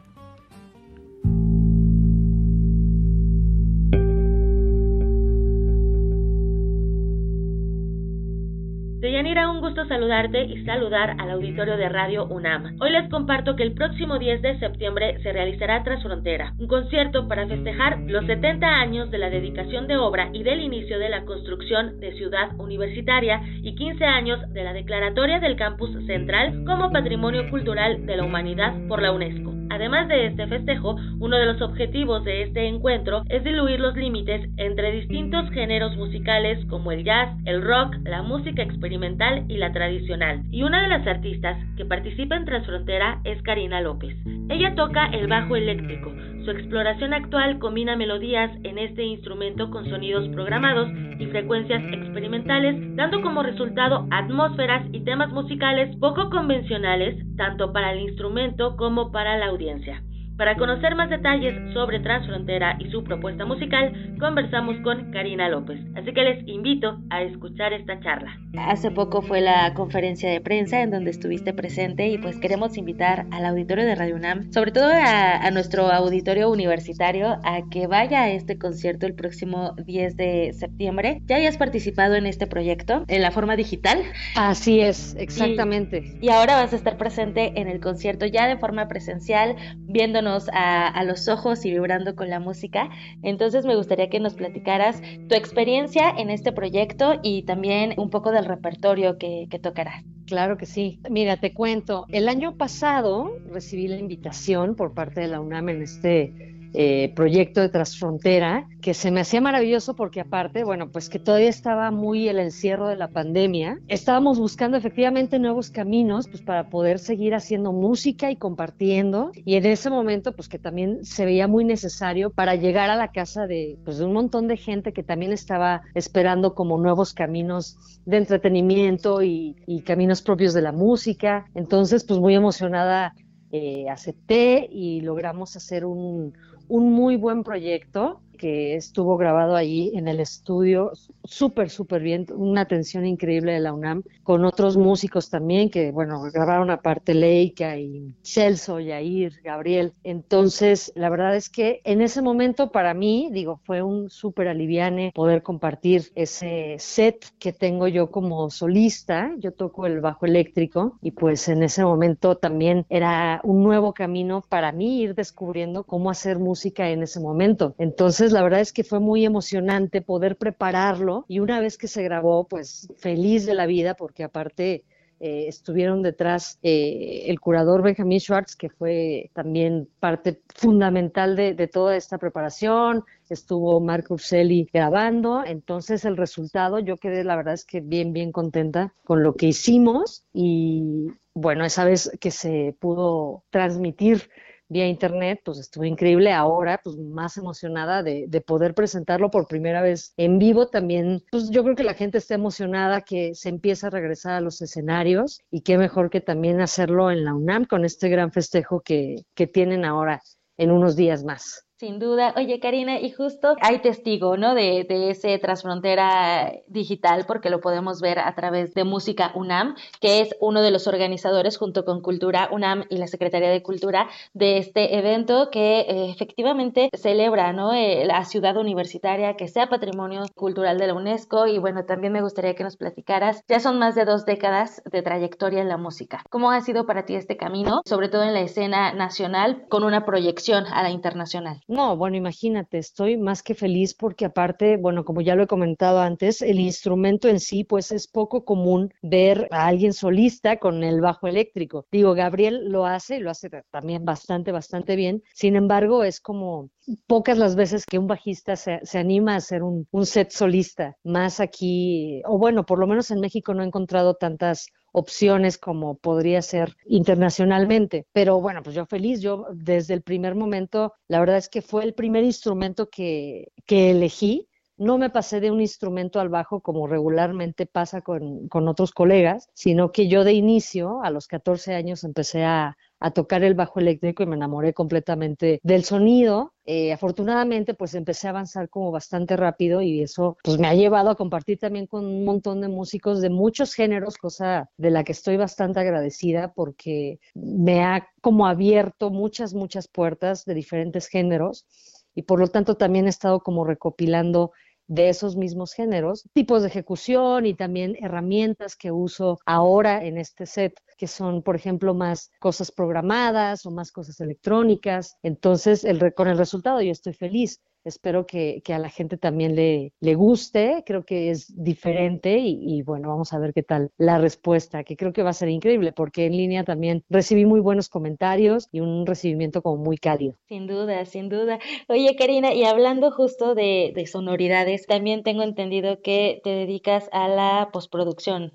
[9.32, 12.76] Deyanira, un gusto saludarte y saludar al auditorio de Radio UNAM.
[12.82, 17.30] Hoy les comparto que el próximo 10 de septiembre se realizará Tras Frontera, un concierto
[17.30, 21.24] para festejar los 70 años de la dedicación de obra y del inicio de la
[21.24, 27.50] construcción de Ciudad Universitaria y 15 años de la declaratoria del campus central como Patrimonio
[27.50, 29.61] Cultural de la Humanidad por la UNESCO.
[29.72, 34.50] Además de este festejo, uno de los objetivos de este encuentro es diluir los límites
[34.58, 40.44] entre distintos géneros musicales como el jazz, el rock, la música experimental y la tradicional.
[40.52, 44.14] Y una de las artistas que participa en Transfrontera es Karina López.
[44.50, 46.12] Ella toca el bajo eléctrico.
[46.44, 50.90] Su exploración actual combina melodías en este instrumento con sonidos programados
[51.20, 58.00] y frecuencias experimentales, dando como resultado atmósferas y temas musicales poco convencionales, tanto para el
[58.00, 60.02] instrumento como para la audiencia.
[60.42, 65.80] Para conocer más detalles sobre Transfrontera y su propuesta musical, conversamos con Karina López.
[65.96, 68.36] Así que les invito a escuchar esta charla.
[68.58, 73.28] Hace poco fue la conferencia de prensa en donde estuviste presente y pues queremos invitar
[73.30, 78.32] al auditorio de Radio UNAM, sobre todo a, nuestro auditorio universitario, a que vaya a
[78.32, 81.22] este concierto el próximo 10 de septiembre.
[81.28, 84.02] ¿Ya hayas participado en este proyecto en la forma digital?
[84.36, 86.18] Así es, exactamente.
[86.20, 91.04] y ahora vas a estar presente en el concierto ya de forma presencial, viéndonos a,
[91.04, 92.90] los ojos y vibrando con la música.
[93.24, 98.32] Entonces me gustaría que nos platicaras tu experiencia en este proyecto y también un poco
[98.32, 100.04] del repertorio que, que tocarás.
[100.26, 101.00] Claro que sí.
[101.10, 105.82] Mira, te cuento, el año pasado recibí la invitación por parte de la UNAM en
[105.82, 111.20] este eh, proyecto de Transfrontera, que se me hacía maravilloso porque aparte, bueno, pues que
[111.20, 116.70] todavía estaba muy el encierro de la pandemia, estábamos buscando efectivamente nuevos caminos pues para
[116.70, 121.48] poder seguir haciendo música y compartiendo y en ese momento pues que también se veía
[121.48, 125.04] muy necesario para llegar a la casa de, pues, de un montón de gente que
[125.04, 131.46] también estaba esperando como nuevos caminos de entretenimiento y, y caminos propios de la música.
[131.54, 133.14] Entonces pues muy emocionada
[133.54, 136.34] eh, acepté y logramos hacer un,
[136.72, 140.94] un muy buen proyecto que estuvo grabado ahí en el estudio,
[141.24, 146.24] súper, súper bien, una atención increíble de la UNAM, con otros músicos también, que bueno,
[146.34, 149.94] grabaron aparte Leica y Celso, Yair, Gabriel.
[150.04, 155.12] Entonces, la verdad es que en ese momento para mí, digo, fue un súper aliviane
[155.14, 159.36] poder compartir ese set que tengo yo como solista.
[159.38, 164.44] Yo toco el bajo eléctrico y pues en ese momento también era un nuevo camino
[164.50, 167.76] para mí ir descubriendo cómo hacer música en ese momento.
[167.78, 172.04] Entonces, la verdad es que fue muy emocionante poder prepararlo y una vez que se
[172.04, 174.84] grabó, pues feliz de la vida porque aparte
[175.24, 181.68] eh, estuvieron detrás eh, el curador Benjamin Schwartz, que fue también parte fundamental de, de
[181.68, 187.66] toda esta preparación, estuvo Marco Urselli grabando, entonces el resultado, yo quedé la verdad es
[187.66, 190.26] que bien, bien contenta con lo que hicimos.
[190.34, 194.30] Y bueno, esa vez que se pudo transmitir
[194.72, 196.32] vía internet, pues estuvo increíble.
[196.32, 200.70] Ahora, pues más emocionada de, de, poder presentarlo por primera vez en vivo.
[200.70, 204.42] También, pues yo creo que la gente está emocionada que se empieza a regresar a
[204.42, 208.80] los escenarios y qué mejor que también hacerlo en la UNAM con este gran festejo
[208.82, 210.22] que, que tienen ahora
[210.58, 211.66] en unos días más.
[211.82, 212.36] Sin duda.
[212.38, 214.54] Oye, Karina, y justo hay testigo, ¿no?
[214.54, 220.36] De, ese Transfrontera digital, porque lo podemos ver a través de Música UNAM, que es
[220.40, 225.00] uno de los organizadores junto con Cultura UNAM y la Secretaría de Cultura de este
[225.00, 227.74] evento que eh, efectivamente celebra, ¿no?
[227.74, 231.48] Eh, la ciudad universitaria, que sea patrimonio cultural de la UNESCO.
[231.48, 235.02] Y bueno, también me gustaría que nos platicaras, ya son más de dos décadas de
[235.02, 236.22] trayectoria en la música.
[236.30, 240.06] ¿Cómo ha sido para ti este camino, sobre todo en la escena nacional, con una
[240.06, 241.60] proyección a la internacional?
[241.72, 246.02] No, bueno, imagínate, estoy más que feliz porque aparte, bueno, como ya lo he comentado
[246.02, 251.00] antes, el instrumento en sí, pues es poco común ver a alguien solista con el
[251.00, 251.86] bajo eléctrico.
[251.90, 255.24] Digo, Gabriel lo hace, lo hace también bastante, bastante bien.
[255.34, 256.70] Sin embargo, es como
[257.08, 260.98] pocas las veces que un bajista se, se anima a hacer un, un set solista.
[261.06, 265.98] Más aquí, o bueno, por lo menos en México no he encontrado tantas opciones como
[265.98, 268.08] podría ser internacionalmente.
[268.12, 271.84] Pero bueno, pues yo feliz, yo desde el primer momento, la verdad es que fue
[271.84, 274.48] el primer instrumento que, que elegí.
[274.78, 279.48] No me pasé de un instrumento al bajo como regularmente pasa con, con otros colegas,
[279.54, 283.80] sino que yo de inicio, a los 14 años, empecé a, a tocar el bajo
[283.80, 286.54] eléctrico y me enamoré completamente del sonido.
[286.66, 291.10] Eh, afortunadamente, pues empecé a avanzar como bastante rápido y eso pues me ha llevado
[291.10, 295.14] a compartir también con un montón de músicos de muchos géneros, cosa de la que
[295.14, 301.66] estoy bastante agradecida porque me ha como abierto muchas, muchas puertas de diferentes géneros
[302.14, 304.52] y por lo tanto también he estado como recopilando
[304.92, 310.46] de esos mismos géneros, tipos de ejecución y también herramientas que uso ahora en este
[310.46, 315.16] set, que son, por ejemplo, más cosas programadas o más cosas electrónicas.
[315.24, 319.56] Entonces, el, con el resultado yo estoy feliz espero que, que, a la gente también
[319.56, 323.92] le, le guste, creo que es diferente y, y, bueno, vamos a ver qué tal
[323.98, 327.60] la respuesta, que creo que va a ser increíble porque en línea también recibí muy
[327.60, 330.36] buenos comentarios y un recibimiento como muy cálido.
[330.48, 331.60] Sin duda, sin duda.
[331.88, 337.28] Oye, Karina, y hablando justo de, de sonoridades, también tengo entendido que te dedicas a
[337.28, 338.52] la postproducción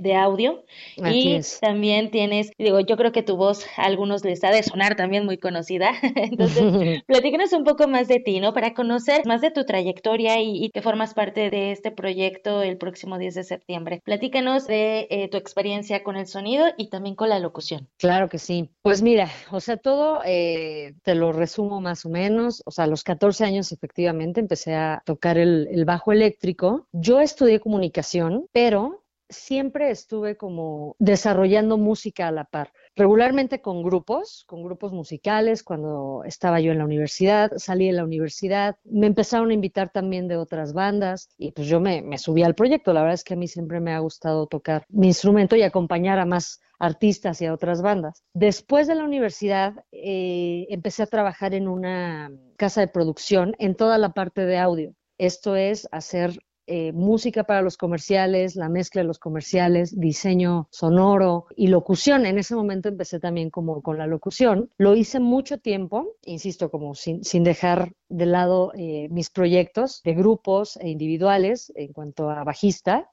[0.00, 0.64] de audio
[1.02, 1.60] Aquí y es.
[1.60, 5.24] también tienes, digo, yo creo que tu voz a algunos les ha de sonar también
[5.24, 6.62] muy conocida, entonces
[7.06, 8.52] platícanos un poco más de ti, ¿no?
[8.52, 12.78] Para conocer más de tu trayectoria y, y que formas parte de este proyecto el
[12.78, 14.00] próximo 10 de septiembre.
[14.04, 17.88] Platícanos de eh, tu experiencia con el sonido y también con la locución.
[17.98, 18.70] Claro que sí.
[18.82, 22.88] Pues mira, o sea, todo eh, te lo resumo más o menos, o sea, a
[22.88, 26.86] los 14 años efectivamente empecé a tocar el, el bajo eléctrico.
[26.92, 34.44] Yo estudié comunicación, pero siempre estuve como desarrollando música a la par, regularmente con grupos,
[34.46, 39.50] con grupos musicales, cuando estaba yo en la universidad, salí de la universidad, me empezaron
[39.50, 43.00] a invitar también de otras bandas y pues yo me, me subí al proyecto, la
[43.00, 46.26] verdad es que a mí siempre me ha gustado tocar mi instrumento y acompañar a
[46.26, 48.24] más artistas y a otras bandas.
[48.32, 53.98] Después de la universidad eh, empecé a trabajar en una casa de producción en toda
[53.98, 54.94] la parte de audio.
[55.18, 56.38] Esto es hacer
[56.72, 62.26] eh, música para los comerciales, la mezcla de los comerciales, diseño sonoro y locución.
[62.26, 64.70] En ese momento empecé también como con la locución.
[64.78, 70.14] Lo hice mucho tiempo, insisto, como sin, sin dejar de lado eh, mis proyectos de
[70.14, 73.10] grupos e individuales en cuanto a bajista.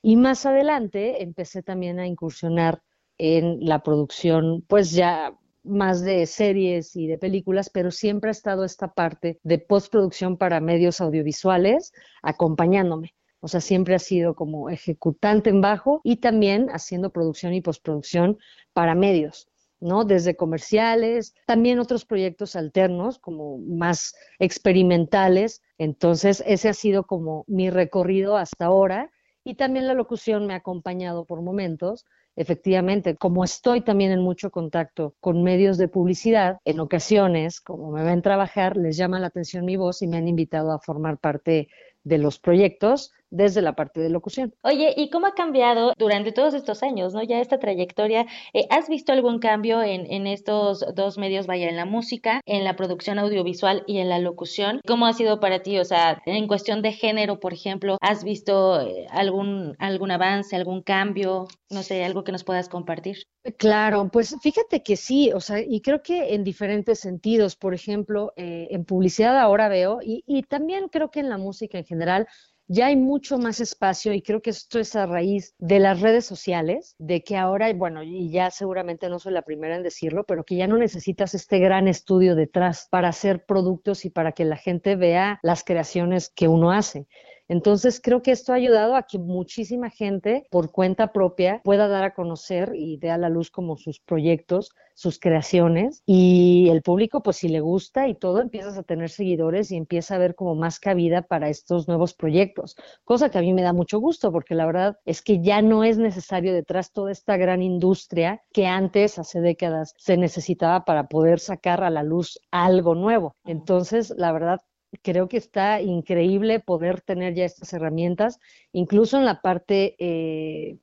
[0.00, 2.82] Y más adelante empecé también a incursionar
[3.18, 8.64] en la producción, pues ya más de series y de películas, pero siempre ha estado
[8.64, 13.14] esta parte de postproducción para medios audiovisuales acompañándome.
[13.40, 18.38] O sea, siempre ha sido como ejecutante en bajo y también haciendo producción y postproducción
[18.72, 19.48] para medios.
[19.78, 20.04] ¿no?
[20.04, 25.62] Desde comerciales, también otros proyectos alternos, como más experimentales.
[25.78, 29.10] Entonces, ese ha sido como mi recorrido hasta ahora.
[29.44, 32.04] Y también la locución me ha acompañado por momentos,
[32.36, 38.04] efectivamente, como estoy también en mucho contacto con medios de publicidad, en ocasiones, como me
[38.04, 41.68] ven trabajar, les llama la atención mi voz y me han invitado a formar parte
[42.04, 44.54] de los proyectos desde la parte de locución.
[44.62, 47.22] Oye, ¿y cómo ha cambiado durante todos estos años, no?
[47.22, 51.76] Ya esta trayectoria, eh, ¿has visto algún cambio en, en, estos dos medios, vaya, en
[51.76, 54.80] la música, en la producción audiovisual y en la locución?
[54.86, 55.78] ¿Cómo ha sido para ti?
[55.78, 60.82] O sea, en cuestión de género, por ejemplo, ¿has visto eh, algún, algún avance, algún
[60.82, 61.46] cambio?
[61.70, 63.24] No sé, algo que nos puedas compartir.
[63.58, 68.32] Claro, pues fíjate que sí, o sea, y creo que en diferentes sentidos, por ejemplo,
[68.36, 72.26] eh, en publicidad ahora veo, y, y también creo que en la música en general,
[72.68, 76.26] ya hay mucho más espacio y creo que esto es a raíz de las redes
[76.26, 80.44] sociales, de que ahora, bueno, y ya seguramente no soy la primera en decirlo, pero
[80.44, 84.56] que ya no necesitas este gran estudio detrás para hacer productos y para que la
[84.56, 87.06] gente vea las creaciones que uno hace.
[87.48, 92.04] Entonces, creo que esto ha ayudado a que muchísima gente por cuenta propia pueda dar
[92.04, 97.22] a conocer y dé a la luz como sus proyectos, sus creaciones y el público,
[97.22, 100.54] pues si le gusta y todo, empiezas a tener seguidores y empieza a ver como
[100.54, 104.54] más cabida para estos nuevos proyectos, cosa que a mí me da mucho gusto porque
[104.54, 109.18] la verdad es que ya no es necesario detrás toda esta gran industria que antes,
[109.18, 113.36] hace décadas, se necesitaba para poder sacar a la luz algo nuevo.
[113.44, 114.60] Entonces, la verdad,
[115.02, 118.38] creo que está increíble poder tener ya estas herramientas,
[118.72, 120.78] incluso en la parte eh,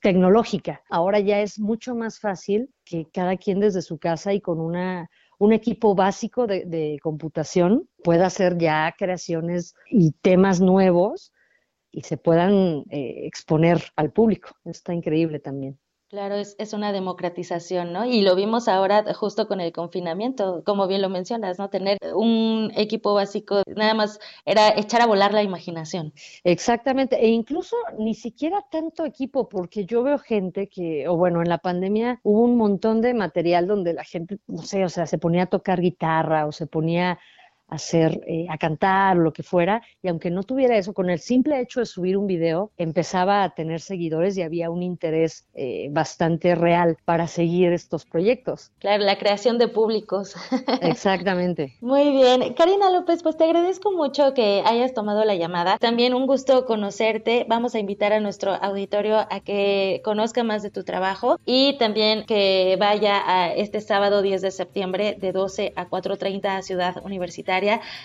[0.00, 0.82] tecnológica.
[0.90, 5.10] Ahora ya es mucho más fácil que cada quien desde su casa y con una,
[5.38, 11.32] un equipo básico de, computación pueda hacer ya creaciones y temas nuevos
[11.90, 14.50] y se puedan eh, exponer al público.
[14.64, 15.78] Está increíble también.
[16.08, 18.06] Claro, es, es, una democratización, ¿no?
[18.06, 21.68] Y lo vimos ahora justo con el confinamiento, como bien lo mencionas, ¿no?
[21.68, 26.14] Tener un equipo básico, nada más era echar a volar la imaginación.
[26.44, 31.50] Exactamente, e incluso ni siquiera tanto equipo, porque yo veo gente que, o bueno, en
[31.50, 35.18] la pandemia hubo un montón de material donde la gente, no sé, o sea, se
[35.18, 37.18] ponía a tocar guitarra o se ponía
[37.68, 41.60] hacer, eh, a cantar, lo que fuera, y aunque no tuviera eso, con el simple
[41.60, 46.54] hecho de subir un video, empezaba a tener seguidores y había un interés eh, bastante
[46.54, 48.72] real para seguir estos proyectos.
[48.78, 50.34] Claro, la creación de públicos.
[50.82, 51.76] Exactamente.
[51.80, 52.54] Muy bien.
[52.54, 55.78] Karina López, pues te agradezco mucho que hayas tomado la llamada.
[55.78, 57.44] También un gusto conocerte.
[57.48, 62.24] Vamos a invitar a nuestro auditorio a que conozca más de tu trabajo y también
[62.24, 67.57] que vaya a este sábado 10 de septiembre de 12 a 4.30 a Ciudad Universitaria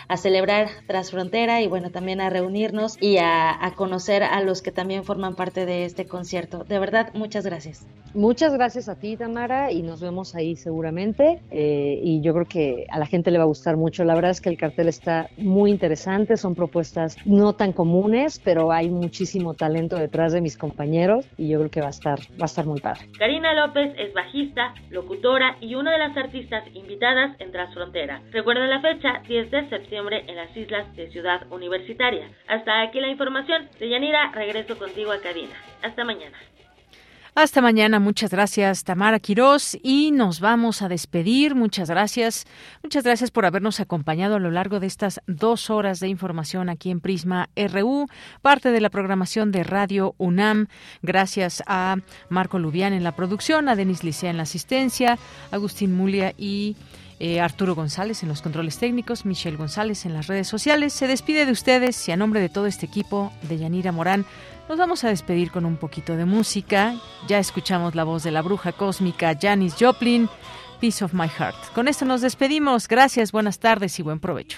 [0.08, 4.72] a celebrar tras frontera y bueno, también a reunirnos y a, conocer a los que
[4.72, 6.64] también forman parte de este concierto.
[6.64, 7.88] De verdad, muchas gracias.
[8.14, 11.42] Muchas gracias a ti, Tamara, y nos vemos ahí seguramente.
[11.50, 14.04] Eh, y yo creo que a la gente le va a gustar mucho.
[14.04, 18.72] La verdad es que el cartel está muy interesante, son propuestas no tan comunes, pero
[18.72, 22.44] hay muchísimo talento detrás de mis compañeros y yo creo que va a estar, va
[22.44, 23.10] a estar muy padre.
[23.18, 28.22] Karina López es bajista, locutora y una de las artistas invitadas en Tras Frontera.
[28.32, 32.30] Recuerda la fecha, 10 de septiembre en las islas de Ciudad Universitaria.
[32.48, 33.70] Hasta aquí la información.
[33.80, 35.56] De Yanira, regreso contigo a cabina.
[35.82, 36.38] Hasta mañana.
[37.36, 41.56] Hasta mañana, muchas gracias Tamara Quirós y nos vamos a despedir.
[41.56, 42.46] Muchas gracias,
[42.84, 46.92] muchas gracias por habernos acompañado a lo largo de estas dos horas de información aquí
[46.92, 48.06] en Prisma RU,
[48.44, 50.68] parte de la programación de Radio UNAM.
[51.02, 51.96] Gracias a
[52.30, 55.18] Marco Lubián en la producción, a Denis Licea en la asistencia,
[55.50, 56.76] Agustín Mulia y
[57.24, 60.92] eh, Arturo González en los controles técnicos, Michelle González en las redes sociales.
[60.92, 64.26] Se despide de ustedes y a nombre de todo este equipo de Yanira Morán,
[64.68, 66.96] nos vamos a despedir con un poquito de música.
[67.30, 70.28] Ya escuchamos la voz de la bruja cósmica Janis Joplin,
[70.82, 71.72] Peace of My Heart.
[71.74, 72.90] Con esto nos despedimos.
[72.90, 74.58] Gracias, buenas tardes y buen provecho.